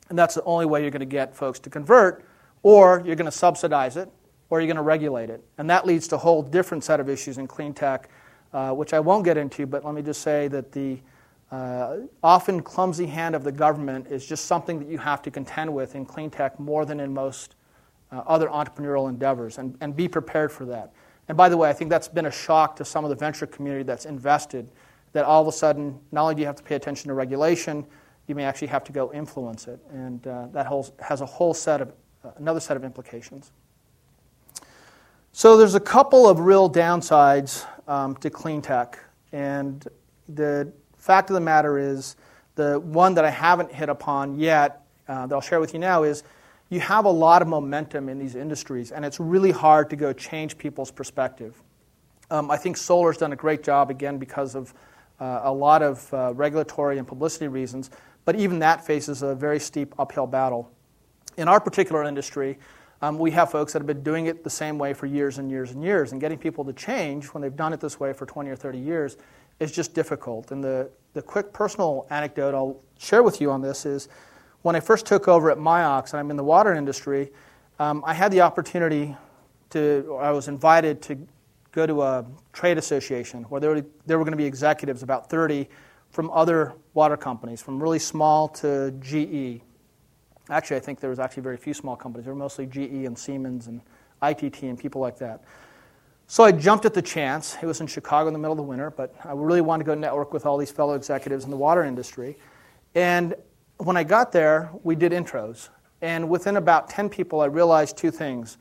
And 0.09 0.19
that's 0.19 0.35
the 0.35 0.43
only 0.45 0.67
way 0.67 0.83
you're 0.83 0.91
going 0.91 1.01
to 1.01 1.07
get 1.07 1.35
folks 1.37 1.59
to 1.61 1.71
convert, 1.71 2.25
or 2.63 3.03
you're 3.05 3.17
going 3.17 3.31
to 3.31 3.31
subsidize 3.33 3.97
it, 3.97 4.09
or 4.49 4.61
you're 4.61 4.67
going 4.67 4.77
to 4.77 4.83
regulate 4.83 5.31
it. 5.31 5.43
And 5.59 5.71
that 5.71 5.87
leads 5.87 6.09
to 6.09 6.17
a 6.17 6.19
whole 6.19 6.43
different 6.43 6.85
set 6.85 7.01
of 7.01 7.09
issues 7.09 7.39
in 7.39 7.47
clean 7.47 7.73
tech, 7.73 8.09
uh, 8.53 8.73
which 8.73 8.93
I 8.93 9.01
won't 9.01 9.25
get 9.25 9.37
into, 9.37 9.67
but 9.67 9.85
let 9.85 9.95
me 9.95 10.03
just 10.03 10.23
say 10.23 10.49
that 10.49 10.73
the 10.73 10.99
uh, 11.51 11.99
often 12.23 12.63
clumsy 12.63 13.07
hand 13.07 13.35
of 13.35 13.43
the 13.43 13.53
government 13.53 14.07
is 14.09 14.27
just 14.27 14.45
something 14.45 14.79
that 14.79 14.89
you 14.89 14.99
have 14.99 15.23
to 15.23 15.31
contend 15.31 15.73
with 15.73 15.95
in 15.95 16.05
clean 16.05 16.31
tech 16.31 16.61
more 16.61 16.85
than 16.85 17.01
in 17.01 17.13
most 17.15 17.55
uh, 18.13 18.23
other 18.27 18.49
entrepreneurial 18.49 19.09
endeavors, 19.09 19.59
and, 19.59 19.77
and 19.81 19.95
be 19.95 20.09
prepared 20.09 20.51
for 20.51 20.65
that. 20.65 20.93
And 21.29 21.37
by 21.37 21.49
the 21.49 21.57
way, 21.57 21.71
I 21.71 21.73
think 21.73 21.91
that's 21.91 22.09
been 22.09 22.27
a 22.27 22.31
shock 22.31 22.75
to 22.77 22.85
some 22.85 23.05
of 23.05 23.11
the 23.11 23.15
venture 23.17 23.47
community 23.47 23.85
that's 23.85 24.05
invested, 24.05 24.73
that 25.13 25.25
all 25.25 25.41
of 25.41 25.49
a 25.49 25.53
sudden, 25.53 25.99
not 26.11 26.23
only 26.23 26.35
do 26.35 26.41
you 26.41 26.47
have 26.47 26.57
to 26.57 26.63
pay 26.63 26.75
attention 26.75 27.09
to 27.09 27.15
regulation, 27.15 27.87
you 28.27 28.35
may 28.35 28.45
actually 28.45 28.69
have 28.69 28.85
to 28.85 28.93
go 28.93 29.13
influence 29.13 29.69
it. 29.69 29.79
And 29.93 30.27
uh, 30.27 30.47
that 30.53 30.67
whole, 30.67 30.93
has 31.01 31.21
a 31.21 31.27
whole 31.27 31.55
set 31.55 31.81
of, 31.81 31.93
another 32.37 32.61
set 32.61 32.77
of 32.77 32.85
implications. 32.85 33.53
So 35.33 35.57
there's 35.57 35.75
a 35.75 35.81
couple 35.81 36.29
of 36.29 36.41
real 36.41 36.69
downsides 36.69 37.67
um, 37.89 38.17
to 38.17 38.31
clean 38.31 38.61
tech. 38.63 38.99
And 39.33 39.87
the 40.29 40.73
fact 40.97 41.31
of 41.31 41.35
the 41.35 41.41
matter 41.41 41.79
is, 41.79 42.17
the 42.57 42.81
one 42.81 43.15
that 43.15 43.25
I 43.25 43.31
haven't 43.31 43.73
hit 43.73 43.89
upon 43.89 44.39
yet, 44.39 44.83
uh, 45.09 45.27
that 45.27 45.35
I'll 45.35 45.41
share 45.41 45.61
with 45.61 45.73
you 45.73 45.79
now, 45.79 46.03
is 46.03 46.25
you 46.69 46.81
have 46.81 47.05
a 47.05 47.11
lot 47.11 47.43
of 47.43 47.49
momentum 47.49 48.09
in 48.09 48.19
these 48.19 48.35
industries, 48.35 48.93
and 48.93 49.05
it's 49.05 49.19
really 49.19 49.51
hard 49.51 49.89
to 49.91 49.97
go 49.97 50.13
change 50.13 50.59
people's 50.59 50.91
perspective. 50.91 51.63
Um, 52.31 52.51
I 52.51 52.57
think 52.57 52.77
solar's 52.77 53.17
done 53.17 53.33
a 53.33 53.37
great 53.37 53.63
job, 53.63 53.91
again, 53.91 54.19
because 54.19 54.55
of 54.55 54.75
uh, 55.21 55.41
a 55.45 55.53
lot 55.53 55.83
of 55.83 56.13
uh, 56.13 56.35
regulatory 56.35 56.99
and 56.99 57.07
publicity 57.07 57.49
reasons, 57.49 57.91
but 58.25 58.37
even 58.37 58.59
that 58.59 58.85
faces 58.85 59.23
a 59.23 59.35
very 59.35 59.59
steep 59.59 59.95
uphill 59.99 60.27
battle. 60.27 60.71
In 61.37 61.49
our 61.49 61.61
particular 61.61 62.05
industry, 62.05 62.59
um, 63.03 63.19
we 63.19 63.31
have 63.31 63.51
folks 63.51 63.73
that 63.73 63.79
have 63.81 63.87
been 63.87 64.03
doing 64.03 64.27
it 64.27 64.45
the 64.45 64.51
same 64.51 64.79
way 64.79 64.93
for 64.93 65.07
years 65.07 65.39
and 65.39 65.51
years 65.51 65.71
and 65.71 65.83
years, 65.83 66.13
and 66.13 66.21
getting 66.21 66.39
people 66.39 66.65
to 66.65 66.73
change 66.73 67.27
when 67.27 67.41
they've 67.41 67.57
done 67.57 67.73
it 67.73 67.81
this 67.81 67.99
way 67.99 68.13
for 68.13 68.27
20 68.27 68.51
or 68.51 68.57
30 68.57 68.79
years 68.79 69.17
is 69.59 69.73
just 69.73 69.95
difficult. 69.95 70.51
And 70.51 70.63
the, 70.63 70.91
the 71.15 71.23
quick 71.23 71.53
personal 71.53 72.07
anecdote 72.11 72.55
I'll 72.55 72.81
share 72.99 73.23
with 73.23 73.41
you 73.41 73.51
on 73.51 73.63
this 73.63 73.87
is 73.87 74.09
when 74.63 74.77
I 74.77 74.81
first 74.81 75.07
took 75.07 75.29
over 75.29 75.51
at 75.51 75.57
Miox, 75.57 76.11
and 76.11 76.21
I'm 76.21 76.31
in 76.31 76.37
the 76.37 76.45
water 76.45 76.75
industry, 76.75 77.31
um, 77.79 78.03
I 78.07 78.13
had 78.13 78.31
the 78.31 78.43
opportunity 78.43 79.17
to, 79.71 80.19
I 80.21 80.31
was 80.33 80.49
invited 80.49 81.01
to 81.03 81.27
go 81.73 81.87
to 81.87 82.03
a 82.03 82.27
trade 82.53 82.77
association 82.77 83.45
where 83.45 83.61
there 83.61 83.71
were, 83.71 83.85
there 84.05 84.19
were 84.19 84.25
going 84.25 84.33
to 84.33 84.37
be 84.37 84.45
executives, 84.45 85.03
about 85.03 85.31
30, 85.31 85.69
from 86.11 86.31
other 86.31 86.75
water 86.93 87.17
companies, 87.17 87.63
from 87.63 87.83
really 87.83 87.99
small 87.99 88.49
to 88.49 88.91
GE. 89.01 89.63
Actually, 90.51 90.79
I 90.79 90.81
think 90.81 91.01
there 91.01 91.11
was 91.11 91.19
actually 91.19 91.43
very 91.43 91.57
few 91.57 91.73
small 91.73 91.97
companies. 91.97 92.25
There 92.25 92.35
were 92.35 92.39
mostly 92.39 92.67
GE 92.67 93.07
and 93.07 93.17
Siemens 93.17 93.69
and 93.69 93.81
ITT 94.23 94.63
and 94.63 94.79
people 94.79 95.01
like 95.01 95.19
that. 95.19 95.43
So 96.27 96.45
I 96.45 96.53
jumped 96.53 96.85
at 96.85 96.95
the 96.95 97.03
chance. 97.03 97.57
It 97.61 97.67
was 97.67 97.81
in 97.81 97.87
Chicago 97.87 98.29
in 98.29 98.33
the 98.33 98.39
middle 98.39 98.53
of 98.53 98.57
the 98.57 98.63
winter, 98.63 98.91
but 98.91 99.15
I 99.25 99.33
really 99.33 99.61
wanted 99.61 99.85
to 99.85 99.89
go 99.89 99.95
network 99.95 100.33
with 100.33 100.47
all 100.47 100.59
these 100.59 100.71
fellow 100.71 100.95
executives 100.95 101.45
in 101.45 101.51
the 101.51 101.57
water 101.57 101.85
industry. 101.85 102.37
And 102.95 103.35
when 103.79 103.97
I 103.97 104.05
got 104.05 104.31
there, 104.33 104.71
we 104.83 104.95
did 104.95 105.13
intros. 105.13 105.71
And 106.03 106.29
within 106.29 106.57
about 106.57 106.89
10 106.89 107.09
people, 107.09 107.41
I 107.41 107.47
realized 107.47 107.97
two 107.97 108.11
things. 108.11 108.59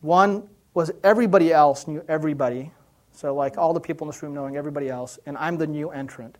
One 0.00 0.48
was 0.74 0.90
everybody 1.04 1.52
else 1.52 1.86
knew 1.86 2.04
everybody. 2.08 2.72
So, 3.12 3.34
like 3.34 3.58
all 3.58 3.74
the 3.74 3.80
people 3.80 4.06
in 4.06 4.10
this 4.10 4.22
room 4.22 4.32
knowing 4.32 4.56
everybody 4.56 4.88
else, 4.88 5.18
and 5.26 5.36
I'm 5.36 5.58
the 5.58 5.66
new 5.66 5.90
entrant. 5.90 6.38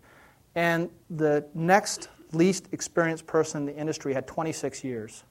And 0.55 0.89
the 1.09 1.45
next 1.53 2.09
least 2.35 2.67
experienced 2.71 3.27
person 3.27 3.61
in 3.61 3.73
the 3.73 3.79
industry 3.79 4.13
had 4.13 4.27
26 4.27 4.83
years. 4.83 5.23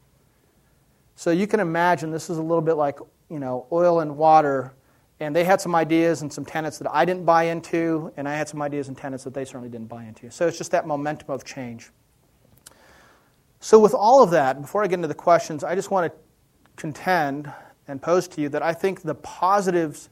So 1.17 1.31
you 1.31 1.47
can 1.47 1.61
imagine 1.61 2.11
this 2.11 2.31
is 2.31 2.39
a 2.39 2.43
little 2.43 2.63
bit 2.63 2.75
like, 2.75 2.99
you 3.29 3.39
know, 3.39 3.67
oil 3.73 4.01
and 4.01 4.17
water 4.17 4.73
and 5.23 5.37
they 5.37 5.45
had 5.45 5.61
some 5.61 5.75
ideas 5.75 6.23
and 6.23 6.33
some 6.33 6.45
tenets 6.45 6.79
that 6.79 6.93
I 6.93 7.05
didn't 7.05 7.25
buy 7.25 7.45
into, 7.45 8.13
and 8.17 8.29
I 8.29 8.35
had 8.35 8.49
some 8.49 8.61
ideas 8.61 8.89
and 8.89 8.97
tenets 8.97 9.23
that 9.23 9.33
they 9.33 9.45
certainly 9.45 9.69
didn't 9.69 9.89
buy 9.89 10.05
into. 10.05 10.31
So 10.33 10.49
it's 10.49 10.59
just 10.59 10.73
that 10.73 10.85
momentum 10.87 11.31
of 11.31 11.45
change. 11.45 11.91
So, 13.61 13.79
with 13.79 13.95
all 13.95 14.25
of 14.25 14.33
that, 14.33 14.61
before 14.61 14.83
I 14.83 14.89
get 14.89 14.95
into 14.95 15.09
the 15.09 15.15
questions, 15.15 15.63
I 15.63 15.77
just 15.77 15.93
want 15.93 16.13
to 16.13 16.19
contend 16.75 17.53
and 17.87 18.03
pose 18.03 18.27
to 18.29 18.41
you 18.41 18.49
that 18.49 18.63
I 18.63 18.73
think 18.73 19.03
the 19.03 19.15
positives 19.15 20.09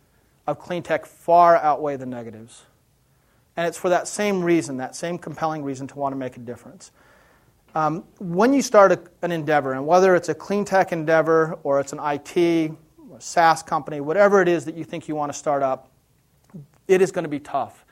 of 0.46 0.60
clean 0.60 0.84
tech 0.84 1.04
far 1.04 1.56
outweigh 1.56 1.96
the 1.96 2.06
negatives. 2.06 2.62
And 3.56 3.66
it's 3.66 3.76
for 3.76 3.88
that 3.88 4.08
same 4.08 4.42
reason, 4.42 4.76
that 4.78 4.94
same 4.94 5.18
compelling 5.18 5.62
reason 5.62 5.86
to 5.88 5.98
want 5.98 6.12
to 6.12 6.16
make 6.16 6.36
a 6.36 6.40
difference. 6.40 6.92
Um, 7.74 8.04
when 8.18 8.52
you 8.52 8.62
start 8.62 8.92
a, 8.92 9.00
an 9.22 9.32
endeavor, 9.32 9.72
and 9.74 9.86
whether 9.86 10.16
it's 10.16 10.28
a 10.28 10.34
clean 10.34 10.64
tech 10.64 10.92
endeavor 10.92 11.58
or 11.62 11.78
it's 11.80 11.92
an 11.92 12.00
IT 12.02 12.72
SaaS 13.18 13.62
company, 13.62 14.00
whatever 14.00 14.42
it 14.42 14.48
is 14.48 14.64
that 14.64 14.76
you 14.76 14.84
think 14.84 15.08
you 15.08 15.14
want 15.14 15.32
to 15.32 15.38
start 15.38 15.62
up, 15.62 15.90
it 16.88 17.00
is 17.00 17.12
going 17.12 17.24
to 17.24 17.28
be 17.28 17.38
tough. 17.38 17.84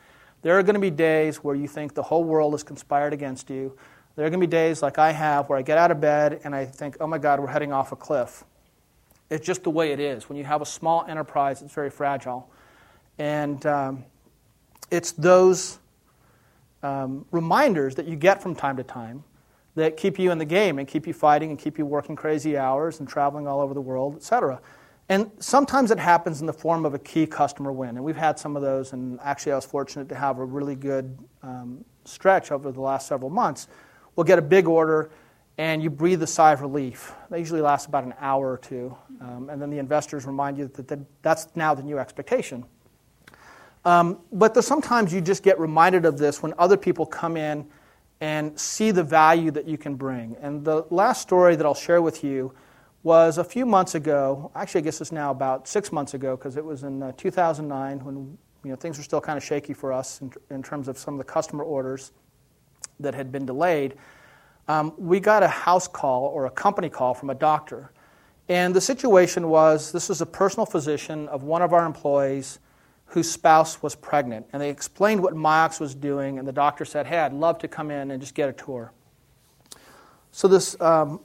There 0.42 0.59
are 0.59 0.62
going 0.62 0.75
to 0.75 0.81
be 0.81 0.90
days 0.90 1.38
where 1.38 1.55
you 1.55 1.68
think 1.68 1.94
the 1.94 2.03
whole 2.03 2.25
world 2.25 2.55
is 2.55 2.62
conspired 2.62 3.12
against 3.12 3.51
you. 3.51 3.77
There 4.16 4.27
are 4.27 4.31
going 4.31 4.40
to 4.40 4.47
be 4.47 4.51
days 4.51 4.83
like 4.83 4.99
I 4.99 5.12
have 5.12 5.49
where 5.49 5.59
I 5.59 5.62
get 5.62 5.79
out 5.79 5.90
of 5.90 6.01
bed 6.01 6.40
and 6.44 6.55
I 6.55 6.64
think, 6.64 6.97
oh 7.01 7.07
my 7.07 7.18
God, 7.18 7.38
we're 7.40 7.49
heading 7.49 7.73
off 7.73 7.92
a 7.92 7.97
cliff. 7.97 8.44
It's 9.31 9.47
just 9.47 9.62
the 9.62 9.71
way 9.71 9.92
it 9.92 10.01
is. 10.01 10.29
When 10.29 10.38
you 10.38 10.44
have 10.44 10.62
a 10.62 10.66
small 10.66 11.05
enterprise, 11.07 11.62
it's 11.62 11.75
very 11.75 11.90
fragile. 11.90 12.51
And 13.18 13.64
um, 13.66 14.05
it's 14.90 15.12
those 15.12 15.79
um, 16.83 17.27
reminders 17.31 17.94
that 17.96 18.07
you 18.07 18.16
get 18.16 18.42
from 18.42 18.55
time 18.55 18.77
to 18.77 18.85
time 18.85 19.24
that 19.74 19.96
keep 19.96 20.18
you 20.18 20.31
in 20.31 20.38
the 20.38 20.44
game 20.44 20.79
and 20.79 20.88
keep 20.88 21.07
you 21.07 21.12
fighting 21.12 21.51
and 21.51 21.59
keep 21.59 21.79
you 21.79 21.87
working 21.87 22.16
crazy 22.16 22.57
hours 22.57 23.01
and 23.01 23.09
traveling 23.09 23.46
all 23.46 23.61
over 23.61 23.74
the 23.74 23.81
world, 23.81 24.14
et 24.16 24.22
cetera. 24.22 24.61
And 25.09 25.31
sometimes 25.38 25.90
it 25.90 25.98
happens 25.98 26.40
in 26.40 26.46
the 26.46 26.53
form 26.53 26.85
of 26.85 26.94
a 26.94 26.98
key 26.98 27.27
customer 27.27 27.72
win. 27.72 27.90
And 27.90 28.05
we've 28.05 28.16
had 28.16 28.38
some 28.38 28.57
of 28.57 28.62
those, 28.62 28.92
and 28.92 29.18
actually, 29.22 29.53
I 29.53 29.55
was 29.55 29.64
fortunate 29.64 30.09
to 30.11 30.14
have 30.14 30.38
a 30.38 30.44
really 30.44 30.74
good 30.74 31.16
um, 31.42 31.85
stretch 32.05 32.53
over 32.53 32.70
the 32.70 32.81
last 32.81 33.07
several 33.09 33.31
months. 33.31 33.68
We'll 34.16 34.24
get 34.24 34.39
a 34.39 34.43
big 34.43 34.66
order, 34.68 35.11
and 35.57 35.82
you 35.82 35.89
breathe 35.89 36.22
a 36.22 36.26
sigh 36.26 36.53
of 36.53 36.61
relief. 36.61 37.14
They 37.30 37.39
usually 37.39 37.62
last 37.62 37.86
about 37.86 38.05
an 38.05 38.14
hour 38.20 38.53
or 38.53 38.59
two. 38.59 38.95
Um, 39.20 39.49
and 39.49 39.62
then 39.62 39.70
the 39.70 39.78
investors 39.78 40.26
remind 40.26 40.59
you 40.59 40.68
that 40.74 41.22
that's 41.22 41.49
now 41.55 41.74
the 41.74 41.82
new 41.82 41.99
expectation. 41.99 42.64
Um, 43.89 44.18
but 44.30 44.62
sometimes 44.62 45.14
you 45.14 45.22
just 45.22 45.43
get 45.43 45.59
reminded 45.59 46.05
of 46.05 46.18
this 46.18 46.43
when 46.43 46.53
other 46.59 46.76
people 46.76 47.07
come 47.07 47.39
in 47.39 47.66
and 48.20 48.61
see 48.61 48.91
the 48.91 49.03
value 49.03 49.51
that 49.53 49.66
you 49.66 49.78
can 49.78 49.95
bring. 49.95 50.36
And 50.43 50.62
the 50.62 50.84
last 50.91 51.22
story 51.22 51.57
that 51.57 51.64
I'll 51.64 51.72
share 51.72 52.03
with 52.03 52.22
you 52.22 52.53
was 53.03 53.39
a 53.39 53.45
few 53.45 53.64
months 53.64 53.95
ago. 53.95 54.51
Actually, 54.55 54.82
I 54.82 54.84
guess 54.84 55.01
it's 55.01 55.11
now 55.11 55.30
about 55.30 55.66
six 55.66 55.91
months 55.91 56.12
ago 56.12 56.36
because 56.36 56.59
it 56.59 56.64
was 56.66 56.82
in 56.82 57.03
uh, 57.03 57.12
2009 57.16 58.05
when 58.05 58.36
you 58.62 58.70
know, 58.70 58.76
things 58.76 58.99
were 58.99 59.05
still 59.05 59.22
kind 59.22 59.39
of 59.39 59.43
shaky 59.43 59.72
for 59.72 59.91
us 59.91 60.20
in, 60.20 60.30
in, 60.51 60.62
terms 60.62 60.89
of 60.89 60.99
some 60.99 61.14
of 61.14 61.18
the 61.18 61.32
customer 61.32 61.64
orders 61.64 62.12
that 63.01 63.14
had 63.14 63.32
been 63.32 63.47
delayed. 63.47 63.95
Um, 64.68 64.93
we 64.99 65.18
got 65.18 65.43
a 65.43 65.49
house 65.49 65.89
call 65.89 66.24
or 66.24 66.45
a 66.45 66.51
company 66.51 66.91
call 66.91 67.14
from 67.14 67.30
a 67.30 67.34
doctor. 67.34 67.91
And 68.51 68.76
the 68.76 68.82
situation 68.82 69.49
was 69.49 69.93
this 69.93 70.11
was 70.11 70.20
a 70.20 70.26
personal 70.26 70.66
physician 70.66 71.26
of 71.28 71.43
one 71.43 71.62
of 71.62 71.72
our 71.72 71.86
employees 71.86 72.59
whose 73.09 73.30
spouse 73.30 73.82
was 73.82 73.94
pregnant. 73.94 74.46
And 74.52 74.61
they 74.61 74.70
explained 74.70 75.22
what 75.22 75.34
Miox 75.34 75.80
was 75.80 75.94
doing, 75.94 76.38
and 76.38 76.46
the 76.46 76.52
doctor 76.52 76.84
said, 76.84 77.06
Hey, 77.06 77.18
I'd 77.18 77.32
love 77.32 77.59
to 77.59 77.68
come 77.68 77.90
in 77.90 78.11
and 78.11 78.20
just 78.20 78.34
get 78.34 78.48
a 78.48 78.52
tour. 78.52 78.92
So 80.30 80.46
this 80.46 80.78
um, 80.80 81.20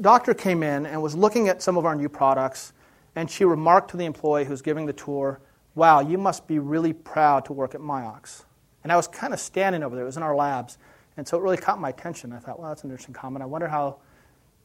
doctor 0.00 0.34
came 0.34 0.62
in 0.62 0.86
and 0.86 1.02
was 1.02 1.14
looking 1.14 1.48
at 1.48 1.62
some 1.62 1.76
of 1.76 1.86
our 1.86 1.94
new 1.94 2.08
products, 2.08 2.72
and 3.16 3.30
she 3.30 3.44
remarked 3.44 3.90
to 3.92 3.96
the 3.96 4.04
employee 4.04 4.44
who 4.44 4.50
was 4.50 4.62
giving 4.62 4.86
the 4.86 4.92
tour, 4.92 5.40
Wow, 5.74 6.00
you 6.00 6.18
must 6.18 6.46
be 6.46 6.58
really 6.58 6.92
proud 6.92 7.44
to 7.46 7.52
work 7.52 7.74
at 7.74 7.80
Miox. 7.80 8.44
And 8.82 8.92
I 8.92 8.96
was 8.96 9.08
kind 9.08 9.32
of 9.32 9.40
standing 9.40 9.82
over 9.82 9.94
there, 9.94 10.04
it 10.04 10.06
was 10.06 10.16
in 10.16 10.22
our 10.22 10.34
labs. 10.34 10.76
And 11.16 11.26
so 11.26 11.38
it 11.38 11.42
really 11.42 11.56
caught 11.56 11.80
my 11.80 11.88
attention. 11.88 12.32
I 12.32 12.38
thought, 12.38 12.60
well, 12.60 12.68
that's 12.68 12.84
an 12.84 12.90
interesting 12.90 13.14
comment. 13.14 13.42
I 13.42 13.46
wonder 13.46 13.66
how 13.66 13.98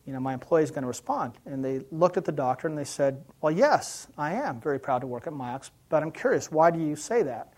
you 0.06 0.12
know, 0.12 0.20
my 0.20 0.34
employee 0.34 0.64
is 0.64 0.72
going 0.72 0.82
to 0.82 0.88
respond. 0.88 1.34
And 1.46 1.64
they 1.64 1.82
looked 1.92 2.18
at 2.18 2.26
the 2.26 2.32
doctor 2.32 2.68
and 2.68 2.78
they 2.78 2.84
said, 2.84 3.24
well, 3.42 3.52
yes, 3.52 4.08
I 4.18 4.34
am 4.34 4.60
very 4.60 4.80
proud 4.80 5.00
to 5.00 5.08
work 5.08 5.28
at 5.28 5.34
Miox, 5.34 5.70
but 5.94 6.02
I'm 6.02 6.10
curious, 6.10 6.52
why 6.52 6.72
do 6.72 6.80
you 6.80 6.96
say 6.96 7.22
that? 7.22 7.54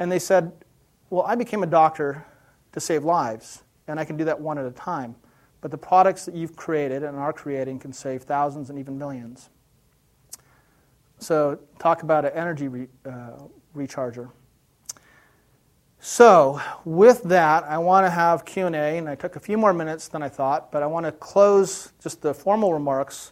And 0.00 0.10
they 0.10 0.18
said, 0.18 0.50
well, 1.10 1.22
I 1.22 1.36
became 1.36 1.62
a 1.62 1.66
doctor 1.66 2.26
to 2.72 2.80
save 2.80 3.04
lives, 3.04 3.62
and 3.86 4.00
I 4.00 4.04
can 4.04 4.16
do 4.16 4.24
that 4.24 4.40
one 4.40 4.58
at 4.58 4.66
a 4.66 4.72
time. 4.72 5.14
But 5.60 5.70
the 5.70 5.78
products 5.78 6.24
that 6.24 6.34
you've 6.34 6.56
created 6.56 7.04
and 7.04 7.16
are 7.16 7.32
creating 7.32 7.78
can 7.78 7.92
save 7.92 8.24
thousands 8.24 8.68
and 8.68 8.80
even 8.80 8.98
millions. 8.98 9.48
So, 11.20 11.60
talk 11.78 12.02
about 12.02 12.24
an 12.24 12.32
energy 12.32 12.66
re, 12.66 12.88
uh, 13.06 13.38
recharger. 13.76 14.32
So, 16.00 16.60
with 16.84 17.22
that, 17.22 17.62
I 17.62 17.78
want 17.78 18.04
to 18.06 18.10
have 18.10 18.44
Q&A, 18.44 18.98
and 18.98 19.08
I 19.08 19.14
took 19.14 19.36
a 19.36 19.40
few 19.40 19.56
more 19.56 19.72
minutes 19.72 20.08
than 20.08 20.20
I 20.20 20.28
thought, 20.28 20.72
but 20.72 20.82
I 20.82 20.86
want 20.86 21.06
to 21.06 21.12
close 21.12 21.92
just 22.02 22.22
the 22.22 22.34
formal 22.34 22.72
remarks 22.72 23.30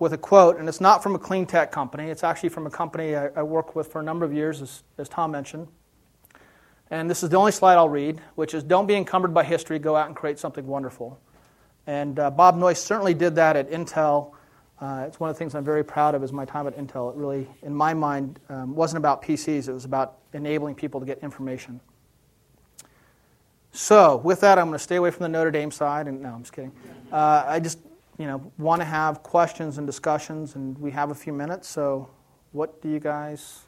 with 0.00 0.14
a 0.14 0.18
quote, 0.18 0.58
and 0.58 0.68
it's 0.68 0.80
not 0.80 1.02
from 1.02 1.14
a 1.14 1.18
clean 1.18 1.46
tech 1.46 1.70
company. 1.70 2.10
It's 2.10 2.24
actually 2.24 2.48
from 2.48 2.66
a 2.66 2.70
company 2.70 3.14
I, 3.14 3.26
I 3.36 3.42
worked 3.42 3.76
with 3.76 3.92
for 3.92 4.00
a 4.00 4.02
number 4.02 4.24
of 4.24 4.32
years, 4.32 4.60
as, 4.62 4.82
as 4.98 5.08
Tom 5.08 5.30
mentioned. 5.30 5.68
And 6.90 7.08
this 7.08 7.22
is 7.22 7.28
the 7.28 7.36
only 7.36 7.52
slide 7.52 7.74
I'll 7.74 7.88
read, 7.88 8.20
which 8.34 8.54
is 8.54 8.64
Don't 8.64 8.86
be 8.86 8.96
encumbered 8.96 9.32
by 9.32 9.44
history, 9.44 9.78
go 9.78 9.94
out 9.94 10.08
and 10.08 10.16
create 10.16 10.38
something 10.38 10.66
wonderful. 10.66 11.20
And 11.86 12.18
uh, 12.18 12.30
Bob 12.30 12.56
Noyce 12.56 12.78
certainly 12.78 13.14
did 13.14 13.34
that 13.36 13.56
at 13.56 13.70
Intel. 13.70 14.32
Uh, 14.80 15.04
it's 15.06 15.20
one 15.20 15.28
of 15.28 15.36
the 15.36 15.38
things 15.38 15.54
I'm 15.54 15.64
very 15.64 15.84
proud 15.84 16.14
of 16.14 16.24
is 16.24 16.32
my 16.32 16.46
time 16.46 16.66
at 16.66 16.76
Intel. 16.76 17.12
It 17.12 17.16
really, 17.16 17.46
in 17.62 17.74
my 17.74 17.92
mind, 17.92 18.40
um, 18.48 18.74
wasn't 18.74 18.98
about 18.98 19.22
PCs, 19.22 19.68
it 19.68 19.72
was 19.72 19.84
about 19.84 20.16
enabling 20.32 20.76
people 20.76 20.98
to 20.98 21.06
get 21.06 21.18
information. 21.18 21.78
So, 23.72 24.16
with 24.16 24.40
that, 24.40 24.58
I'm 24.58 24.66
going 24.66 24.78
to 24.78 24.82
stay 24.82 24.96
away 24.96 25.10
from 25.10 25.24
the 25.24 25.28
Notre 25.28 25.50
Dame 25.50 25.70
side. 25.70 26.08
And 26.08 26.22
no, 26.22 26.30
I'm 26.30 26.40
just 26.40 26.52
kidding. 26.52 26.72
Uh, 27.12 27.44
I 27.46 27.60
just, 27.60 27.78
you 28.20 28.26
know, 28.26 28.52
want 28.58 28.82
to 28.82 28.84
have 28.84 29.22
questions 29.22 29.78
and 29.78 29.86
discussions, 29.86 30.54
and 30.54 30.78
we 30.78 30.90
have 30.90 31.10
a 31.10 31.14
few 31.14 31.32
minutes. 31.32 31.66
So, 31.66 32.10
what 32.52 32.82
do 32.82 32.90
you 32.90 33.00
guys 33.00 33.60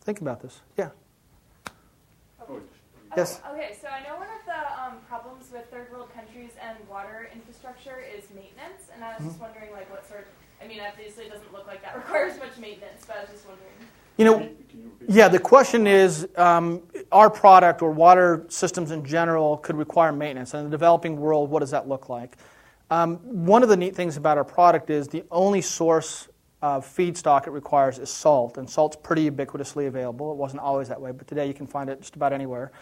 think 0.00 0.20
about 0.20 0.40
this? 0.40 0.60
Yeah. 0.76 0.90
Okay. 2.40 2.62
Yes. 3.16 3.42
Okay, 3.52 3.76
so 3.80 3.88
I 3.88 4.06
know 4.06 4.14
one 4.14 4.28
of 4.28 4.46
the 4.46 4.80
um, 4.80 4.98
problems 5.08 5.46
with 5.52 5.68
third 5.72 5.90
world 5.90 6.14
countries 6.14 6.52
and 6.62 6.78
water 6.88 7.30
infrastructure 7.34 7.98
is 7.98 8.26
maintenance, 8.32 8.90
and 8.94 9.02
I 9.02 9.16
was 9.16 9.26
just 9.26 9.40
wondering, 9.40 9.72
like, 9.72 9.90
what 9.90 10.08
sort. 10.08 10.28
I 10.62 10.68
mean, 10.68 10.78
obviously, 10.80 11.24
it 11.24 11.32
doesn't 11.32 11.52
look 11.52 11.66
like 11.66 11.82
that 11.82 11.96
requires 12.02 12.38
much 12.38 12.56
maintenance, 12.58 13.06
but 13.08 13.16
I 13.16 13.20
was 13.22 13.30
just 13.30 13.44
wondering. 13.48 13.72
You 14.18 14.24
know, 14.24 14.48
yeah, 15.08 15.26
the 15.26 15.40
question 15.40 15.88
is 15.88 16.28
um, 16.36 16.82
our 17.10 17.28
product 17.28 17.82
or 17.82 17.90
water 17.90 18.46
systems 18.50 18.92
in 18.92 19.04
general 19.04 19.56
could 19.56 19.76
require 19.76 20.12
maintenance. 20.12 20.54
And 20.54 20.64
in 20.64 20.70
the 20.70 20.76
developing 20.76 21.16
world, 21.16 21.50
what 21.50 21.60
does 21.60 21.70
that 21.72 21.88
look 21.88 22.08
like? 22.08 22.36
Um, 22.90 23.16
one 23.44 23.62
of 23.62 23.68
the 23.68 23.76
neat 23.76 23.94
things 23.94 24.16
about 24.16 24.38
our 24.38 24.44
product 24.44 24.88
is 24.90 25.08
the 25.08 25.24
only 25.30 25.60
source 25.60 26.28
of 26.62 26.86
feedstock 26.86 27.46
it 27.46 27.50
requires 27.50 27.98
is 27.98 28.10
salt, 28.10 28.58
and 28.58 28.68
salt's 28.68 28.96
pretty 28.96 29.30
ubiquitously 29.30 29.86
available. 29.86 30.32
It 30.32 30.36
wasn't 30.36 30.62
always 30.62 30.88
that 30.88 31.00
way, 31.00 31.12
but 31.12 31.28
today 31.28 31.46
you 31.46 31.54
can 31.54 31.66
find 31.66 31.88
it 31.90 32.00
just 32.00 32.16
about 32.16 32.32
anywhere. 32.32 32.72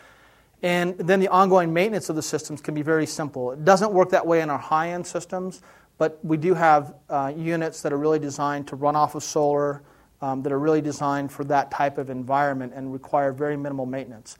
And 0.62 0.96
then 0.96 1.20
the 1.20 1.28
ongoing 1.28 1.72
maintenance 1.72 2.08
of 2.08 2.16
the 2.16 2.22
systems 2.22 2.60
can 2.62 2.74
be 2.74 2.82
very 2.82 3.04
simple. 3.04 3.52
It 3.52 3.64
doesn't 3.64 3.92
work 3.92 4.10
that 4.10 4.26
way 4.26 4.40
in 4.40 4.48
our 4.48 4.58
high 4.58 4.90
end 4.90 5.06
systems, 5.06 5.60
but 5.98 6.18
we 6.24 6.36
do 6.36 6.54
have 6.54 6.94
uh, 7.10 7.32
units 7.36 7.82
that 7.82 7.92
are 7.92 7.98
really 7.98 8.18
designed 8.18 8.68
to 8.68 8.76
run 8.76 8.96
off 8.96 9.14
of 9.14 9.22
solar 9.22 9.82
um, 10.22 10.42
that 10.42 10.52
are 10.52 10.58
really 10.58 10.80
designed 10.80 11.30
for 11.30 11.44
that 11.44 11.70
type 11.70 11.98
of 11.98 12.08
environment 12.08 12.72
and 12.74 12.92
require 12.92 13.32
very 13.32 13.56
minimal 13.56 13.84
maintenance. 13.84 14.38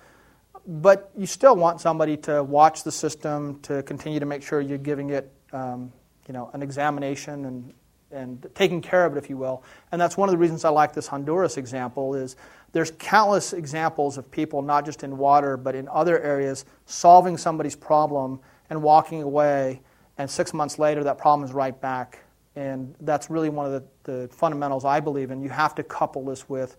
But 0.67 1.11
you 1.17 1.27
still 1.27 1.55
want 1.55 1.81
somebody 1.81 2.17
to 2.19 2.43
watch 2.43 2.83
the 2.83 2.93
system, 2.93 3.61
to 3.61 3.83
continue 3.83 4.19
to 4.19 4.27
make 4.27 4.43
sure 4.43 4.61
you're 4.61 4.79
giving 4.79 5.11
it 5.11 5.31
um, 5.57 5.93
you 6.27 6.35
know, 6.35 6.51
an 6.53 6.63
examination 6.63 7.45
and, 7.45 7.75
and 8.11 8.47
taking 8.55 8.81
care 8.81 9.05
of 9.05 9.17
it, 9.17 9.19
if 9.19 9.31
you 9.31 9.37
will. 9.37 9.63
And 9.93 10.01
that's 10.01 10.17
one 10.17 10.29
of 10.29 10.33
the 10.33 10.39
reasons 10.39 10.65
I 10.65 10.69
like 10.69 10.93
this 10.93 11.07
Honduras 11.07 11.57
example 11.57 12.15
is 12.15 12.37
there's 12.73 12.91
countless 12.99 13.53
examples 13.53 14.19
of 14.19 14.31
people, 14.31 14.63
not 14.63 14.85
just 14.85 15.03
in 15.03 15.17
water, 15.17 15.57
but 15.57 15.75
in 15.75 15.89
other 15.89 16.21
areas, 16.21 16.65
solving 16.85 17.37
somebody's 17.37 17.77
problem 17.77 18.41
and 18.71 18.83
walking 18.83 19.23
away, 19.23 19.81
and 20.19 20.29
six 20.31 20.53
months 20.53 20.79
later 20.79 21.05
that 21.05 21.19
problem 21.19 21.49
is 21.49 21.55
right 21.55 21.81
back 21.81 22.19
and 22.57 22.95
that's 23.01 23.31
really 23.31 23.51
one 23.51 23.67
of 23.67 23.73
the, 23.73 24.11
the 24.11 24.29
fundamentals 24.29 24.85
I 24.85 24.99
believe 24.99 25.31
in. 25.31 25.43
You 25.43 25.51
have 25.51 25.75
to 25.75 25.83
couple 25.83 26.25
this 26.25 26.49
with 26.49 26.77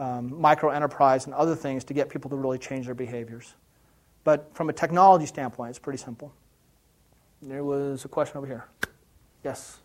um, 0.00 0.40
micro 0.40 0.70
enterprise 0.70 1.26
and 1.26 1.34
other 1.34 1.54
things 1.54 1.84
to 1.84 1.94
get 1.94 2.08
people 2.08 2.28
to 2.30 2.36
really 2.36 2.58
change 2.58 2.86
their 2.86 2.96
behaviors. 2.96 3.54
But 4.24 4.50
from 4.54 4.68
a 4.68 4.72
technology 4.72 5.26
standpoint, 5.26 5.70
it's 5.70 5.78
pretty 5.78 5.98
simple. 5.98 6.32
There 7.44 7.62
was 7.62 8.04
a 8.04 8.08
question 8.08 8.38
over 8.38 8.46
here. 8.46 8.64
Yes? 9.44 9.78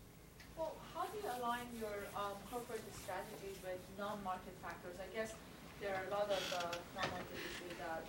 Well, 0.56 0.72
how 0.94 1.04
do 1.04 1.18
you 1.18 1.28
align 1.40 1.68
your 1.78 2.08
um, 2.16 2.32
corporate 2.50 2.80
strategy 3.02 3.52
with 3.62 3.78
non-market 3.98 4.56
factors? 4.62 4.96
I 4.96 5.14
guess 5.14 5.34
there 5.80 5.94
are 5.94 6.08
a 6.08 6.10
lot 6.10 6.30
of 6.30 6.40
uh, 6.56 6.76
non-market 6.96 7.36
issues 7.36 7.76
that 7.78 8.04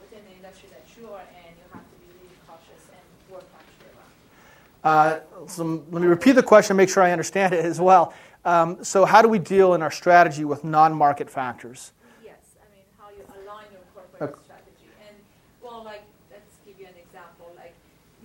within 0.00 0.24
the 0.24 0.36
industry 0.36 0.68
that 0.70 0.86
you 0.96 1.08
are 1.08 1.26
in, 1.42 1.50
you 1.50 1.66
have 1.72 1.82
to 1.82 1.96
be 1.98 2.06
really 2.14 2.36
cautious 2.46 2.86
and 2.94 3.34
work 3.34 3.44
actually 3.58 3.90
around. 3.90 5.20
Uh, 5.42 5.48
so 5.48 5.84
let 5.90 6.02
me 6.02 6.06
repeat 6.06 6.32
the 6.32 6.42
question, 6.42 6.76
make 6.76 6.88
sure 6.88 7.02
I 7.02 7.10
understand 7.10 7.52
it 7.52 7.64
as 7.64 7.80
well. 7.80 8.14
Um, 8.44 8.82
so, 8.82 9.04
how 9.04 9.20
do 9.20 9.28
we 9.28 9.38
deal 9.38 9.74
in 9.74 9.82
our 9.82 9.90
strategy 9.90 10.44
with 10.44 10.64
non 10.64 10.94
market 10.94 11.28
factors? 11.28 11.92
Yes, 12.24 12.38
I 12.56 12.64
mean, 12.74 12.84
how 12.98 13.10
you 13.10 13.24
align 13.44 13.66
your 13.70 13.82
corporate 13.92 14.22
okay. 14.22 14.40
strategy. 14.44 14.88
And, 15.06 15.16
well, 15.60 15.84
like, 15.84 16.02
let's 16.30 16.56
give 16.64 16.80
you 16.80 16.86
an 16.86 16.96
example. 16.96 17.52
Like, 17.54 17.74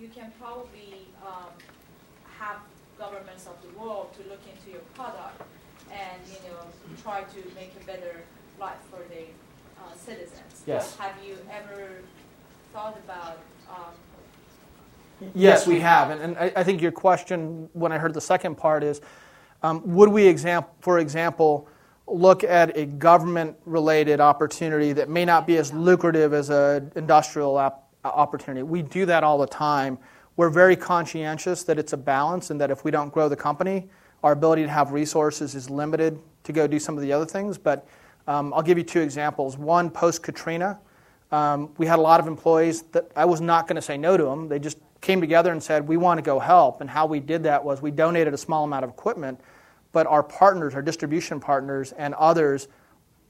you 0.00 0.08
can 0.08 0.32
probably 0.40 1.08
um, 1.20 1.52
have 2.38 2.56
governments 2.98 3.46
of 3.46 3.60
the 3.60 3.78
world 3.78 4.08
to 4.14 4.28
look 4.30 4.40
into 4.48 4.65
your 4.76 4.84
product 4.94 5.42
and, 5.90 6.20
you 6.26 6.50
know, 6.50 6.64
try 7.02 7.22
to 7.22 7.54
make 7.54 7.72
a 7.80 7.86
better 7.86 8.20
life 8.60 8.78
for 8.90 9.00
the 9.08 9.22
uh, 9.78 9.94
citizens. 9.96 10.62
Yes. 10.66 10.96
Have 10.96 11.14
you 11.24 11.36
ever 11.50 12.02
thought 12.72 12.98
about 13.04 13.38
um, 13.70 13.92
Yes, 15.34 15.66
we 15.66 15.80
have. 15.80 16.10
And, 16.10 16.20
and 16.20 16.36
I, 16.36 16.52
I, 16.56 16.62
think 16.62 16.82
your 16.82 16.92
question, 16.92 17.70
when 17.72 17.90
I 17.90 17.96
heard 17.96 18.12
the 18.12 18.20
second 18.20 18.56
part, 18.56 18.84
is 18.84 19.00
um, 19.62 19.80
would 19.94 20.10
we, 20.10 20.26
exam- 20.26 20.66
for 20.80 20.98
example, 20.98 21.68
look 22.06 22.44
at 22.44 22.76
a 22.76 22.84
government 22.84 23.56
related 23.64 24.20
opportunity 24.20 24.92
that 24.92 25.08
may 25.08 25.24
not 25.24 25.46
be 25.46 25.56
as 25.56 25.72
lucrative 25.72 26.34
as 26.34 26.50
an 26.50 26.92
industrial 26.96 27.56
opportunity? 28.04 28.62
We 28.62 28.82
do 28.82 29.06
that 29.06 29.24
all 29.24 29.38
the 29.38 29.46
time. 29.46 29.96
We're 30.36 30.50
very 30.50 30.76
conscientious 30.76 31.64
that 31.64 31.78
it's 31.78 31.94
a 31.94 31.96
balance 31.96 32.50
and 32.50 32.60
that 32.60 32.70
if 32.70 32.84
we 32.84 32.90
don't 32.90 33.10
grow 33.10 33.30
the 33.30 33.36
company, 33.36 33.88
our 34.26 34.32
ability 34.32 34.64
to 34.64 34.68
have 34.68 34.90
resources 34.90 35.54
is 35.54 35.70
limited 35.70 36.18
to 36.42 36.52
go 36.52 36.66
do 36.66 36.80
some 36.80 36.96
of 36.96 37.02
the 37.02 37.12
other 37.12 37.24
things. 37.24 37.56
But 37.56 37.86
um, 38.26 38.52
I'll 38.52 38.62
give 38.62 38.76
you 38.76 38.82
two 38.82 39.00
examples. 39.00 39.56
One, 39.56 39.88
post 39.88 40.24
Katrina, 40.24 40.80
um, 41.30 41.70
we 41.78 41.86
had 41.86 42.00
a 42.00 42.02
lot 42.02 42.18
of 42.18 42.26
employees 42.26 42.82
that 42.90 43.08
I 43.14 43.24
was 43.24 43.40
not 43.40 43.68
going 43.68 43.76
to 43.76 43.82
say 43.82 43.96
no 43.96 44.16
to 44.16 44.24
them. 44.24 44.48
They 44.48 44.58
just 44.58 44.78
came 45.00 45.20
together 45.20 45.52
and 45.52 45.62
said, 45.62 45.86
We 45.86 45.96
want 45.96 46.18
to 46.18 46.22
go 46.22 46.40
help. 46.40 46.80
And 46.80 46.90
how 46.90 47.06
we 47.06 47.20
did 47.20 47.44
that 47.44 47.64
was 47.64 47.80
we 47.80 47.92
donated 47.92 48.34
a 48.34 48.36
small 48.36 48.64
amount 48.64 48.82
of 48.82 48.90
equipment, 48.90 49.40
but 49.92 50.08
our 50.08 50.24
partners, 50.24 50.74
our 50.74 50.82
distribution 50.82 51.38
partners, 51.38 51.92
and 51.92 52.12
others 52.14 52.66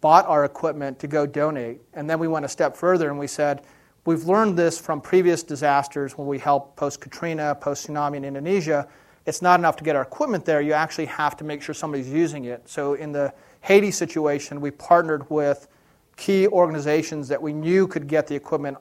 bought 0.01 0.27
our 0.27 0.47
equipment 0.47 0.99
to 1.01 1.07
go 1.07 1.27
donate. 1.27 1.83
And 1.93 2.09
then 2.09 2.19
we 2.19 2.27
went 2.27 2.47
a 2.47 2.49
step 2.49 2.75
further 2.75 3.11
and 3.11 3.19
we 3.19 3.27
said, 3.27 3.65
We've 4.07 4.25
learned 4.25 4.57
this 4.57 4.79
from 4.79 5.03
previous 5.03 5.43
disasters 5.43 6.17
when 6.17 6.27
we 6.27 6.39
helped 6.39 6.75
post 6.75 7.03
Katrina, 7.03 7.55
post 7.55 7.87
tsunami 7.87 8.17
in 8.17 8.25
Indonesia. 8.25 8.89
It's 9.27 9.43
not 9.43 9.61
enough 9.61 9.77
to 9.77 9.85
get 9.85 9.97
our 9.97 10.03
equipment 10.03 10.45
there, 10.45 10.61
you 10.61 10.73
actually 10.73 11.07
have 11.07 11.37
to 11.39 11.45
make 11.45 11.61
sure 11.61 11.75
somebody's 11.75 12.09
using 12.09 12.45
it. 12.45 12.69
So 12.69 12.95
in 12.95 13.13
the 13.13 13.35
Haiti 13.63 13.91
situation, 13.91 14.61
we 14.61 14.71
partnered 14.71 15.29
with 15.29 15.69
key 16.17 16.47
organizations 16.47 17.29
that 17.29 17.43
we 17.43 17.53
knew 17.53 17.87
could 17.87 18.07
get 18.07 18.27
the 18.27 18.35
equipment 18.35 18.79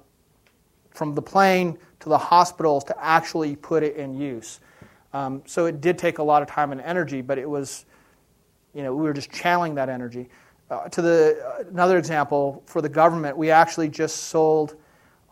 from 0.91 1.14
the 1.16 1.22
plane 1.22 1.78
to 2.00 2.10
the 2.10 2.18
hospitals 2.18 2.84
to 2.86 3.04
actually 3.04 3.56
put 3.56 3.84
it 3.84 3.96
in 3.96 4.16
use. 4.16 4.60
Um, 5.14 5.41
so 5.46 5.66
it 5.66 5.82
did 5.82 5.98
take 5.98 6.20
a 6.20 6.24
lot 6.24 6.41
of 6.41 6.48
time 6.48 6.72
and 6.72 6.80
energy, 6.82 7.22
but 7.22 7.38
it 7.38 7.50
was, 7.50 7.86
you 8.74 8.84
know, 8.84 8.93
we 8.93 9.04
were 9.04 9.14
just 9.14 9.32
channeling 9.32 9.76
that 9.76 9.89
energy. 9.89 10.30
Uh, 10.70 10.88
to 10.89 11.02
the 11.02 11.41
uh, 11.46 11.64
another 11.70 11.98
example 11.98 12.64
for 12.66 12.82
the 12.82 12.89
government, 12.89 13.38
we 13.38 13.52
actually 13.52 13.88
just 13.88 14.26
sold 14.26 14.76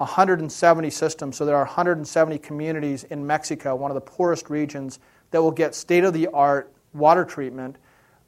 170 0.04 0.90
systems. 0.90 1.38
So 1.38 1.46
there 1.46 1.56
are 1.56 1.66
170 1.66 2.38
communities 2.40 3.04
in 3.06 3.26
Mexico, 3.26 3.76
one 3.76 3.92
of 3.92 3.96
the 3.96 4.02
poorest 4.02 4.50
regions, 4.50 5.00
that 5.32 5.42
will 5.42 5.52
get 5.52 5.74
state 5.74 6.04
of 6.04 6.14
the 6.14 6.28
art 6.28 6.72
water 6.94 7.26
treatment, 7.26 7.78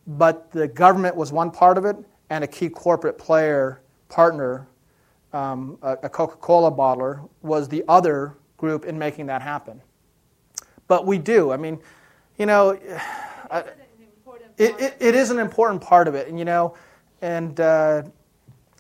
but 0.08 0.52
the 0.52 0.68
government 0.68 1.16
was 1.16 1.32
one 1.32 1.52
part 1.52 1.78
of 1.78 1.86
it, 1.86 1.96
and 2.30 2.44
a 2.44 2.48
key 2.48 2.70
corporate 2.70 3.18
player, 3.18 3.82
partner, 4.10 4.68
um, 5.34 5.78
a, 5.82 5.98
a 6.04 6.10
Coca 6.10 6.38
Cola 6.38 6.72
bottler, 6.72 7.28
was 7.42 7.68
the 7.68 7.84
other 7.88 8.36
group 8.58 8.86
in 8.86 8.98
making 8.98 9.28
that 9.28 9.42
happen. 9.42 9.82
But 10.88 11.06
we 11.06 11.18
do. 11.18 11.52
I 11.52 11.58
mean, 11.58 11.80
you 12.38 12.46
know, 12.46 12.72
I, 13.52 13.60
it 13.60 13.78
it, 14.00 14.26
part 14.26 14.42
it, 14.58 14.72
of 14.72 14.94
it 15.00 15.16
is 15.16 15.30
an 15.30 15.40
important 15.40 15.82
part 15.82 16.08
of 16.08 16.16
it, 16.16 16.28
and 16.28 16.40
you 16.40 16.46
know, 16.46 16.76
and 17.22 17.60
uh, 17.60 18.04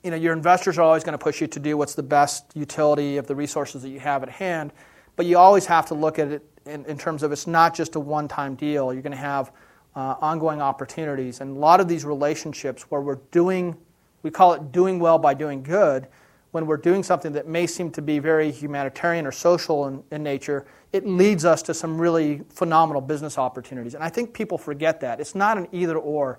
you 0.05 0.11
know, 0.11 0.17
your 0.17 0.33
investors 0.33 0.77
are 0.77 0.83
always 0.83 1.03
going 1.03 1.17
to 1.17 1.23
push 1.23 1.41
you 1.41 1.47
to 1.47 1.59
do 1.59 1.77
what's 1.77 1.95
the 1.95 2.03
best 2.03 2.45
utility 2.53 3.17
of 3.17 3.25
the 3.25 3.33
resources 3.33 3.81
that 3.81 3.89
you 3.89 3.99
have 3.99 4.21
at 4.21 4.29
hand, 4.29 4.71
but 5.15 5.25
you 5.25 5.35
always 5.35 5.65
have 5.65 5.87
to 5.87 5.95
look 5.95 6.19
at 6.19 6.27
it 6.27 6.43
in, 6.67 6.85
in 6.85 6.95
terms 6.95 7.23
of 7.23 7.31
it's 7.31 7.47
not 7.47 7.73
just 7.73 7.95
a 7.95 7.99
one-time 7.99 8.53
deal. 8.53 8.93
You're 8.93 9.01
going 9.01 9.13
to 9.13 9.17
have 9.17 9.51
uh, 9.95 10.15
ongoing 10.21 10.61
opportunities, 10.61 11.41
and 11.41 11.57
a 11.57 11.59
lot 11.59 11.79
of 11.79 11.87
these 11.87 12.05
relationships 12.05 12.83
where 12.91 13.01
we're 13.01 13.19
doing, 13.31 13.75
we 14.21 14.29
call 14.29 14.53
it 14.53 14.71
doing 14.71 14.99
well 14.99 15.17
by 15.17 15.33
doing 15.33 15.63
good. 15.63 16.07
When 16.51 16.67
we're 16.67 16.77
doing 16.77 17.01
something 17.01 17.33
that 17.33 17.47
may 17.47 17.65
seem 17.65 17.89
to 17.91 18.01
be 18.03 18.19
very 18.19 18.51
humanitarian 18.51 19.25
or 19.25 19.31
social 19.31 19.87
in, 19.87 20.03
in 20.11 20.21
nature, 20.21 20.67
it 20.93 21.07
leads 21.07 21.45
us 21.45 21.63
to 21.63 21.73
some 21.73 21.99
really 21.99 22.43
phenomenal 22.49 23.01
business 23.01 23.39
opportunities. 23.39 23.95
And 23.95 24.03
I 24.03 24.09
think 24.09 24.33
people 24.33 24.59
forget 24.59 24.99
that. 24.99 25.19
It's 25.19 25.33
not 25.33 25.57
an 25.57 25.67
either 25.71 25.97
or. 25.97 26.37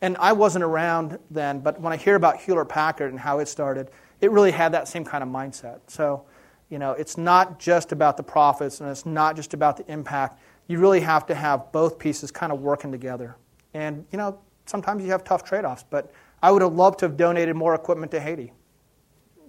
And 0.00 0.16
I 0.18 0.32
wasn't 0.32 0.64
around 0.64 1.18
then, 1.30 1.60
but 1.60 1.80
when 1.80 1.92
I 1.92 1.96
hear 1.96 2.14
about 2.14 2.40
Hewlett 2.40 2.68
Packard 2.68 3.10
and 3.10 3.18
how 3.18 3.40
it 3.40 3.48
started, 3.48 3.90
it 4.20 4.30
really 4.30 4.52
had 4.52 4.72
that 4.72 4.88
same 4.88 5.04
kind 5.04 5.22
of 5.22 5.28
mindset. 5.28 5.80
So, 5.88 6.24
you 6.68 6.78
know, 6.78 6.92
it's 6.92 7.16
not 7.16 7.58
just 7.58 7.92
about 7.92 8.16
the 8.16 8.22
profits 8.22 8.80
and 8.80 8.90
it's 8.90 9.06
not 9.06 9.36
just 9.36 9.54
about 9.54 9.76
the 9.76 9.90
impact. 9.90 10.40
You 10.66 10.78
really 10.78 11.00
have 11.00 11.26
to 11.26 11.34
have 11.34 11.72
both 11.72 11.98
pieces 11.98 12.30
kind 12.30 12.52
of 12.52 12.60
working 12.60 12.92
together. 12.92 13.36
And, 13.74 14.04
you 14.12 14.18
know, 14.18 14.38
sometimes 14.66 15.02
you 15.02 15.10
have 15.10 15.24
tough 15.24 15.44
trade 15.44 15.64
offs, 15.64 15.84
but 15.88 16.12
I 16.42 16.50
would 16.52 16.62
have 16.62 16.74
loved 16.74 17.00
to 17.00 17.06
have 17.06 17.16
donated 17.16 17.56
more 17.56 17.74
equipment 17.74 18.12
to 18.12 18.20
Haiti. 18.20 18.52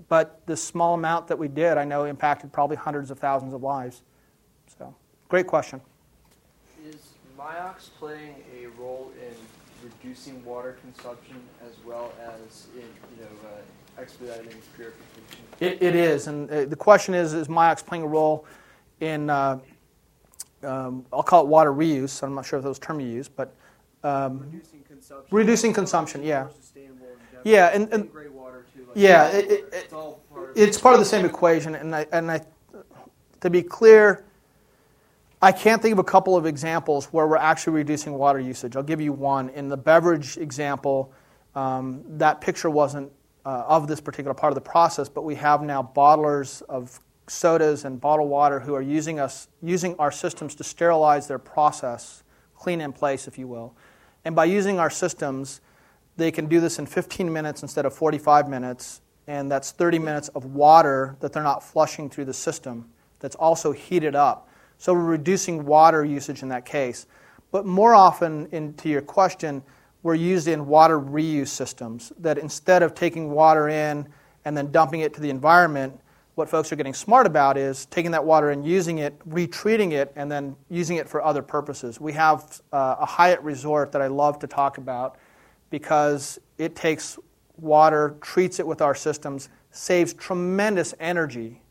But 0.07 0.41
the 0.47 0.57
small 0.57 0.95
amount 0.95 1.27
that 1.27 1.37
we 1.37 1.47
did, 1.47 1.77
I 1.77 1.83
know, 1.83 2.05
impacted 2.05 2.51
probably 2.51 2.77
hundreds 2.77 3.11
of 3.11 3.19
thousands 3.19 3.53
of 3.53 3.61
lives. 3.61 4.01
So, 4.77 4.95
great 5.27 5.45
question. 5.45 5.81
Is 6.83 7.13
Miox 7.37 7.89
playing 7.99 8.35
a 8.59 8.67
role 8.81 9.11
in 9.19 9.35
reducing 10.03 10.43
water 10.45 10.77
consumption 10.81 11.35
as 11.65 11.73
well 11.85 12.11
as 12.21 12.67
in 12.75 12.81
you 12.81 13.23
know 13.23 13.49
uh, 13.49 14.01
expediting 14.01 14.49
purification? 14.75 15.43
It, 15.59 15.81
it 15.81 15.95
is, 15.95 16.27
and 16.27 16.49
uh, 16.49 16.65
the 16.65 16.75
question 16.75 17.13
is: 17.13 17.33
Is 17.33 17.47
Miox 17.47 17.85
playing 17.85 18.03
a 18.03 18.07
role 18.07 18.45
in? 18.99 19.29
Uh, 19.29 19.59
um, 20.61 21.05
I'll 21.13 21.23
call 21.23 21.43
it 21.43 21.47
water 21.47 21.71
reuse. 21.73 22.21
I'm 22.21 22.35
not 22.35 22.45
sure 22.45 22.59
if 22.59 22.63
those 22.63 22.79
term 22.79 22.99
you 22.99 23.07
use, 23.07 23.29
but 23.29 23.55
um, 24.03 24.39
Reducing 24.39 24.81
consumption. 24.81 25.37
Reducing 25.37 25.73
consumption, 25.73 26.23
yeah. 26.23 26.43
More 26.43 26.51
sustainable 26.51 27.07
and 27.33 27.45
Yeah, 27.45 27.67
and- 27.67 27.93
and- 27.93 28.11
gray 28.11 28.27
water 28.27 28.65
too. 28.75 28.81
Like 28.87 28.97
yeah, 28.97 29.29
it, 29.29 29.45
it, 29.45 29.51
it, 29.51 29.69
it's 29.73 29.93
all 29.93 30.19
part 30.33 30.49
of 30.49 30.57
it's 30.57 30.77
part 30.77 30.95
of 30.95 30.99
the 30.99 31.05
same 31.05 31.25
equation. 31.25 31.75
And 31.75 31.95
I, 31.95 32.05
and 32.11 32.29
I, 32.29 32.41
to 33.39 33.49
be 33.49 33.63
clear, 33.63 34.25
I 35.41 35.53
can't 35.53 35.81
think 35.81 35.93
of 35.93 35.99
a 35.99 36.03
couple 36.03 36.35
of 36.35 36.45
examples 36.45 37.05
where 37.07 37.25
we're 37.25 37.37
actually 37.37 37.73
reducing 37.73 38.13
water 38.13 38.39
usage. 38.39 38.75
I'll 38.75 38.83
give 38.83 38.99
you 38.99 39.13
one. 39.13 39.49
In 39.49 39.69
the 39.69 39.77
beverage 39.77 40.37
example, 40.37 41.13
um, 41.55 42.03
that 42.17 42.41
picture 42.41 42.69
wasn't 42.69 43.09
uh, 43.45 43.63
of 43.67 43.87
this 43.87 44.01
particular 44.01 44.33
part 44.33 44.51
of 44.51 44.55
the 44.55 44.69
process, 44.69 45.07
but 45.07 45.23
we 45.23 45.35
have 45.35 45.61
now 45.61 45.81
bottlers 45.95 46.61
of 46.63 46.99
sodas 47.27 47.85
and 47.85 48.01
bottled 48.01 48.29
water 48.29 48.59
who 48.59 48.73
are 48.73 48.81
using 48.81 49.19
us 49.19 49.47
using 49.61 49.95
our 49.97 50.11
systems 50.11 50.55
to 50.55 50.63
sterilize 50.63 51.27
their 51.27 51.39
process, 51.39 52.23
clean 52.55 52.81
in 52.81 52.91
place, 52.91 53.25
if 53.25 53.37
you 53.37 53.47
will. 53.47 53.73
And 54.25 54.35
by 54.35 54.43
using 54.45 54.77
our 54.77 54.89
systems, 54.89 55.61
they 56.17 56.31
can 56.31 56.47
do 56.47 56.59
this 56.59 56.79
in 56.79 56.85
15 56.85 57.31
minutes 57.31 57.61
instead 57.61 57.85
of 57.85 57.93
45 57.93 58.49
minutes, 58.49 58.99
and 59.25 59.49
that's 59.49 59.71
30 59.71 59.99
minutes 59.99 60.27
of 60.29 60.43
water 60.43 61.15
that 61.21 61.31
they're 61.31 61.43
not 61.43 61.63
flushing 61.63 62.09
through 62.09 62.25
the 62.25 62.33
system 62.33 62.89
that's 63.19 63.37
also 63.37 63.71
heated 63.71 64.15
up. 64.15 64.48
So 64.79 64.93
we're 64.93 65.03
reducing 65.03 65.65
water 65.65 66.03
usage 66.03 66.41
in 66.41 66.49
that 66.49 66.65
case. 66.65 67.05
But 67.51 67.65
more 67.65 67.93
often, 67.93 68.47
in, 68.51 68.73
to 68.75 68.89
your 68.89 69.01
question, 69.01 69.61
we're 70.03 70.15
used 70.15 70.47
in 70.47 70.67
water 70.67 70.99
reuse 70.99 71.49
systems 71.49 72.13
that 72.19 72.37
instead 72.37 72.81
of 72.81 72.95
taking 72.95 73.31
water 73.31 73.67
in 73.67 74.07
and 74.45 74.55
then 74.55 74.71
dumping 74.71 75.01
it 75.01 75.13
to 75.15 75.21
the 75.21 75.29
environment, 75.29 75.99
what 76.35 76.47
folks 76.47 76.71
are 76.71 76.77
getting 76.77 76.93
smart 76.93 77.27
about 77.27 77.57
is 77.57 77.85
taking 77.87 78.11
that 78.11 78.23
water 78.23 78.51
and 78.51 78.65
using 78.65 78.99
it, 78.99 79.13
retreating 79.25 79.91
it, 79.91 80.13
and 80.15 80.31
then 80.31 80.55
using 80.69 80.95
it 80.95 81.09
for 81.09 81.21
other 81.21 81.41
purposes. 81.41 81.99
We 81.99 82.13
have 82.13 82.61
uh, 82.71 82.95
a 82.99 83.05
Hyatt 83.05 83.41
resort 83.41 83.91
that 83.91 84.01
I 84.01 84.07
love 84.07 84.39
to 84.39 84.47
talk 84.47 84.77
about 84.77 85.17
because 85.69 86.39
it 86.57 86.77
takes 86.77 87.19
water, 87.57 88.15
treats 88.21 88.61
it 88.61 88.65
with 88.65 88.81
our 88.81 88.95
systems, 88.95 89.49
saves 89.71 90.13
tremendous 90.13 90.93
energy 91.01 91.61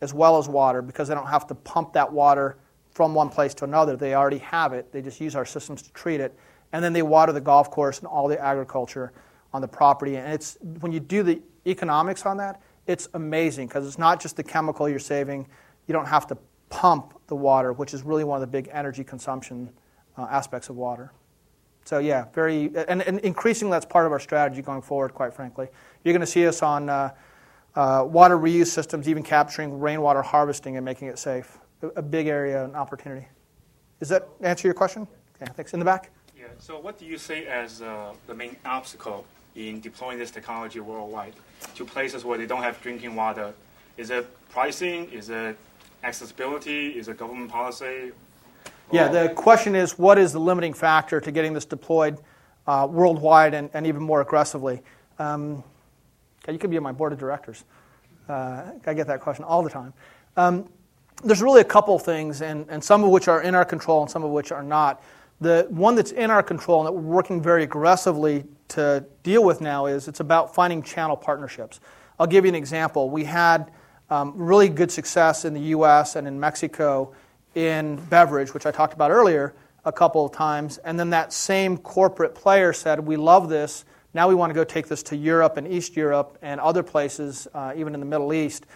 as 0.00 0.14
well 0.14 0.38
as 0.38 0.48
water 0.48 0.82
because 0.82 1.08
they 1.08 1.14
don't 1.14 1.26
have 1.26 1.46
to 1.48 1.54
pump 1.54 1.92
that 1.92 2.12
water 2.12 2.58
from 2.90 3.14
one 3.14 3.28
place 3.28 3.54
to 3.54 3.64
another. 3.64 3.96
They 3.96 4.14
already 4.14 4.38
have 4.38 4.72
it. 4.72 4.92
They 4.92 5.02
just 5.02 5.20
use 5.20 5.34
our 5.36 5.44
systems 5.44 5.82
to 5.82 5.92
treat 5.92 6.20
it. 6.20 6.36
And 6.72 6.84
then 6.84 6.92
they 6.92 7.02
water 7.02 7.32
the 7.32 7.40
golf 7.40 7.70
course 7.70 7.98
and 7.98 8.06
all 8.06 8.28
the 8.28 8.40
agriculture 8.40 9.12
on 9.52 9.60
the 9.62 9.68
property. 9.68 10.16
And 10.16 10.32
it's 10.32 10.58
when 10.80 10.92
you 10.92 11.00
do 11.00 11.22
the 11.22 11.40
economics 11.66 12.26
on 12.26 12.36
that, 12.38 12.60
it's 12.86 13.08
amazing 13.14 13.68
because 13.68 13.86
it's 13.86 13.98
not 13.98 14.20
just 14.20 14.36
the 14.36 14.42
chemical 14.42 14.88
you're 14.88 14.98
saving. 14.98 15.48
You 15.86 15.92
don't 15.92 16.06
have 16.06 16.26
to 16.28 16.38
pump 16.70 17.14
the 17.26 17.36
water, 17.36 17.72
which 17.72 17.94
is 17.94 18.02
really 18.02 18.24
one 18.24 18.36
of 18.36 18.40
the 18.40 18.46
big 18.46 18.68
energy 18.72 19.04
consumption 19.04 19.70
uh, 20.16 20.26
aspects 20.30 20.68
of 20.68 20.76
water. 20.76 21.12
So 21.84 21.98
yeah, 21.98 22.26
very 22.34 22.70
and, 22.88 23.00
and 23.02 23.18
increasingly 23.20 23.72
that's 23.72 23.86
part 23.86 24.04
of 24.04 24.12
our 24.12 24.20
strategy 24.20 24.60
going 24.60 24.82
forward. 24.82 25.14
Quite 25.14 25.32
frankly, 25.32 25.68
you're 26.04 26.12
going 26.12 26.20
to 26.20 26.26
see 26.26 26.46
us 26.46 26.62
on 26.62 26.90
uh, 26.90 27.14
uh, 27.78 28.02
water 28.02 28.36
reuse 28.36 28.66
systems, 28.66 29.08
even 29.08 29.22
capturing 29.22 29.78
rainwater 29.78 30.20
harvesting 30.20 30.76
and 30.76 30.84
making 30.84 31.06
it 31.06 31.18
safe. 31.18 31.58
A, 31.82 31.86
a 31.88 32.02
big 32.02 32.26
area 32.26 32.64
and 32.64 32.74
opportunity. 32.74 33.28
Does 34.00 34.08
that 34.08 34.28
answer 34.40 34.66
your 34.66 34.74
question? 34.74 35.06
Okay, 35.40 35.50
thanks. 35.54 35.72
In 35.74 35.78
the 35.78 35.84
back. 35.84 36.10
Yeah. 36.36 36.46
So, 36.58 36.80
what 36.80 36.98
do 36.98 37.04
you 37.04 37.16
see 37.16 37.46
as 37.46 37.80
uh, 37.80 38.14
the 38.26 38.34
main 38.34 38.56
obstacle 38.64 39.24
in 39.54 39.80
deploying 39.80 40.18
this 40.18 40.32
technology 40.32 40.80
worldwide 40.80 41.34
to 41.76 41.84
places 41.84 42.24
where 42.24 42.36
they 42.36 42.46
don't 42.46 42.62
have 42.62 42.82
drinking 42.82 43.14
water? 43.14 43.54
Is 43.96 44.10
it 44.10 44.26
pricing? 44.48 45.08
Is 45.12 45.30
it 45.30 45.56
accessibility? 46.02 46.98
Is 46.98 47.06
it 47.06 47.16
government 47.16 47.48
policy? 47.48 48.10
Yeah, 48.90 49.06
the 49.06 49.28
question 49.36 49.76
is 49.76 49.96
what 49.96 50.18
is 50.18 50.32
the 50.32 50.40
limiting 50.40 50.72
factor 50.72 51.20
to 51.20 51.30
getting 51.30 51.52
this 51.52 51.64
deployed 51.64 52.18
uh, 52.66 52.88
worldwide 52.90 53.54
and, 53.54 53.70
and 53.72 53.86
even 53.86 54.02
more 54.02 54.20
aggressively? 54.20 54.82
Um, 55.20 55.62
you 56.52 56.58
could 56.58 56.70
be 56.70 56.76
on 56.76 56.82
my 56.82 56.92
board 56.92 57.12
of 57.12 57.18
directors. 57.18 57.64
Uh, 58.28 58.72
I 58.86 58.94
get 58.94 59.06
that 59.06 59.20
question 59.20 59.44
all 59.44 59.62
the 59.62 59.70
time. 59.70 59.92
Um, 60.36 60.68
there's 61.24 61.42
really 61.42 61.60
a 61.60 61.64
couple 61.64 61.98
things, 61.98 62.42
and, 62.42 62.66
and 62.68 62.82
some 62.82 63.02
of 63.02 63.10
which 63.10 63.28
are 63.28 63.42
in 63.42 63.54
our 63.54 63.64
control 63.64 64.02
and 64.02 64.10
some 64.10 64.22
of 64.22 64.30
which 64.30 64.52
are 64.52 64.62
not. 64.62 65.02
The 65.40 65.66
one 65.70 65.94
that's 65.94 66.12
in 66.12 66.30
our 66.30 66.42
control 66.42 66.80
and 66.80 66.86
that 66.88 66.92
we're 66.92 67.14
working 67.14 67.42
very 67.42 67.62
aggressively 67.62 68.44
to 68.68 69.04
deal 69.22 69.44
with 69.44 69.60
now 69.60 69.86
is 69.86 70.08
it's 70.08 70.20
about 70.20 70.54
finding 70.54 70.82
channel 70.82 71.16
partnerships. 71.16 71.80
I'll 72.18 72.26
give 72.26 72.44
you 72.44 72.50
an 72.50 72.54
example. 72.54 73.10
We 73.10 73.24
had 73.24 73.70
um, 74.10 74.32
really 74.36 74.68
good 74.68 74.90
success 74.90 75.44
in 75.44 75.54
the 75.54 75.60
U.S. 75.60 76.16
and 76.16 76.26
in 76.26 76.38
Mexico 76.38 77.14
in 77.54 77.96
beverage, 78.06 78.52
which 78.54 78.66
I 78.66 78.70
talked 78.70 78.94
about 78.94 79.10
earlier 79.10 79.54
a 79.84 79.92
couple 79.92 80.26
of 80.26 80.32
times, 80.32 80.78
and 80.78 80.98
then 80.98 81.10
that 81.10 81.32
same 81.32 81.78
corporate 81.78 82.34
player 82.34 82.72
said, 82.72 83.00
"We 83.00 83.16
love 83.16 83.48
this. 83.48 83.84
Now 84.18 84.26
we 84.26 84.34
want 84.34 84.50
to 84.50 84.54
go 84.54 84.64
take 84.64 84.88
this 84.88 85.04
to 85.04 85.16
Europe 85.16 85.58
and 85.58 85.68
East 85.68 85.94
Europe 85.94 86.38
and 86.42 86.60
other 86.60 86.82
places, 86.82 87.46
uh, 87.54 87.72
even 87.76 87.94
in 87.94 88.00
the 88.00 88.06
Middle 88.06 88.32
East." 88.32 88.66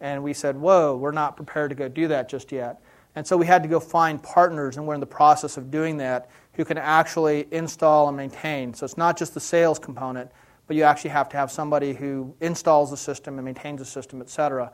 And 0.00 0.22
we 0.22 0.32
said, 0.32 0.56
"Whoa, 0.56 0.96
we're 0.96 1.10
not 1.10 1.34
prepared 1.34 1.70
to 1.70 1.74
go 1.74 1.88
do 1.88 2.06
that 2.06 2.28
just 2.28 2.52
yet." 2.52 2.80
And 3.16 3.26
so 3.26 3.36
we 3.36 3.44
had 3.44 3.64
to 3.64 3.68
go 3.68 3.80
find 3.80 4.22
partners, 4.22 4.76
and 4.76 4.86
we're 4.86 4.94
in 4.94 5.00
the 5.00 5.06
process 5.06 5.56
of 5.56 5.72
doing 5.72 5.96
that, 5.96 6.30
who 6.52 6.64
can 6.64 6.78
actually 6.78 7.48
install 7.50 8.06
and 8.06 8.16
maintain. 8.16 8.74
So 8.74 8.84
it's 8.84 8.96
not 8.96 9.18
just 9.18 9.34
the 9.34 9.40
sales 9.40 9.80
component, 9.80 10.30
but 10.68 10.76
you 10.76 10.84
actually 10.84 11.10
have 11.10 11.28
to 11.30 11.36
have 11.36 11.50
somebody 11.50 11.94
who 11.94 12.32
installs 12.40 12.88
the 12.92 12.96
system 12.96 13.38
and 13.38 13.44
maintains 13.44 13.80
the 13.80 13.84
system, 13.84 14.20
et 14.20 14.30
cetera. 14.30 14.70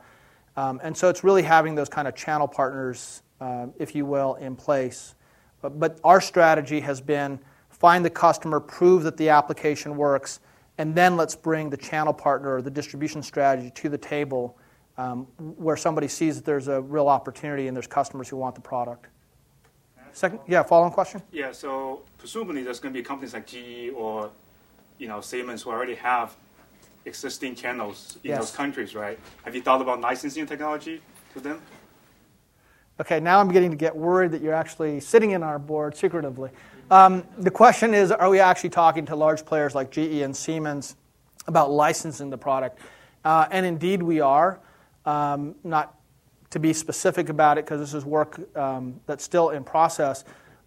Um, 0.55 0.79
and 0.83 0.95
so 0.95 1.09
it's 1.09 1.23
really 1.23 1.41
having 1.41 1.73
those 1.73 1.89
kind 1.89 2.07
of 2.07 2.13
channel 2.13 2.47
partners, 2.47 3.23
uh, 3.41 3.65
if 3.79 3.95
you 3.95 4.05
will, 4.05 4.35
in 4.35 4.55
place. 4.55 5.15
But, 5.63 5.79
but 5.79 5.99
our 6.03 6.21
strategy 6.21 6.81
has 6.81 7.01
been 7.01 7.39
find 7.79 8.03
the 8.03 8.09
customer, 8.09 8.59
prove 8.59 9.03
that 9.03 9.17
the 9.17 9.29
application 9.29 9.95
works, 9.95 10.41
and 10.77 10.93
then 10.93 11.17
let's 11.17 11.35
bring 11.35 11.69
the 11.69 11.77
channel 11.77 12.13
partner 12.13 12.55
or 12.55 12.61
the 12.61 12.69
distribution 12.69 13.23
strategy 13.23 13.71
to 13.71 13.89
the 13.89 13.97
table 13.97 14.57
um, 14.97 15.25
where 15.37 15.77
somebody 15.77 16.07
sees 16.07 16.35
that 16.35 16.45
there's 16.45 16.67
a 16.67 16.81
real 16.81 17.07
opportunity 17.07 17.67
and 17.67 17.75
there's 17.75 17.87
customers 17.87 18.27
who 18.27 18.35
want 18.35 18.53
the 18.53 18.61
product. 18.61 19.07
Second, 20.11 20.39
yeah, 20.47 20.63
follow-on 20.63 20.91
question? 20.91 21.21
Yeah. 21.31 21.51
So 21.51 22.01
presumably 22.17 22.63
there's 22.63 22.79
going 22.79 22.93
to 22.93 22.99
be 22.99 23.03
companies 23.03 23.33
like 23.33 23.47
GE 23.47 23.91
or 23.95 24.29
you 24.97 25.07
know 25.07 25.21
Siemens 25.21 25.61
who 25.61 25.69
already 25.69 25.95
have 25.95 26.35
existing 27.05 27.55
channels 27.55 28.17
in 28.23 28.31
Yes. 28.31 28.39
those 28.39 28.51
countries, 28.51 28.95
right? 28.95 29.17
Have 29.45 29.55
you 29.55 29.61
thought 29.61 29.81
about 29.81 30.01
licensing 30.01 30.45
technology 30.45 31.01
to 31.33 31.39
them? 31.39 31.61
Okay, 32.99 33.21
now 33.21 33.39
I'm 33.39 33.47
beginning 33.47 33.71
to 33.71 33.77
get 33.77 33.95
worried 33.95 34.31
that 34.31 34.41
you're 34.41 34.53
actually 34.53 34.99
sitting 34.99 35.31
in 35.31 35.43
our 35.43 35.57
board 35.57 35.95
secretively. 35.95 36.49
Um, 36.91 37.23
the 37.37 37.51
question 37.51 37.93
is 37.93 38.11
Are 38.11 38.29
we 38.29 38.39
actually 38.39 38.71
talking 38.71 39.05
to 39.07 39.15
large 39.15 39.45
players 39.45 39.75
like 39.75 39.91
GE 39.91 40.21
and 40.21 40.35
Siemens 40.35 40.95
about 41.47 41.69
licensing 41.69 42.29
the 42.29 42.37
product? 42.37 42.79
Uh, 43.23 43.47
and 43.51 43.65
indeed, 43.65 44.01
we 44.01 44.21
are. 44.21 44.59
Um, 45.05 45.55
not 45.63 45.95
to 46.49 46.59
be 46.59 46.73
specific 46.73 47.29
about 47.29 47.57
it 47.57 47.65
because 47.65 47.79
this 47.79 47.93
is 47.93 48.05
work 48.05 48.39
um, 48.57 48.99
that's 49.05 49.23
still 49.23 49.51
in 49.51 49.63
process. 49.63 50.23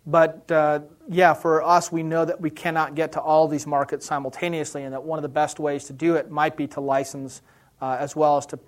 But 0.06 0.50
uh, 0.50 0.80
yeah, 1.08 1.34
for 1.34 1.62
us, 1.62 1.90
we 1.90 2.02
know 2.02 2.24
that 2.24 2.40
we 2.40 2.50
cannot 2.50 2.94
get 2.94 3.12
to 3.12 3.20
all 3.20 3.48
these 3.48 3.66
markets 3.66 4.06
simultaneously, 4.06 4.84
and 4.84 4.92
that 4.92 5.02
one 5.02 5.18
of 5.18 5.22
the 5.22 5.28
best 5.28 5.58
ways 5.58 5.84
to 5.86 5.92
do 5.92 6.14
it 6.14 6.30
might 6.30 6.56
be 6.56 6.66
to 6.68 6.80
license 6.80 7.42
uh, 7.80 7.96
as 7.98 8.14
well 8.14 8.36
as 8.36 8.46
to, 8.46 8.58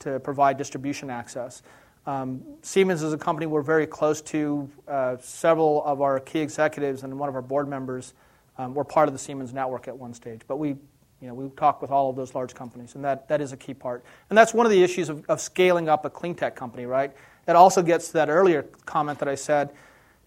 to 0.00 0.18
provide 0.20 0.56
distribution 0.56 1.08
access. 1.08 1.62
Um, 2.06 2.42
Siemens 2.62 3.02
is 3.02 3.12
a 3.12 3.18
company 3.18 3.46
we're 3.46 3.62
very 3.62 3.86
close 3.86 4.22
to. 4.22 4.70
Uh, 4.86 5.16
several 5.20 5.84
of 5.84 6.00
our 6.00 6.20
key 6.20 6.38
executives 6.38 7.02
and 7.02 7.18
one 7.18 7.28
of 7.28 7.34
our 7.34 7.42
board 7.42 7.68
members 7.68 8.14
um, 8.58 8.74
were 8.74 8.84
part 8.84 9.08
of 9.08 9.12
the 9.12 9.18
Siemens 9.18 9.52
network 9.52 9.88
at 9.88 9.98
one 9.98 10.14
stage. 10.14 10.42
But 10.46 10.58
we, 10.58 10.68
you 10.68 11.28
know, 11.28 11.34
we 11.34 11.48
talk 11.50 11.82
with 11.82 11.90
all 11.90 12.08
of 12.08 12.14
those 12.14 12.32
large 12.34 12.54
companies, 12.54 12.94
and 12.94 13.04
that, 13.04 13.26
that 13.28 13.40
is 13.40 13.52
a 13.52 13.56
key 13.56 13.74
part. 13.74 14.04
And 14.30 14.38
that's 14.38 14.54
one 14.54 14.66
of 14.66 14.72
the 14.72 14.82
issues 14.84 15.08
of, 15.08 15.24
of 15.28 15.40
scaling 15.40 15.88
up 15.88 16.04
a 16.04 16.10
clean 16.10 16.36
tech 16.36 16.54
company, 16.54 16.86
right? 16.86 17.12
It 17.48 17.56
also 17.56 17.82
gets 17.82 18.06
to 18.08 18.12
that 18.14 18.28
earlier 18.28 18.62
comment 18.84 19.18
that 19.18 19.28
I 19.28 19.34
said. 19.34 19.70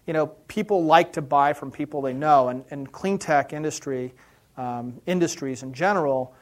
You 0.06 0.12
know, 0.12 0.26
people 0.48 0.84
like 0.84 1.14
to 1.14 1.22
buy 1.22 1.54
from 1.54 1.70
people 1.70 2.02
they 2.02 2.12
know, 2.12 2.48
and, 2.48 2.64
and 2.70 2.92
clean 2.92 3.18
tech 3.18 3.54
industry, 3.54 4.12
um, 4.58 5.00
industries 5.06 5.62
in 5.62 5.72
general, 5.72 6.34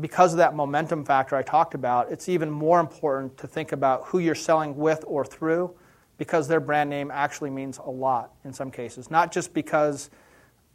because 0.00 0.32
of 0.32 0.38
that 0.38 0.54
momentum 0.54 1.04
factor 1.04 1.36
I 1.36 1.42
talked 1.42 1.74
about, 1.74 2.10
it's 2.10 2.28
even 2.28 2.50
more 2.50 2.80
important 2.80 3.36
to 3.38 3.46
think 3.46 3.72
about 3.72 4.04
who 4.06 4.18
you're 4.18 4.34
selling 4.34 4.76
with 4.76 5.04
or 5.06 5.24
through 5.24 5.74
because 6.18 6.48
their 6.48 6.60
brand 6.60 6.90
name 6.90 7.10
actually 7.10 7.50
means 7.50 7.78
a 7.78 7.90
lot 7.90 8.32
in 8.44 8.52
some 8.52 8.70
cases. 8.70 9.10
Not 9.10 9.32
just 9.32 9.52
because 9.52 10.10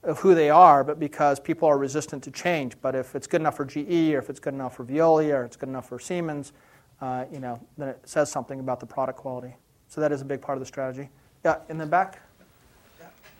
of 0.03 0.20
who 0.20 0.34
they 0.34 0.49
are, 0.49 0.84
but 0.84 0.99
because 0.99 1.39
people 1.39 1.68
are 1.68 1.78
resistant 1.78 2.24
to 2.24 2.32
change. 2.32 2.76
But 2.82 2.95
if 2.95 3.16
it's 3.16 3.28
good 3.28 3.41
enough 3.41 3.57
for 3.57 3.66
GE, 3.66 4.14
or 4.14 4.20
if 4.20 4.30
it's 4.30 4.39
good 4.39 4.53
enough 4.53 4.76
for 4.76 4.86
Veolia, 4.86 5.36
or 5.36 5.45
it's 5.45 5.57
good 5.57 5.70
enough 5.70 5.89
for 5.89 5.99
Siemens, 5.99 6.53
uh, 7.01 7.26
you 7.32 7.39
know, 7.39 7.60
then 7.78 7.89
it 7.89 7.99
says 8.05 8.32
something 8.32 8.60
about 8.60 8.80
the 8.80 8.86
product 8.86 9.18
quality. 9.18 9.55
So 9.88 10.01
that 10.01 10.12
is 10.12 10.22
a 10.22 10.26
big 10.26 10.41
part 10.41 10.57
of 10.57 10.60
the 10.60 10.66
strategy. 10.66 11.10
Yeah, 11.43 11.57
in 11.70 11.78
the 11.78 11.86
back. 11.86 12.22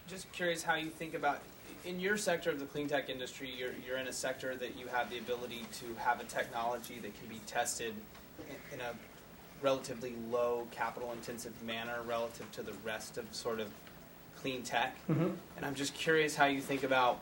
Just 0.08 0.32
curious 0.32 0.64
how 0.64 0.76
you 0.76 0.90
think 0.90 1.14
about 1.14 1.40
in 1.86 2.00
your 2.00 2.18
sector 2.18 2.50
of 2.50 2.60
the 2.60 2.66
clean 2.66 2.88
tech 2.88 3.10
industry, 3.10 3.50
you're, 3.58 3.72
you're 3.86 3.98
in 3.98 4.08
a 4.08 4.14
sector 4.14 4.56
that 4.56 4.78
you 4.78 4.88
have 4.88 5.10
the 5.10 5.18
ability 5.18 5.66
to 5.80 5.86
have 6.00 6.20
a 6.20 6.24
technology 6.26 7.00
that 7.02 7.18
can 7.20 7.28
be 7.28 7.40
tested 7.46 7.94
in, 8.50 8.80
in 8.80 8.82
a 8.82 8.94
relatively 9.62 10.14
low 10.30 10.68
capital 10.72 11.12
intensive 11.12 11.62
manner 11.64 11.98
relative 12.06 12.50
to 12.52 12.64
the 12.64 12.74
rest 12.86 13.18
of 13.18 13.26
sort 13.34 13.60
of 13.60 13.70
clean 14.42 14.62
tech. 14.62 14.96
Mm-hmm. 15.10 15.30
And 15.58 15.66
I'm 15.66 15.76
just 15.76 15.94
curious 15.94 16.36
how 16.36 16.46
you 16.46 16.62
think 16.62 16.84
about, 16.84 17.22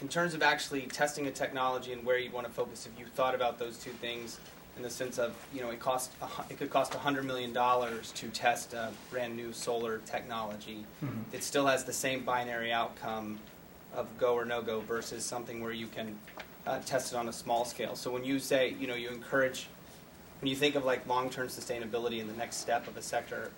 in 0.00 0.08
terms 0.08 0.34
of 0.34 0.42
actually 0.42 0.82
testing 0.82 1.26
a 1.26 1.30
technology 1.30 1.92
and 1.92 2.04
where 2.04 2.18
you'd 2.18 2.32
want 2.32 2.46
to 2.46 2.52
focus, 2.52 2.86
if 2.92 2.98
you 2.98 3.06
thought 3.06 3.34
about 3.34 3.58
those 3.58 3.78
two 3.78 3.92
things 3.92 4.38
in 4.76 4.82
the 4.82 4.90
sense 4.90 5.18
of, 5.18 5.34
you 5.54 5.60
know, 5.60 5.70
it 5.70 5.78
cost 5.78 6.10
it 6.50 6.58
could 6.58 6.70
cost 6.70 6.92
$100 6.92 7.24
million 7.24 7.54
to 7.54 8.28
test 8.28 8.74
a 8.74 8.90
brand 9.10 9.36
new 9.36 9.52
solar 9.52 9.98
technology. 9.98 10.84
Mm-hmm. 11.04 11.20
It 11.32 11.44
still 11.44 11.66
has 11.66 11.84
the 11.84 11.92
same 11.92 12.24
binary 12.24 12.72
outcome 12.72 13.38
of 13.94 14.06
go 14.18 14.34
or 14.34 14.44
no 14.44 14.62
go 14.62 14.80
versus 14.80 15.24
something 15.24 15.62
where 15.62 15.72
you 15.72 15.86
can 15.86 16.18
uh, 16.66 16.78
test 16.80 17.12
it 17.12 17.16
on 17.16 17.28
a 17.28 17.32
small 17.32 17.64
scale. 17.64 17.94
So 17.94 18.10
when 18.10 18.24
you 18.24 18.38
say, 18.38 18.74
you 18.78 18.86
know, 18.86 18.94
you 18.94 19.10
encourage, 19.10 19.68
when 20.40 20.50
you 20.50 20.56
think 20.56 20.74
of 20.74 20.84
like 20.84 21.06
long-term 21.06 21.48
sustainability 21.48 22.20
in 22.20 22.26
the 22.26 22.32
next 22.34 22.56
step 22.56 22.88
of 22.88 22.96
a 22.96 23.02
sector, 23.02 23.50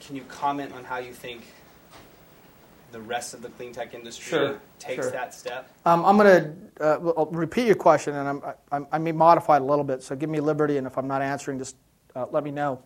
can 0.00 0.16
you 0.16 0.22
comment 0.28 0.72
on 0.72 0.84
how 0.84 0.98
you 0.98 1.12
think 1.12 1.46
the 2.90 3.00
rest 3.00 3.34
of 3.34 3.42
the 3.42 3.48
clean 3.50 3.72
tech 3.72 3.94
industry 3.94 4.30
sure, 4.30 4.60
takes 4.78 5.04
sure. 5.04 5.12
that 5.12 5.34
step? 5.34 5.70
Um, 5.84 6.04
I'm 6.04 6.16
going 6.16 6.54
to 6.78 6.98
uh, 6.98 7.26
repeat 7.30 7.66
your 7.66 7.76
question, 7.76 8.14
and 8.14 8.28
I'm, 8.28 8.42
I'm, 8.72 8.86
i 8.92 8.98
may 8.98 9.12
modify 9.12 9.56
it 9.56 9.62
a 9.62 9.64
little 9.64 9.84
bit. 9.84 10.02
So 10.02 10.16
give 10.16 10.30
me 10.30 10.40
liberty, 10.40 10.78
and 10.78 10.86
if 10.86 10.96
I'm 10.96 11.08
not 11.08 11.22
answering, 11.22 11.58
just 11.58 11.76
uh, 12.16 12.26
let 12.30 12.44
me 12.44 12.50
know. 12.50 12.82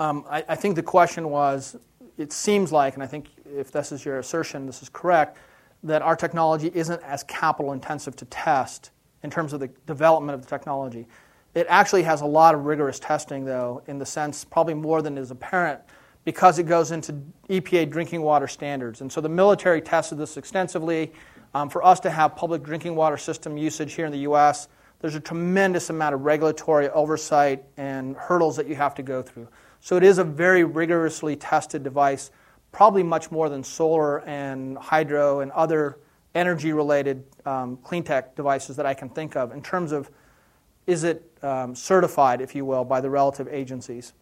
Um, 0.00 0.24
I, 0.28 0.44
I, 0.48 0.56
think 0.56 0.74
the 0.74 0.82
question 0.82 1.30
was 1.30 1.76
it 2.18 2.32
seems 2.32 2.72
like, 2.72 2.94
and 2.94 3.02
I 3.02 3.06
think 3.06 3.28
if 3.44 3.70
this 3.70 3.92
is 3.92 4.04
your 4.04 4.18
assertion, 4.18 4.66
this 4.66 4.82
is 4.82 4.88
correct, 4.88 5.38
that 5.82 6.02
our 6.02 6.16
technology 6.16 6.70
isn't 6.74 7.02
as 7.02 7.22
capital 7.24 7.72
intensive 7.72 8.16
to 8.16 8.24
test 8.26 8.90
in 9.22 9.30
terms 9.30 9.52
of 9.52 9.60
the 9.60 9.68
development 9.86 10.34
of 10.34 10.42
the 10.42 10.48
technology. 10.48 11.06
It 11.54 11.66
actually 11.68 12.02
has 12.02 12.20
a 12.20 12.26
lot 12.26 12.54
of 12.54 12.64
rigorous 12.64 12.98
testing, 12.98 13.44
though, 13.44 13.82
in 13.86 13.98
the 13.98 14.06
sense 14.06 14.44
probably 14.44 14.74
more 14.74 15.02
than 15.02 15.16
is 15.16 15.30
apparent 15.30 15.80
because 16.24 16.58
it 16.58 16.64
goes 16.64 16.90
into 16.90 17.14
EPA 17.48 17.90
drinking 17.90 18.22
water 18.22 18.48
standards. 18.48 19.00
And 19.02 19.12
so 19.12 19.20
the 19.20 19.28
military 19.28 19.80
tested 19.80 20.18
this 20.18 20.36
extensively. 20.36 21.12
Um, 21.54 21.68
for 21.68 21.84
us 21.84 22.00
to 22.00 22.10
have 22.10 22.34
public 22.34 22.64
drinking 22.64 22.96
water 22.96 23.16
system 23.16 23.56
usage 23.56 23.94
here 23.94 24.06
in 24.06 24.12
the 24.12 24.18
U.S., 24.18 24.68
there's 25.00 25.14
a 25.14 25.20
tremendous 25.20 25.90
amount 25.90 26.14
of 26.14 26.22
regulatory 26.22 26.88
oversight 26.90 27.62
and 27.76 28.16
hurdles 28.16 28.56
that 28.56 28.66
you 28.66 28.74
have 28.74 28.94
to 28.94 29.02
go 29.02 29.22
through. 29.22 29.48
So 29.80 29.96
it 29.96 30.02
is 30.02 30.18
a 30.18 30.24
very 30.24 30.64
rigorously 30.64 31.36
tested 31.36 31.82
device, 31.84 32.30
probably 32.74 33.04
much 33.04 33.30
more 33.30 33.48
than 33.48 33.62
solar 33.62 34.18
and 34.26 34.76
hydro 34.76 35.40
and 35.40 35.52
other 35.52 35.98
energy 36.34 36.72
related 36.72 37.24
um, 37.46 37.76
clean 37.78 38.02
tech 38.02 38.34
devices 38.34 38.76
that 38.76 38.84
I 38.84 38.92
can 38.92 39.08
think 39.08 39.36
of 39.36 39.52
in 39.52 39.62
terms 39.62 39.92
of 39.92 40.10
is 40.86 41.04
it 41.04 41.22
um, 41.42 41.74
certified, 41.74 42.40
if 42.40 42.54
you 42.54 42.64
will, 42.64 42.84
by 42.84 43.00
the 43.00 43.08
relative 43.08 43.48
agencies. 43.48 44.12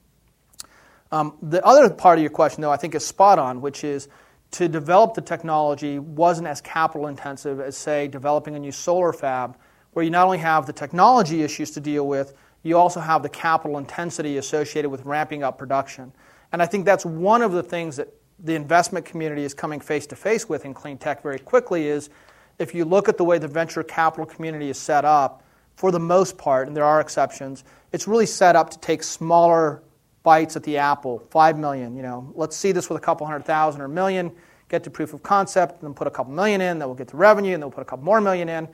Um, 1.10 1.36
the 1.42 1.64
other 1.64 1.90
part 1.90 2.18
of 2.18 2.22
your 2.22 2.30
question, 2.30 2.60
though, 2.60 2.70
I 2.70 2.76
think 2.76 2.94
is 2.94 3.04
spot 3.04 3.38
on, 3.38 3.60
which 3.60 3.84
is 3.84 4.08
to 4.52 4.68
develop 4.68 5.14
the 5.14 5.22
technology 5.22 5.98
wasn't 5.98 6.46
as 6.46 6.60
capital 6.60 7.06
intensive 7.06 7.58
as, 7.58 7.76
say, 7.76 8.06
developing 8.06 8.54
a 8.54 8.58
new 8.58 8.70
solar 8.70 9.12
fab, 9.12 9.56
where 9.92 10.04
you 10.04 10.10
not 10.10 10.24
only 10.24 10.38
have 10.38 10.66
the 10.66 10.72
technology 10.72 11.42
issues 11.42 11.70
to 11.72 11.80
deal 11.80 12.06
with, 12.06 12.34
you 12.62 12.76
also 12.76 13.00
have 13.00 13.22
the 13.22 13.28
capital 13.28 13.78
intensity 13.78 14.36
associated 14.36 14.90
with 14.90 15.04
ramping 15.04 15.42
up 15.42 15.58
production. 15.58 16.12
And 16.52 16.62
I 16.62 16.66
think 16.66 16.84
that's 16.84 17.04
one 17.04 17.42
of 17.42 17.52
the 17.52 17.62
things 17.62 17.96
that 17.96 18.12
the 18.38 18.54
investment 18.54 19.04
community 19.04 19.44
is 19.44 19.54
coming 19.54 19.80
face 19.80 20.06
to 20.08 20.16
face 20.16 20.48
with 20.48 20.64
in 20.64 20.74
clean 20.74 20.98
tech 20.98 21.22
very 21.22 21.38
quickly 21.38 21.86
is 21.86 22.10
if 22.58 22.74
you 22.74 22.84
look 22.84 23.08
at 23.08 23.16
the 23.16 23.24
way 23.24 23.38
the 23.38 23.48
venture 23.48 23.82
capital 23.82 24.26
community 24.26 24.70
is 24.70 24.78
set 24.78 25.04
up, 25.04 25.42
for 25.74 25.90
the 25.90 26.00
most 26.00 26.38
part, 26.38 26.68
and 26.68 26.76
there 26.76 26.84
are 26.84 27.00
exceptions, 27.00 27.64
it's 27.92 28.06
really 28.06 28.26
set 28.26 28.56
up 28.56 28.70
to 28.70 28.78
take 28.78 29.02
smaller 29.02 29.82
bites 30.22 30.54
at 30.54 30.62
the 30.62 30.76
apple, 30.76 31.18
five 31.30 31.58
million, 31.58 31.96
you 31.96 32.02
know, 32.02 32.30
let's 32.34 32.56
see 32.56 32.72
this 32.72 32.88
with 32.88 32.98
a 32.98 33.00
couple 33.00 33.26
hundred 33.26 33.44
thousand 33.44 33.80
or 33.80 33.86
a 33.86 33.88
million, 33.88 34.30
get 34.68 34.84
to 34.84 34.90
proof 34.90 35.12
of 35.12 35.22
concept, 35.22 35.82
then 35.82 35.92
put 35.92 36.06
a 36.06 36.10
couple 36.10 36.32
million 36.32 36.60
in, 36.60 36.78
then 36.78 36.88
we'll 36.88 36.94
get 36.94 37.08
to 37.08 37.16
revenue, 37.16 37.54
and 37.54 37.62
then 37.62 37.68
we'll 37.68 37.74
put 37.74 37.82
a 37.82 37.86
couple 37.86 38.04
more 38.04 38.20
million 38.20 38.48
in. 38.48 38.68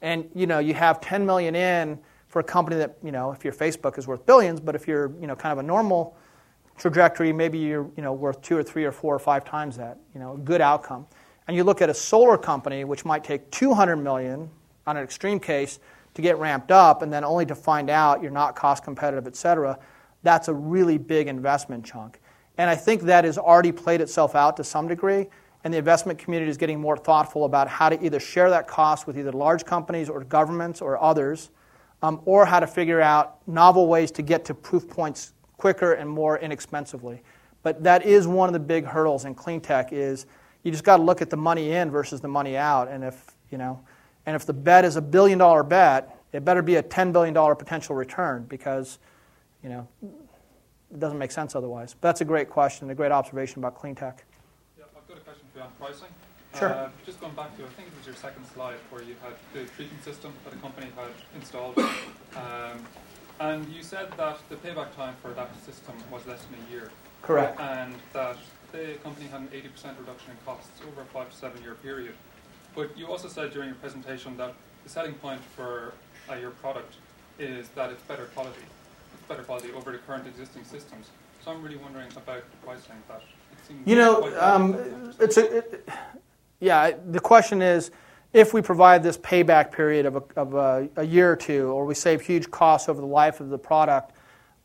And 0.00 0.28
you 0.34 0.46
know, 0.46 0.58
you 0.58 0.74
have 0.74 1.00
10 1.00 1.24
million 1.24 1.54
in 1.54 1.98
for 2.28 2.40
a 2.40 2.44
company 2.44 2.76
that, 2.76 2.96
you 3.02 3.12
know, 3.12 3.32
if 3.32 3.44
your 3.44 3.52
Facebook 3.52 3.98
is 3.98 4.06
worth 4.06 4.26
billions, 4.26 4.60
but 4.60 4.74
if 4.74 4.86
you're, 4.86 5.12
you 5.20 5.26
know, 5.26 5.34
kind 5.34 5.52
of 5.52 5.58
a 5.58 5.62
normal 5.62 6.16
trajectory, 6.78 7.32
maybe 7.32 7.58
you're, 7.58 7.90
you 7.96 8.02
know, 8.02 8.12
worth 8.12 8.40
two 8.40 8.56
or 8.56 8.62
three 8.62 8.84
or 8.84 8.92
four 8.92 9.14
or 9.14 9.18
five 9.18 9.44
times 9.44 9.76
that, 9.76 9.98
you 10.14 10.20
know, 10.20 10.36
good 10.36 10.60
outcome. 10.60 11.06
And 11.46 11.56
you 11.56 11.64
look 11.64 11.82
at 11.82 11.90
a 11.90 11.94
solar 11.94 12.38
company, 12.38 12.84
which 12.84 13.04
might 13.04 13.24
take 13.24 13.50
200 13.50 13.96
million 13.96 14.50
on 14.86 14.96
an 14.96 15.02
extreme 15.02 15.40
case 15.40 15.80
to 16.14 16.22
get 16.22 16.38
ramped 16.38 16.70
up, 16.70 17.02
and 17.02 17.12
then 17.12 17.24
only 17.24 17.46
to 17.46 17.54
find 17.54 17.90
out 17.90 18.22
you're 18.22 18.30
not 18.30 18.56
cost 18.56 18.84
competitive, 18.84 19.26
et 19.26 19.36
cetera, 19.36 19.78
that's 20.22 20.48
a 20.48 20.54
really 20.54 20.98
big 20.98 21.28
investment 21.28 21.84
chunk. 21.84 22.20
And 22.58 22.68
I 22.68 22.74
think 22.74 23.02
that 23.02 23.24
has 23.24 23.38
already 23.38 23.72
played 23.72 24.00
itself 24.00 24.34
out 24.34 24.56
to 24.56 24.64
some 24.64 24.88
degree, 24.88 25.28
and 25.64 25.72
the 25.72 25.78
investment 25.78 26.18
community 26.18 26.50
is 26.50 26.56
getting 26.56 26.80
more 26.80 26.96
thoughtful 26.96 27.44
about 27.44 27.68
how 27.68 27.88
to 27.88 28.04
either 28.04 28.18
share 28.20 28.50
that 28.50 28.66
cost 28.66 29.06
with 29.06 29.18
either 29.18 29.32
large 29.32 29.64
companies 29.64 30.08
or 30.08 30.24
governments 30.24 30.80
or 30.80 31.00
others 31.02 31.50
um, 32.02 32.20
or 32.24 32.46
how 32.46 32.60
to 32.60 32.66
figure 32.66 33.00
out 33.00 33.46
novel 33.46 33.86
ways 33.86 34.10
to 34.12 34.22
get 34.22 34.44
to 34.46 34.54
proof 34.54 34.88
points 34.88 35.32
quicker 35.58 35.92
and 35.92 36.08
more 36.08 36.38
inexpensively. 36.38 37.20
But 37.62 37.82
that 37.82 38.06
is 38.06 38.26
one 38.26 38.48
of 38.48 38.54
the 38.54 38.60
big 38.60 38.86
hurdles 38.86 39.26
in 39.26 39.34
clean 39.34 39.60
tech 39.60 39.92
is 39.92 40.24
you 40.62 40.70
just 40.70 40.84
got 40.84 40.96
to 40.96 41.02
look 41.02 41.20
at 41.20 41.28
the 41.28 41.36
money 41.36 41.72
in 41.72 41.90
versus 41.90 42.20
the 42.20 42.28
money 42.28 42.56
out. 42.56 42.88
And 42.88 43.04
if, 43.04 43.32
you 43.50 43.58
know, 43.58 43.80
and 44.24 44.34
if 44.34 44.46
the 44.46 44.52
bet 44.52 44.84
is 44.84 44.96
a 44.96 45.02
billion 45.02 45.38
dollar 45.38 45.62
bet, 45.62 46.16
it 46.32 46.44
better 46.44 46.62
be 46.62 46.76
a 46.76 46.82
$10 46.82 47.12
billion 47.12 47.34
potential 47.56 47.94
return 47.94 48.44
because, 48.48 48.98
you 49.62 49.68
know, 49.68 49.88
it 50.02 51.00
doesn't 51.00 51.18
make 51.18 51.30
sense 51.30 51.54
otherwise. 51.54 51.94
But 51.94 52.08
that's 52.08 52.20
a 52.20 52.24
great 52.24 52.48
question, 52.48 52.88
a 52.90 52.94
great 52.94 53.12
observation 53.12 53.58
about 53.58 53.74
clean 53.74 53.94
tech. 53.94 54.24
Yeah, 54.78 54.84
I've 54.96 55.08
got 55.08 55.18
a 55.18 55.20
question 55.20 55.44
for 55.52 55.58
you 55.58 55.64
on 55.64 55.70
pricing. 55.78 56.08
Sure. 56.58 56.70
Uh, 56.70 56.88
just 57.04 57.20
going 57.20 57.34
back 57.34 57.56
to, 57.56 57.64
I 57.64 57.68
think 57.68 57.88
it 57.88 57.96
was 57.96 58.06
your 58.06 58.16
second 58.16 58.44
slide 58.54 58.76
where 58.90 59.02
you 59.02 59.14
had 59.22 59.34
the 59.52 59.68
treatment 59.72 60.02
system 60.02 60.32
that 60.44 60.54
a 60.54 60.56
company 60.56 60.88
had 60.96 61.12
installed. 61.34 61.78
Um, 61.78 62.84
and 63.40 63.68
you 63.68 63.82
said 63.82 64.08
that 64.16 64.38
the 64.48 64.56
payback 64.56 64.94
time 64.96 65.14
for 65.22 65.30
that 65.32 65.50
system 65.64 65.94
was 66.10 66.26
less 66.26 66.44
than 66.44 66.58
a 66.66 66.72
year. 66.72 66.90
Correct. 67.22 67.58
And 67.60 67.94
that 68.12 68.36
the 68.72 68.94
company 69.02 69.26
had 69.26 69.40
an 69.40 69.48
80% 69.48 69.98
reduction 69.98 70.30
in 70.30 70.36
costs 70.44 70.80
over 70.86 71.02
a 71.02 71.04
five 71.06 71.30
to 71.30 71.36
seven 71.36 71.62
year 71.62 71.74
period. 71.74 72.14
But 72.74 72.96
you 72.96 73.06
also 73.06 73.28
said 73.28 73.52
during 73.52 73.68
your 73.68 73.76
presentation 73.76 74.36
that 74.36 74.54
the 74.84 74.90
selling 74.90 75.14
point 75.14 75.40
for 75.56 75.94
uh, 76.30 76.34
your 76.34 76.50
product 76.50 76.94
is 77.38 77.68
that 77.70 77.90
it's 77.90 78.02
better 78.02 78.24
quality. 78.26 78.60
It's 79.14 79.28
better 79.28 79.42
quality 79.42 79.72
over 79.72 79.92
the 79.92 79.98
current 79.98 80.26
existing 80.26 80.64
systems. 80.64 81.08
So 81.44 81.52
I'm 81.52 81.62
really 81.62 81.76
wondering 81.76 82.08
about 82.16 82.42
the 82.50 82.56
pricing. 82.64 82.96
That 83.08 83.22
it 83.52 83.66
seems 83.66 83.86
You 83.86 83.96
know, 83.96 84.38
um, 84.40 85.12
it's 85.18 85.36
a, 85.36 85.58
it, 85.58 85.88
yeah. 86.60 86.92
The 87.10 87.20
question 87.20 87.62
is, 87.62 87.90
if 88.32 88.52
we 88.52 88.60
provide 88.60 89.02
this 89.02 89.16
payback 89.18 89.72
period 89.72 90.06
of, 90.06 90.16
a, 90.16 90.22
of 90.36 90.54
a, 90.54 90.88
a 90.96 91.04
year 91.04 91.32
or 91.32 91.36
two, 91.36 91.68
or 91.68 91.86
we 91.86 91.94
save 91.94 92.20
huge 92.20 92.50
costs 92.50 92.88
over 92.88 93.00
the 93.00 93.06
life 93.06 93.40
of 93.40 93.48
the 93.48 93.58
product, 93.58 94.12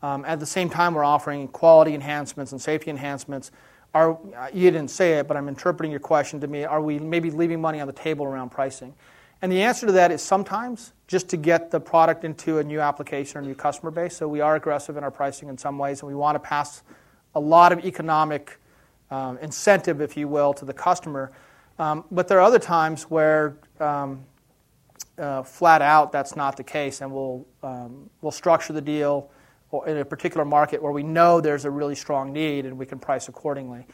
um, 0.02 0.24
at 0.26 0.38
the 0.38 0.46
same 0.46 0.68
time 0.68 0.94
we're 0.94 1.04
offering 1.04 1.48
quality 1.48 1.94
enhancements 1.94 2.52
and 2.52 2.60
safety 2.60 2.90
enhancements. 2.90 3.50
Are 3.94 4.18
you 4.52 4.70
didn't 4.70 4.90
say 4.90 5.14
it, 5.14 5.28
but 5.28 5.36
I'm 5.36 5.48
interpreting 5.48 5.90
your 5.90 6.00
question 6.00 6.40
to 6.40 6.46
me. 6.46 6.64
Are 6.64 6.82
we 6.82 6.98
maybe 6.98 7.30
leaving 7.30 7.60
money 7.60 7.80
on 7.80 7.86
the 7.86 7.92
table 7.92 8.26
around 8.26 8.50
pricing? 8.50 8.92
And 9.40 9.52
the 9.52 9.62
answer 9.62 9.86
to 9.86 9.92
that 9.92 10.10
is 10.10 10.20
sometimes 10.20 10.92
just 11.06 11.28
to 11.28 11.36
get 11.36 11.70
the 11.70 11.80
product 11.80 12.24
into 12.24 12.58
a 12.58 12.64
new 12.64 12.80
application 12.80 13.38
or 13.38 13.42
new 13.42 13.54
customer 13.54 13.90
base. 13.90 14.16
So 14.16 14.26
we 14.26 14.40
are 14.40 14.56
aggressive 14.56 14.96
in 14.96 15.04
our 15.04 15.10
pricing 15.10 15.48
in 15.48 15.56
some 15.56 15.78
ways, 15.78 16.00
and 16.00 16.08
we 16.08 16.14
want 16.14 16.34
to 16.34 16.38
pass 16.38 16.82
a 17.34 17.40
lot 17.40 17.72
of 17.72 17.84
economic 17.84 18.58
um, 19.10 19.38
incentive, 19.38 20.00
if 20.00 20.16
you 20.16 20.28
will, 20.28 20.54
to 20.54 20.64
the 20.64 20.72
customer. 20.72 21.30
Um, 21.78 22.04
but 22.10 22.28
there 22.28 22.38
are 22.38 22.42
other 22.42 22.58
times 22.58 23.04
where 23.04 23.56
um, 23.80 24.24
uh, 25.18 25.42
flat 25.42 25.82
out 25.82 26.12
that's 26.12 26.36
not 26.36 26.56
the 26.56 26.64
case, 26.64 27.00
and 27.00 27.12
we'll, 27.12 27.46
um, 27.62 28.08
we'll 28.20 28.32
structure 28.32 28.72
the 28.72 28.80
deal 28.80 29.30
in 29.86 29.98
a 29.98 30.04
particular 30.04 30.44
market 30.44 30.80
where 30.80 30.92
we 30.92 31.02
know 31.02 31.40
there's 31.40 31.64
a 31.64 31.70
really 31.70 31.96
strong 31.96 32.32
need 32.32 32.64
and 32.64 32.78
we 32.78 32.86
can 32.86 32.98
price 32.98 33.28
accordingly. 33.28 33.86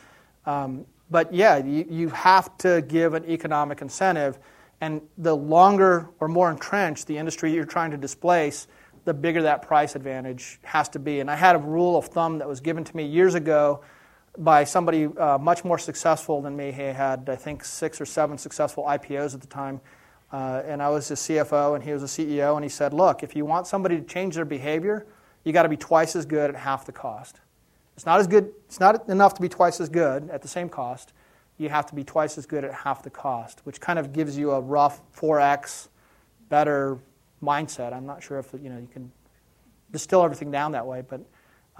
Um, 0.44 0.84
but 1.10 1.32
yeah, 1.32 1.56
you, 1.56 1.86
you 1.88 2.08
have 2.10 2.56
to 2.58 2.82
give 2.82 3.14
an 3.14 3.24
economic 3.28 3.80
incentive, 3.80 4.38
and 4.80 5.00
the 5.18 5.34
longer 5.34 6.08
or 6.20 6.28
more 6.28 6.50
entrenched 6.50 7.06
the 7.06 7.16
industry 7.16 7.52
you're 7.52 7.64
trying 7.64 7.90
to 7.90 7.96
displace, 7.96 8.66
the 9.04 9.14
bigger 9.14 9.42
that 9.42 9.62
price 9.62 9.96
advantage 9.96 10.58
has 10.62 10.88
to 10.90 10.98
be. 10.98 11.20
And 11.20 11.30
I 11.30 11.36
had 11.36 11.56
a 11.56 11.58
rule 11.58 11.96
of 11.96 12.06
thumb 12.06 12.38
that 12.38 12.48
was 12.48 12.60
given 12.60 12.84
to 12.84 12.96
me 12.96 13.04
years 13.04 13.34
ago 13.34 13.82
by 14.38 14.64
somebody 14.64 15.06
uh, 15.06 15.38
much 15.38 15.64
more 15.64 15.78
successful 15.78 16.40
than 16.40 16.56
me. 16.56 16.72
He 16.72 16.82
had, 16.82 17.28
I 17.28 17.36
think, 17.36 17.64
six 17.64 18.00
or 18.00 18.06
seven 18.06 18.38
successful 18.38 18.84
IPOs 18.84 19.34
at 19.34 19.40
the 19.40 19.46
time. 19.46 19.80
Uh, 20.32 20.62
and 20.64 20.82
I 20.82 20.88
was 20.88 21.08
the 21.08 21.16
CFO 21.16 21.74
and 21.74 21.82
he 21.82 21.92
was 21.92 22.02
a 22.02 22.06
CEO. 22.06 22.54
And 22.54 22.64
he 22.64 22.68
said, 22.68 22.94
Look, 22.94 23.22
if 23.22 23.34
you 23.34 23.44
want 23.44 23.66
somebody 23.66 23.96
to 23.96 24.02
change 24.02 24.36
their 24.36 24.44
behavior, 24.44 25.06
you 25.44 25.52
got 25.52 25.64
to 25.64 25.68
be 25.68 25.76
twice 25.76 26.14
as 26.14 26.26
good 26.26 26.50
at 26.50 26.56
half 26.56 26.86
the 26.86 26.92
cost. 26.92 27.40
It's 27.96 28.06
not 28.06 28.20
as 28.20 28.26
good, 28.26 28.52
it's 28.66 28.80
not 28.80 29.08
enough 29.08 29.34
to 29.34 29.42
be 29.42 29.48
twice 29.48 29.80
as 29.80 29.88
good 29.88 30.30
at 30.30 30.42
the 30.42 30.48
same 30.48 30.68
cost. 30.68 31.12
You 31.58 31.68
have 31.68 31.86
to 31.86 31.94
be 31.94 32.04
twice 32.04 32.38
as 32.38 32.46
good 32.46 32.64
at 32.64 32.72
half 32.72 33.02
the 33.02 33.10
cost, 33.10 33.60
which 33.64 33.80
kind 33.80 33.98
of 33.98 34.12
gives 34.12 34.38
you 34.38 34.52
a 34.52 34.60
rough 34.60 35.02
4x 35.14 35.88
better 36.48 36.98
mindset. 37.42 37.92
I'm 37.92 38.06
not 38.06 38.22
sure 38.22 38.38
if 38.38 38.52
you 38.54 38.70
know 38.70 38.78
you 38.78 38.88
can 38.90 39.10
distill 39.90 40.22
everything 40.22 40.50
down 40.50 40.72
that 40.72 40.86
way, 40.86 41.02
but 41.06 41.20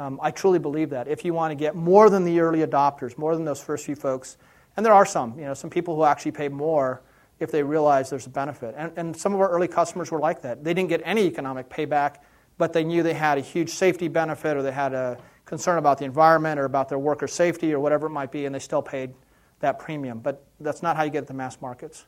um, 0.00 0.18
I 0.22 0.30
truly 0.30 0.58
believe 0.58 0.90
that 0.90 1.08
if 1.08 1.26
you 1.26 1.34
want 1.34 1.50
to 1.50 1.54
get 1.54 1.76
more 1.76 2.08
than 2.08 2.24
the 2.24 2.40
early 2.40 2.60
adopters, 2.60 3.18
more 3.18 3.36
than 3.36 3.44
those 3.44 3.62
first 3.62 3.84
few 3.84 3.94
folks, 3.94 4.38
and 4.76 4.86
there 4.86 4.94
are 4.94 5.04
some, 5.04 5.38
you 5.38 5.44
know, 5.44 5.52
some 5.52 5.68
people 5.68 5.94
who 5.94 6.04
actually 6.04 6.32
pay 6.32 6.48
more 6.48 7.02
if 7.38 7.50
they 7.50 7.62
realize 7.62 8.08
there's 8.08 8.26
a 8.26 8.30
benefit. 8.30 8.74
And, 8.78 8.92
and 8.96 9.14
some 9.14 9.34
of 9.34 9.40
our 9.40 9.50
early 9.50 9.68
customers 9.68 10.10
were 10.10 10.18
like 10.18 10.40
that. 10.40 10.64
They 10.64 10.72
didn't 10.72 10.88
get 10.88 11.02
any 11.04 11.26
economic 11.26 11.68
payback, 11.68 12.16
but 12.56 12.72
they 12.72 12.82
knew 12.82 13.02
they 13.02 13.14
had 13.14 13.36
a 13.36 13.42
huge 13.42 13.70
safety 13.70 14.08
benefit 14.08 14.56
or 14.56 14.62
they 14.62 14.72
had 14.72 14.94
a 14.94 15.18
concern 15.44 15.76
about 15.76 15.98
the 15.98 16.06
environment 16.06 16.58
or 16.58 16.64
about 16.64 16.88
their 16.88 16.98
worker 16.98 17.28
safety 17.28 17.74
or 17.74 17.80
whatever 17.80 18.06
it 18.06 18.10
might 18.10 18.32
be, 18.32 18.46
and 18.46 18.54
they 18.54 18.58
still 18.58 18.82
paid 18.82 19.12
that 19.60 19.78
premium. 19.78 20.20
But 20.20 20.42
that's 20.60 20.82
not 20.82 20.96
how 20.96 21.02
you 21.02 21.10
get 21.10 21.26
the 21.26 21.34
mass 21.34 21.60
markets. 21.60 22.06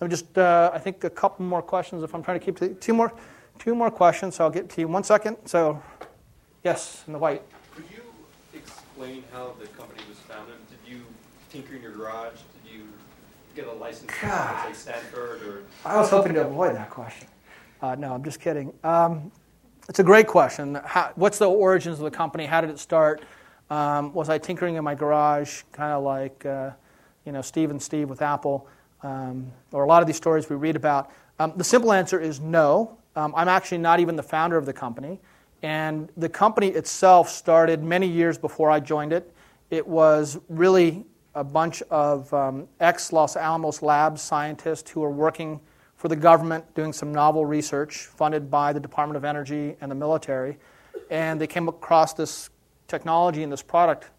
Let 0.00 0.08
me 0.08 0.10
just, 0.10 0.36
uh, 0.38 0.72
I 0.74 0.78
think, 0.78 1.04
a 1.04 1.10
couple 1.10 1.44
more 1.44 1.62
questions 1.62 2.02
if 2.02 2.14
I'm 2.14 2.22
trying 2.22 2.40
to 2.40 2.44
keep 2.44 2.56
to 2.58 2.74
two 2.74 2.94
more, 2.94 3.12
two 3.60 3.76
more 3.76 3.92
questions. 3.92 4.36
So 4.36 4.44
I'll 4.44 4.50
get 4.50 4.68
to 4.70 4.80
you 4.80 4.88
one 4.88 5.04
second. 5.04 5.36
So, 5.44 5.80
yes, 6.68 7.04
in 7.06 7.12
the 7.12 7.18
white. 7.18 7.42
Could 7.74 7.84
you 7.90 8.02
explain 8.52 9.24
how 9.32 9.54
the 9.58 9.66
company 9.68 10.02
was 10.08 10.18
founded? 10.18 10.56
Did 10.68 10.92
you 10.92 11.00
tinker 11.50 11.74
in 11.74 11.82
your 11.82 11.92
garage? 11.92 12.38
Did 12.62 12.72
you 12.74 12.82
get 13.56 13.66
a 13.66 13.72
license 13.72 14.12
God. 14.20 14.66
like 14.66 14.74
Stanford 14.74 15.42
or? 15.42 15.62
I 15.84 15.96
was 15.96 16.10
hoping 16.10 16.34
to 16.34 16.46
avoid 16.46 16.76
that 16.76 16.90
question. 16.90 17.28
Uh, 17.80 17.94
no, 17.94 18.12
I'm 18.12 18.22
just 18.22 18.40
kidding. 18.40 18.72
Um, 18.84 19.32
it's 19.88 19.98
a 19.98 20.04
great 20.04 20.26
question. 20.26 20.78
How, 20.84 21.12
what's 21.14 21.38
the 21.38 21.48
origins 21.48 21.98
of 21.98 22.04
the 22.04 22.10
company? 22.10 22.44
How 22.44 22.60
did 22.60 22.70
it 22.70 22.78
start? 22.78 23.22
Um, 23.70 24.12
was 24.12 24.28
I 24.28 24.36
tinkering 24.38 24.74
in 24.74 24.84
my 24.84 24.94
garage, 24.94 25.62
kind 25.72 25.92
of 25.92 26.02
like 26.02 26.44
uh, 26.44 26.70
you 27.24 27.32
know 27.32 27.40
Steve 27.40 27.70
and 27.70 27.80
Steve 27.80 28.10
with 28.10 28.20
Apple, 28.20 28.68
um, 29.02 29.50
or 29.72 29.84
a 29.84 29.86
lot 29.86 30.02
of 30.02 30.06
these 30.06 30.16
stories 30.16 30.50
we 30.50 30.56
read 30.56 30.76
about? 30.76 31.10
Um, 31.38 31.54
the 31.56 31.64
simple 31.64 31.92
answer 31.92 32.20
is 32.20 32.40
no. 32.40 32.98
Um, 33.16 33.32
I'm 33.36 33.48
actually 33.48 33.78
not 33.78 34.00
even 34.00 34.16
the 34.16 34.22
founder 34.22 34.56
of 34.56 34.66
the 34.66 34.72
company, 34.72 35.18
and 35.62 36.10
the 36.16 36.28
company 36.28 36.68
itself 36.68 37.28
started 37.28 37.82
many 37.82 38.06
years 38.06 38.38
before 38.38 38.70
I 38.70 38.80
joined 38.80 39.12
it. 39.12 39.32
It 39.70 39.86
was 39.86 40.38
really 40.48 41.04
a 41.34 41.44
bunch 41.44 41.82
of 41.90 42.32
um, 42.32 42.68
ex 42.80 43.12
Los 43.12 43.36
Alamos 43.36 43.82
Labs 43.82 44.22
scientists 44.22 44.90
who 44.90 45.00
were 45.00 45.10
working 45.10 45.60
for 45.96 46.08
the 46.08 46.16
government 46.16 46.64
doing 46.74 46.92
some 46.92 47.12
novel 47.12 47.44
research 47.44 48.06
funded 48.06 48.50
by 48.50 48.72
the 48.72 48.80
Department 48.80 49.16
of 49.16 49.24
Energy 49.24 49.76
and 49.80 49.90
the 49.90 49.94
military. 49.94 50.56
And 51.10 51.40
they 51.40 51.46
came 51.46 51.68
across 51.68 52.14
this 52.14 52.50
technology 52.86 53.42
and 53.42 53.52
this 53.52 53.62
product, 53.62 54.10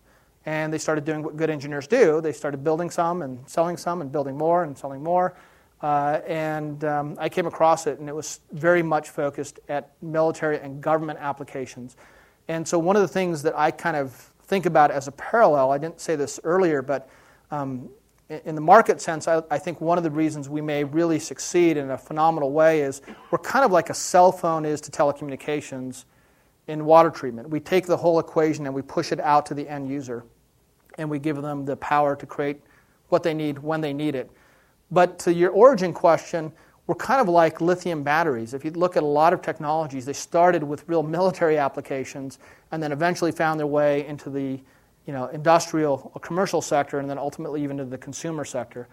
and 0.45 0.73
they 0.73 0.77
started 0.77 1.05
doing 1.05 1.23
what 1.23 1.37
good 1.37 1.49
engineers 1.49 1.87
do. 1.87 2.19
They 2.21 2.33
started 2.33 2.63
building 2.63 2.89
some 2.89 3.21
and 3.21 3.39
selling 3.49 3.77
some 3.77 4.01
and 4.01 4.11
building 4.11 4.37
more 4.37 4.63
and 4.63 4.77
selling 4.77 5.01
more. 5.01 5.35
Uh, 5.81 6.19
and 6.27 6.83
um, 6.83 7.15
I 7.19 7.29
came 7.29 7.45
across 7.45 7.87
it, 7.87 7.99
and 7.99 8.09
it 8.09 8.15
was 8.15 8.41
very 8.51 8.83
much 8.83 9.09
focused 9.09 9.59
at 9.69 9.91
military 10.01 10.59
and 10.59 10.81
government 10.81 11.19
applications. 11.21 11.95
And 12.49 12.67
so, 12.67 12.77
one 12.77 12.95
of 12.95 13.01
the 13.01 13.07
things 13.07 13.43
that 13.43 13.57
I 13.57 13.71
kind 13.71 13.95
of 13.95 14.11
think 14.43 14.65
about 14.65 14.91
as 14.91 15.07
a 15.07 15.11
parallel, 15.13 15.71
I 15.71 15.77
didn't 15.77 16.01
say 16.01 16.15
this 16.15 16.39
earlier, 16.43 16.81
but 16.81 17.07
um, 17.51 17.89
in 18.29 18.55
the 18.55 18.61
market 18.61 19.01
sense, 19.01 19.27
I, 19.27 19.41
I, 19.49 19.57
think 19.57 19.81
one 19.81 19.97
of 19.97 20.03
the 20.03 20.11
reasons 20.11 20.49
we 20.49 20.61
may 20.61 20.83
really 20.83 21.17
succeed 21.17 21.77
in 21.77 21.89
a 21.89 21.97
phenomenal 21.97 22.51
way 22.51 22.81
is 22.81 23.01
we're 23.31 23.39
kind 23.39 23.65
of 23.65 23.71
like 23.71 23.89
a 23.89 23.93
cell 23.93 24.31
phone 24.31 24.65
is 24.65 24.81
to 24.81 24.91
telecommunications 24.91 26.05
in 26.67 26.85
water 26.85 27.09
treatment. 27.09 27.49
We 27.49 27.59
take 27.59 27.87
the 27.87 27.97
whole 27.97 28.19
equation 28.19 28.67
and 28.67 28.75
we 28.75 28.83
push 28.83 29.11
it 29.11 29.19
out 29.19 29.47
to 29.47 29.55
the 29.55 29.67
end 29.67 29.89
user, 29.89 30.25
and 30.97 31.09
we 31.09 31.17
give 31.17 31.41
them 31.41 31.65
the 31.65 31.75
power 31.77 32.15
to 32.15 32.25
create 32.25 32.61
what 33.07 33.23
they 33.23 33.33
need 33.33 33.59
when 33.59 33.81
they 33.81 33.93
need 33.93 34.13
it. 34.13 34.29
But 34.91 35.19
to 35.19 35.33
your 35.33 35.51
origin 35.51 35.93
question, 35.93 36.51
we're 36.87 36.95
kind 36.95 37.21
of 37.21 37.29
like 37.29 37.61
lithium 37.61 38.01
batteries. 38.01 38.53
If 38.53 38.65
you 38.65 38.71
look 38.71 38.97
at 38.97 39.03
a 39.03 39.05
lot 39.05 39.31
of 39.31 39.41
technologies, 39.41 40.05
they 40.05 40.13
started 40.13 40.63
with 40.63 40.83
real 40.87 41.03
military 41.03 41.57
applications 41.57 42.39
and 42.71 42.81
then 42.81 42.91
eventually 42.91 43.31
found 43.31 43.59
their 43.59 43.67
way 43.67 44.07
into 44.07 44.29
the 44.29 44.59
you 45.05 45.13
know, 45.13 45.27
industrial 45.27 46.11
or 46.13 46.21
commercial 46.21 46.61
sector 46.61 46.99
and 46.99 47.09
then 47.09 47.17
ultimately 47.17 47.63
even 47.63 47.77
to 47.77 47.85
the 47.85 47.97
consumer 47.97 48.45
sector. 48.45 48.87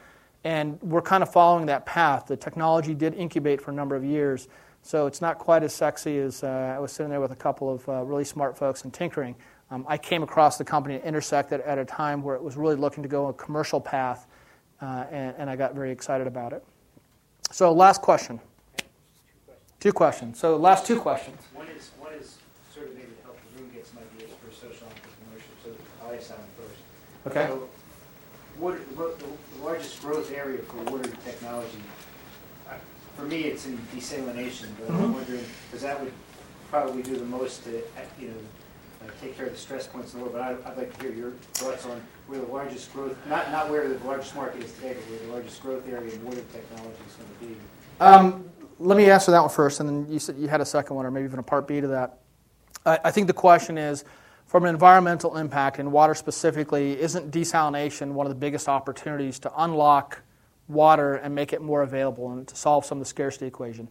And 0.45 0.81
we're 0.83 1.03
kind 1.03 1.23
of 1.23 1.33
following 1.33 1.67
that 1.67 1.87
path. 1.87 2.27
The 2.27 2.37
technology 2.37 2.95
did 2.95 3.15
incubate 3.15 3.61
for 3.61 3.71
a 3.71 3.75
number 3.75 3.97
of 3.97 4.05
years, 4.05 4.49
so 4.83 5.07
it's 5.07 5.21
not 5.21 5.39
quite 5.39 5.63
as 5.63 5.75
sexy 5.75 6.19
as 6.19 6.45
uh, 6.45 6.75
I 6.77 6.79
was 6.79 6.93
sitting 6.93 7.11
there 7.11 7.21
with 7.21 7.33
a 7.33 7.37
couple 7.37 7.73
of 7.73 7.89
uh, 7.89 8.05
really 8.05 8.25
smart 8.25 8.57
folks 8.57 8.85
and 8.85 8.95
tinkering. 8.95 9.35
Um, 9.71 9.85
I 9.89 9.99
came 9.99 10.23
across 10.23 10.59
the 10.59 10.65
company 10.65 10.95
at 10.95 11.05
Intersect 11.05 11.53
at, 11.53 11.61
at 11.63 11.79
a 11.79 11.85
time 11.85 12.23
where 12.23 12.37
it 12.37 12.43
was 12.43 12.57
really 12.57 12.77
looking 12.77 13.03
to 13.03 13.09
go 13.09 13.27
a 13.27 13.33
commercial 13.33 13.81
path, 13.81 14.27
uh, 14.81 15.05
and, 15.11 15.35
and 15.39 15.51
I 15.51 15.57
got 15.57 15.75
very 15.75 15.91
excited 15.91 16.27
about 16.27 16.53
it. 16.53 16.65
So, 17.51 17.73
last 17.73 18.03
question. 18.03 18.41
Two 19.81 19.93
questions. 19.93 20.39
So, 20.39 20.57
last 20.57 20.87
two 20.87 20.99
questions. 21.01 21.39
One 21.55 21.67
is, 21.69 21.91
one 21.99 22.13
is 22.15 22.37
sort 22.75 22.89
of 22.89 22.95
maybe 22.95 23.09
to 23.19 23.23
help 23.25 23.39
the 23.55 23.61
room 23.61 23.71
get 23.73 23.87
some 23.87 23.99
ideas 23.99 24.31
for 24.43 24.51
social 24.53 24.87
entrepreneurship, 24.89 25.65
so 25.65 25.71
I'll 26.05 26.15
ask 26.15 26.29
that 26.29 26.39
one 26.39 26.49
first. 26.57 26.81
Okay. 27.29 27.47
So, 27.47 27.69
water, 28.59 28.81
the 28.97 29.27
the 29.57 29.65
largest 29.65 30.01
growth 30.03 30.33
area 30.33 30.59
for 30.63 30.77
water 30.91 31.11
technology, 31.25 31.79
uh, 32.69 32.75
for 33.17 33.23
me, 33.23 33.43
it's 33.45 33.67
in 33.67 33.79
desalination, 33.95 34.67
but 34.81 34.95
I'm 34.95 35.01
Mhm. 35.09 35.13
wondering, 35.15 35.45
because 35.69 35.83
that 35.83 36.01
would 36.01 36.13
probably 36.71 37.03
do 37.03 37.17
the 37.17 37.25
most 37.25 37.65
to, 37.65 37.79
uh, 37.79 37.83
you 38.19 38.29
know, 38.29 38.35
uh, 39.03 39.11
take 39.21 39.37
care 39.37 39.47
of 39.47 39.53
the 39.53 39.59
stress 39.59 39.87
points 39.87 40.13
in 40.13 40.21
the 40.21 40.25
world, 40.25 40.37
but 40.37 40.43
I'd, 40.43 40.73
I'd 40.73 40.77
like 40.77 40.97
to 40.97 41.03
hear 41.03 41.13
your 41.13 41.31
thoughts 41.55 41.85
on 41.87 42.01
where 42.27 42.41
the 42.41 42.47
largest 42.47 42.93
growth, 42.93 43.17
not, 43.29 43.51
not 43.51 43.71
where 43.71 43.89
the 43.89 44.05
largest 44.05 44.35
market 44.35 44.63
is 44.63 44.73
today, 44.75 44.95
but 44.95 45.11
where 45.11 45.19
the 45.27 45.33
largest 45.33 45.63
growth 45.63 45.89
area 45.89 46.13
in 46.13 46.25
water 46.25 46.43
technology 46.53 46.97
is 47.07 47.15
going 47.15 47.29
to 47.41 47.47
be. 47.47 47.61
Um, 48.01 48.51
let 48.79 48.97
me 48.97 49.11
answer 49.11 49.31
that 49.31 49.41
one 49.41 49.51
first, 49.51 49.81
and 49.81 49.89
then 49.89 50.13
you 50.13 50.19
said 50.19 50.37
you 50.37 50.49
had 50.49 50.61
a 50.61 50.67
second 50.67 50.97
one, 50.97 51.07
or 51.07 51.11
maybe 51.11 51.25
even 51.25 51.39
a 51.39 51.43
part 51.43 51.67
B 51.67 51.81
to 51.81 51.89
that. 51.89 52.19
I, 52.85 52.99
I 53.05 53.11
think 53.11 53.27
the 53.27 53.33
question 53.33 53.79
is, 53.79 54.05
from 54.47 54.65
an 54.65 54.71
environmental 54.71 55.37
impact 55.37 55.79
in 55.79 55.91
water 55.91 56.15
specifically, 56.15 57.01
isn't 57.01 57.33
desalination 57.33 58.13
one 58.13 58.27
of 58.27 58.31
the 58.31 58.39
biggest 58.39 58.69
opportunities 58.69 59.39
to 59.41 59.53
unlock 59.57 60.23
water 60.69 61.17
and 61.17 61.35
make 61.35 61.53
it 61.53 61.63
more 61.63 61.83
available 61.83 62.33
and 62.33 62.47
to 62.49 62.57
solve 62.57 62.85
some 62.85 62.99
of 62.99 63.05
the 63.05 63.09
scarcity 63.09 63.47
equation? 63.47 63.89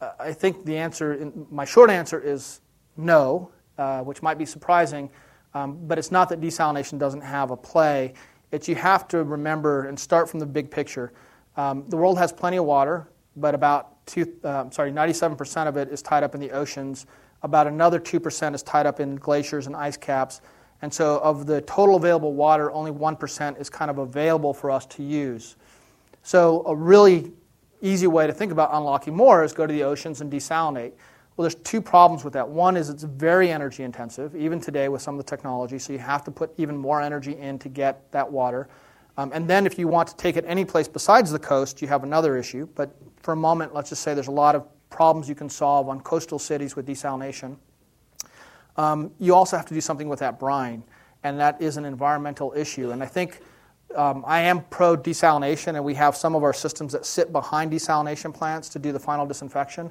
Uh, 0.00 0.12
I 0.18 0.32
think 0.32 0.64
the 0.64 0.76
answer, 0.76 1.32
my 1.50 1.64
short 1.64 1.90
answer 1.90 2.20
is 2.20 2.60
no, 2.96 3.50
uh, 3.80 4.02
which 4.02 4.22
might 4.22 4.38
be 4.38 4.44
surprising, 4.44 5.10
um, 5.54 5.78
but 5.88 5.98
it's 5.98 6.12
not 6.12 6.28
that 6.28 6.40
desalination 6.40 6.98
doesn't 6.98 7.22
have 7.22 7.50
a 7.50 7.56
play. 7.56 8.12
It's 8.52 8.68
you 8.68 8.74
have 8.74 9.08
to 9.08 9.24
remember 9.24 9.86
and 9.86 9.98
start 9.98 10.28
from 10.28 10.38
the 10.38 10.46
big 10.46 10.70
picture. 10.70 11.12
Um, 11.56 11.84
the 11.88 11.96
world 11.96 12.18
has 12.18 12.30
plenty 12.32 12.58
of 12.58 12.66
water, 12.66 13.08
but 13.36 13.54
about 13.54 14.04
two, 14.06 14.32
uh, 14.44 14.68
sorry, 14.70 14.92
97% 14.92 15.66
of 15.66 15.76
it 15.76 15.88
is 15.88 16.02
tied 16.02 16.22
up 16.22 16.34
in 16.34 16.40
the 16.40 16.50
oceans. 16.50 17.06
About 17.42 17.66
another 17.66 17.98
2% 17.98 18.54
is 18.54 18.62
tied 18.62 18.84
up 18.84 19.00
in 19.00 19.16
glaciers 19.16 19.66
and 19.66 19.74
ice 19.74 19.96
caps. 19.96 20.42
And 20.82 20.92
so, 20.92 21.18
of 21.18 21.46
the 21.46 21.60
total 21.62 21.96
available 21.96 22.34
water, 22.34 22.70
only 22.72 22.90
1% 22.90 23.60
is 23.60 23.68
kind 23.70 23.90
of 23.90 23.98
available 23.98 24.54
for 24.54 24.70
us 24.70 24.86
to 24.86 25.02
use. 25.02 25.56
So, 26.22 26.64
a 26.66 26.74
really 26.74 27.32
easy 27.82 28.06
way 28.06 28.26
to 28.26 28.32
think 28.32 28.52
about 28.52 28.70
unlocking 28.72 29.16
more 29.16 29.42
is 29.42 29.52
go 29.52 29.66
to 29.66 29.72
the 29.72 29.84
oceans 29.84 30.20
and 30.20 30.30
desalinate. 30.30 30.92
Well, 31.40 31.48
there's 31.48 31.62
two 31.62 31.80
problems 31.80 32.22
with 32.22 32.34
that. 32.34 32.46
One 32.46 32.76
is 32.76 32.90
it's 32.90 33.02
very 33.02 33.50
energy 33.50 33.82
intensive, 33.82 34.36
even 34.36 34.60
today 34.60 34.90
with 34.90 35.00
some 35.00 35.18
of 35.18 35.24
the 35.24 35.30
technology, 35.30 35.78
so 35.78 35.90
you 35.90 35.98
have 35.98 36.22
to 36.24 36.30
put 36.30 36.52
even 36.58 36.76
more 36.76 37.00
energy 37.00 37.34
in 37.34 37.58
to 37.60 37.70
get 37.70 38.12
that 38.12 38.30
water. 38.30 38.68
Um, 39.16 39.30
and 39.32 39.48
then, 39.48 39.64
if 39.64 39.78
you 39.78 39.88
want 39.88 40.06
to 40.08 40.16
take 40.16 40.36
it 40.36 40.44
any 40.46 40.66
place 40.66 40.86
besides 40.86 41.30
the 41.30 41.38
coast, 41.38 41.80
you 41.80 41.88
have 41.88 42.04
another 42.04 42.36
issue. 42.36 42.68
But 42.74 42.94
for 43.22 43.32
a 43.32 43.36
moment, 43.36 43.72
let's 43.72 43.88
just 43.88 44.02
say 44.02 44.12
there's 44.12 44.26
a 44.26 44.30
lot 44.30 44.54
of 44.54 44.66
problems 44.90 45.30
you 45.30 45.34
can 45.34 45.48
solve 45.48 45.88
on 45.88 46.02
coastal 46.02 46.38
cities 46.38 46.76
with 46.76 46.86
desalination. 46.86 47.56
Um, 48.76 49.10
you 49.18 49.34
also 49.34 49.56
have 49.56 49.64
to 49.64 49.72
do 49.72 49.80
something 49.80 50.10
with 50.10 50.18
that 50.18 50.38
brine, 50.38 50.84
and 51.24 51.40
that 51.40 51.62
is 51.62 51.78
an 51.78 51.86
environmental 51.86 52.52
issue. 52.54 52.90
And 52.90 53.02
I 53.02 53.06
think 53.06 53.40
um, 53.96 54.24
I 54.26 54.42
am 54.42 54.60
pro 54.64 54.94
desalination, 54.94 55.68
and 55.68 55.84
we 55.86 55.94
have 55.94 56.14
some 56.16 56.34
of 56.34 56.42
our 56.42 56.52
systems 56.52 56.92
that 56.92 57.06
sit 57.06 57.32
behind 57.32 57.72
desalination 57.72 58.34
plants 58.34 58.68
to 58.68 58.78
do 58.78 58.92
the 58.92 59.00
final 59.00 59.24
disinfection. 59.24 59.90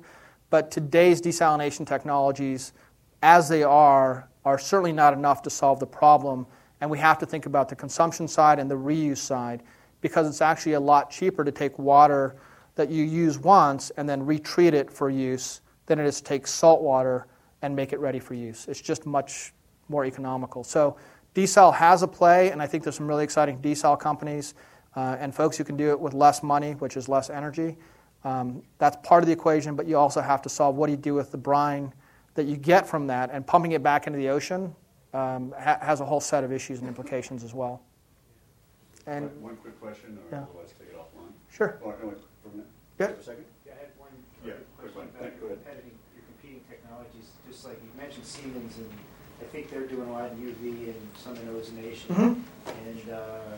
But 0.50 0.72
today's 0.72 1.22
desalination 1.22 1.86
technologies, 1.86 2.74
as 3.22 3.50
they 3.50 3.64
are, 3.64 4.28
are 4.45 4.58
certainly 4.58 4.93
not 4.93 5.14
enough 5.14 5.41
to 5.43 5.50
solve 5.50 5.80
the 5.80 5.88
problem. 5.88 6.47
And 6.82 6.89
we 6.89 6.97
have 7.00 7.18
to 7.20 7.26
think 7.26 7.45
about 7.45 7.70
the 7.70 7.76
consumption 7.76 8.28
side 8.28 8.60
and 8.60 8.70
the 8.70 8.78
reuse 8.78 9.18
side 9.18 9.64
because 10.02 10.28
it's 10.28 10.41
actually 10.41 10.74
a 10.74 10.80
lot 10.80 11.12
cheaper 11.12 11.43
to 11.43 11.52
take 11.52 11.78
water 11.78 12.38
that 12.76 12.89
you 12.89 13.04
use 13.04 13.38
once 13.38 13.89
and 13.97 14.08
then 14.08 14.26
retreat 14.26 14.74
it 14.74 14.89
for 14.89 15.10
use 15.10 15.62
than 15.86 16.00
it 16.00 16.06
is 16.06 16.18
to 16.18 16.24
take 16.24 16.47
salt 16.47 16.82
water 16.82 17.28
and 17.62 17.76
make 17.76 17.91
it 17.91 18.00
ready 18.00 18.20
for 18.20 18.34
use. 18.34 18.68
It's 18.68 18.80
just 18.80 19.06
much 19.06 19.54
more 19.89 20.06
economical. 20.06 20.64
So 20.64 20.95
desal 21.36 21.74
has 21.74 22.04
a 22.04 22.08
play, 22.08 22.52
and 22.52 22.62
I 22.62 22.68
think 22.68 22.84
there's 22.84 22.95
some 22.95 23.08
really 23.08 23.24
exciting 23.24 23.60
desal 23.60 24.00
companies 24.00 24.54
uh, 24.95 25.18
and 25.20 25.36
folks 25.36 25.58
who 25.58 25.64
can 25.64 25.76
do 25.76 25.89
it 25.89 26.00
with 26.00 26.14
less 26.14 26.41
money, 26.41 26.74
which 26.74 26.95
is 26.95 27.10
less 27.10 27.30
energy. 27.30 27.76
Um, 28.24 28.61
that's 28.78 28.97
part 29.07 29.24
of 29.24 29.28
the 29.28 29.34
equation, 29.34 29.76
but 29.76 29.88
you 29.88 29.97
also 29.97 30.22
have 30.22 30.41
to 30.41 30.49
solve 30.49 30.76
what 30.76 30.88
do 30.88 30.91
you 30.91 30.97
do 30.97 31.13
with 31.13 31.32
the 31.32 31.38
brine 31.38 31.93
that 32.36 32.45
you 32.45 32.57
get 32.57 32.88
from 32.88 33.07
that, 33.07 33.30
and 33.32 33.45
pumping 33.45 33.72
it 33.72 33.84
back 33.84 34.07
into 34.07 34.20
the 34.20 34.30
ocean 34.30 34.74
um, 35.13 35.53
ha- 35.57 35.80
has 35.82 36.01
a 36.01 36.05
whole 36.05 36.22
set 36.22 36.43
of 36.43 36.51
issues 36.51 36.80
and 36.80 36.88
implications 36.88 37.43
as 37.43 37.53
well. 37.53 37.82
And 39.07 39.26
one, 39.26 39.41
one 39.41 39.55
quick 39.57 39.80
question, 39.80 40.17
or 40.32 40.38
yeah. 40.38 40.45
let's 40.55 40.74
take 40.74 40.89
it 40.89 40.97
offline. 40.97 41.32
Sure. 41.51 41.80
Or, 41.82 41.93
or, 42.03 42.15
yeah. 42.99 43.07
For 43.07 43.13
a 43.13 43.24
second. 43.24 43.45
Yeah, 43.65 43.74
I 43.74 43.80
had 43.80 43.91
one 43.97 44.09
yeah, 44.45 44.53
question 44.78 45.01
about 45.01 45.32
your 45.39 45.49
competing, 45.55 45.95
your 46.13 46.24
competing 46.36 46.61
technologies. 46.70 47.32
Just 47.47 47.65
like 47.65 47.80
you 47.82 47.89
mentioned 47.99 48.26
Siemens, 48.26 48.78
and 48.78 48.89
I 49.41 49.45
think 49.45 49.72
they're 49.72 49.88
doing 49.88 50.09
a 50.09 50.11
lot 50.11 50.32
in 50.32 50.38
UV 50.38 50.89
and 50.91 51.07
some 51.15 51.36
in 51.38 51.47
ozonation. 51.47 52.11
Mm-hmm. 52.11 52.88
And 52.88 53.09
uh, 53.09 53.57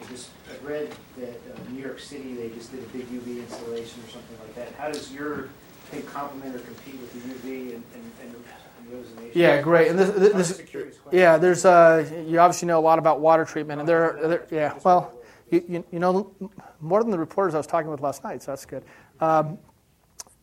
I 0.00 0.04
just 0.10 0.30
I 0.50 0.66
read 0.66 0.94
that 1.18 1.30
uh, 1.30 1.70
New 1.70 1.82
York 1.82 1.98
City 1.98 2.34
they 2.34 2.50
just 2.50 2.70
did 2.70 2.82
a 2.82 2.86
big 2.88 3.06
UV 3.08 3.38
installation 3.38 4.02
or 4.06 4.10
something 4.10 4.38
like 4.40 4.54
that. 4.56 4.72
How 4.74 4.88
does 4.88 5.12
your 5.12 5.48
thing 5.86 6.02
complement 6.04 6.54
or 6.54 6.60
compete 6.60 7.00
with 7.00 7.12
the 7.12 7.48
UV 7.48 7.74
and, 7.74 7.82
and, 7.94 8.12
and? 8.22 8.34
Yeah, 9.34 9.60
great. 9.60 9.88
And 9.88 9.98
this, 9.98 10.10
this, 10.10 10.56
this 10.58 10.98
yeah, 11.10 11.38
there's 11.38 11.64
uh, 11.64 12.24
you 12.26 12.38
obviously 12.38 12.68
know 12.68 12.78
a 12.78 12.80
lot 12.80 13.00
about 13.00 13.20
water 13.20 13.44
treatment, 13.44 13.80
and 13.80 13.88
there, 13.88 14.18
there 14.22 14.46
yeah, 14.50 14.78
well. 14.84 15.12
You, 15.48 15.64
you, 15.68 15.84
you, 15.92 15.98
know 16.00 16.34
more 16.80 17.02
than 17.02 17.12
the 17.12 17.18
reporters 17.18 17.54
I 17.54 17.58
was 17.58 17.68
talking 17.68 17.88
with 17.88 18.00
last 18.00 18.24
night, 18.24 18.42
so 18.42 18.50
that's 18.50 18.66
good. 18.66 18.84
Um, 19.20 19.58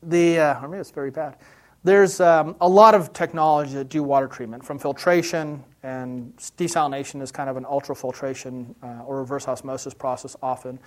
the 0.01 0.39
uh, 0.39 0.59
I 0.61 0.67
mean, 0.67 0.79
it's 0.79 0.91
very 0.91 1.11
bad. 1.11 1.35
There's 1.83 2.21
um, 2.21 2.55
a 2.61 2.67
lot 2.69 2.95
of 2.95 3.11
technology 3.11 3.73
that 3.73 3.89
do 3.89 4.01
water 4.01 4.27
treatment, 4.27 4.63
from 4.63 4.79
filtration 4.79 5.61
and 5.83 6.35
desalination 6.57 7.21
is 7.21 7.31
kind 7.31 7.49
of 7.49 7.57
an 7.57 7.65
ultrafiltration 7.65 8.73
uh, 8.81 9.03
or 9.03 9.19
reverse 9.19 9.47
osmosis 9.47 9.93
process 9.93 10.35
often, 10.41 10.79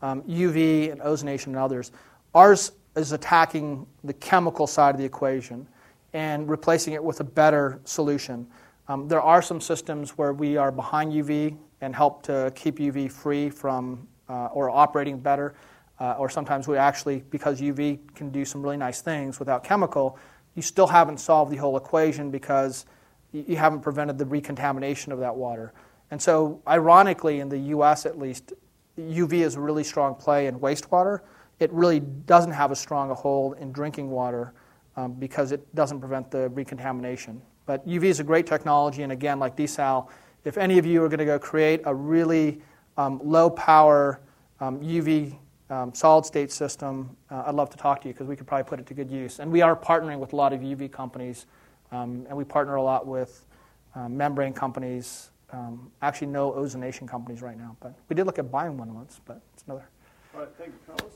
um, 0.00 0.22
UV 0.22 0.92
and 0.92 1.00
ozonation 1.00 1.48
and 1.48 1.56
others. 1.56 1.92
Ours 2.34 2.72
is 2.96 3.12
attacking 3.12 3.86
the 4.04 4.12
chemical 4.14 4.66
side 4.66 4.94
of 4.94 4.98
the 4.98 5.04
equation 5.04 5.66
and 6.12 6.48
replacing 6.48 6.94
it 6.94 7.02
with 7.02 7.20
a 7.20 7.24
better 7.24 7.80
solution. 7.84 8.46
Um, 8.86 9.08
there 9.08 9.20
are 9.20 9.42
some 9.42 9.60
systems 9.60 10.16
where 10.16 10.32
we 10.32 10.56
are 10.56 10.70
behind 10.70 11.12
UV 11.12 11.56
and 11.80 11.94
help 11.94 12.22
to 12.24 12.52
keep 12.54 12.78
UV 12.78 13.10
free 13.10 13.50
from 13.50 14.06
uh, 14.28 14.46
or 14.46 14.70
operating 14.70 15.18
better. 15.18 15.54
Uh, 16.00 16.12
or 16.18 16.28
sometimes 16.28 16.66
we 16.66 16.76
actually, 16.76 17.24
because 17.30 17.60
UV 17.60 17.98
can 18.14 18.30
do 18.30 18.44
some 18.44 18.62
really 18.62 18.76
nice 18.76 19.00
things 19.00 19.38
without 19.38 19.64
chemical, 19.64 20.18
you 20.54 20.62
still 20.62 20.86
haven't 20.86 21.18
solved 21.18 21.52
the 21.52 21.56
whole 21.56 21.76
equation 21.76 22.30
because 22.30 22.86
you 23.34 23.56
haven't 23.56 23.80
prevented 23.80 24.16
the 24.16 24.24
recontamination 24.24 25.12
of 25.12 25.18
that 25.18 25.34
water. 25.34 25.72
And 26.10 26.22
so, 26.22 26.62
ironically, 26.68 27.40
in 27.40 27.48
the 27.48 27.58
US 27.58 28.06
at 28.06 28.18
least, 28.18 28.52
UV 28.98 29.32
is 29.34 29.56
a 29.56 29.60
really 29.60 29.84
strong 29.84 30.14
play 30.14 30.46
in 30.46 30.58
wastewater. 30.60 31.20
It 31.58 31.72
really 31.72 32.00
doesn't 32.00 32.52
have 32.52 32.70
as 32.70 32.78
strong 32.78 33.10
a 33.10 33.14
hold 33.14 33.58
in 33.58 33.72
drinking 33.72 34.10
water 34.10 34.54
um, 34.96 35.12
because 35.14 35.52
it 35.52 35.74
doesn't 35.74 36.00
prevent 36.00 36.30
the 36.30 36.48
recontamination. 36.50 37.42
But 37.66 37.86
UV 37.86 38.04
is 38.04 38.20
a 38.20 38.24
great 38.24 38.46
technology, 38.46 39.02
and 39.02 39.12
again, 39.12 39.38
like 39.38 39.56
desal, 39.56 40.08
if 40.44 40.58
any 40.58 40.78
of 40.78 40.86
you 40.86 41.02
are 41.02 41.08
going 41.08 41.18
to 41.18 41.24
go 41.24 41.38
create 41.38 41.80
a 41.84 41.94
really 41.94 42.60
um, 42.96 43.20
low 43.24 43.50
power 43.50 44.20
um, 44.60 44.80
UV 44.80 45.36
um, 45.70 45.94
solid 45.94 46.26
state 46.26 46.52
system, 46.52 47.16
uh, 47.30 47.44
I'd 47.46 47.54
love 47.54 47.70
to 47.70 47.76
talk 47.76 48.02
to 48.02 48.08
you 48.08 48.14
because 48.14 48.26
we 48.26 48.36
could 48.36 48.46
probably 48.46 48.68
put 48.68 48.78
it 48.80 48.86
to 48.86 48.94
good 48.94 49.10
use. 49.10 49.40
And 49.40 49.50
we 49.50 49.62
are 49.62 49.74
partnering 49.74 50.18
with 50.18 50.32
a 50.32 50.36
lot 50.36 50.52
of 50.52 50.60
UV 50.60 50.92
companies, 50.92 51.46
um, 51.94 52.26
and 52.28 52.36
we 52.36 52.44
partner 52.44 52.74
a 52.76 52.82
lot 52.82 53.06
with 53.06 53.46
um, 53.94 54.16
membrane 54.16 54.52
companies. 54.52 55.30
Um, 55.52 55.90
actually, 56.02 56.28
no 56.28 56.50
ozonation 56.52 57.06
companies 57.06 57.40
right 57.40 57.56
now, 57.56 57.76
but 57.80 57.94
we 58.08 58.16
did 58.16 58.26
look 58.26 58.38
at 58.38 58.50
buying 58.50 58.76
one 58.76 58.92
once, 58.94 59.20
but 59.24 59.40
it's 59.52 59.62
another. 59.66 59.88
All 60.34 60.40
right, 60.40 60.48
thank 60.58 60.72
you, 60.72 60.78
Carlos. 60.86 61.12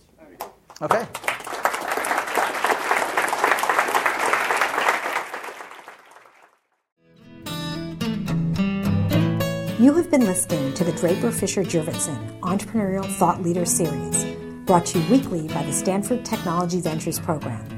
Okay. 0.81 1.07
You 9.83 9.95
have 9.95 10.11
been 10.11 10.25
listening 10.25 10.75
to 10.75 10.85
the 10.85 10.93
Draper 10.93 11.33
Fisher 11.33 11.65
Jurvetson 11.65 12.41
Entrepreneurial 12.41 13.05
Thought 13.17 13.43
Leader 13.43 13.65
Series, 13.65 14.25
brought 14.67 14.87
to 14.87 15.01
you 15.01 15.11
weekly 15.11 15.49
by 15.49 15.63
the 15.65 15.73
Stanford 15.73 16.25
Technology 16.25 16.81
Ventures 16.81 17.19
Program. 17.19 17.78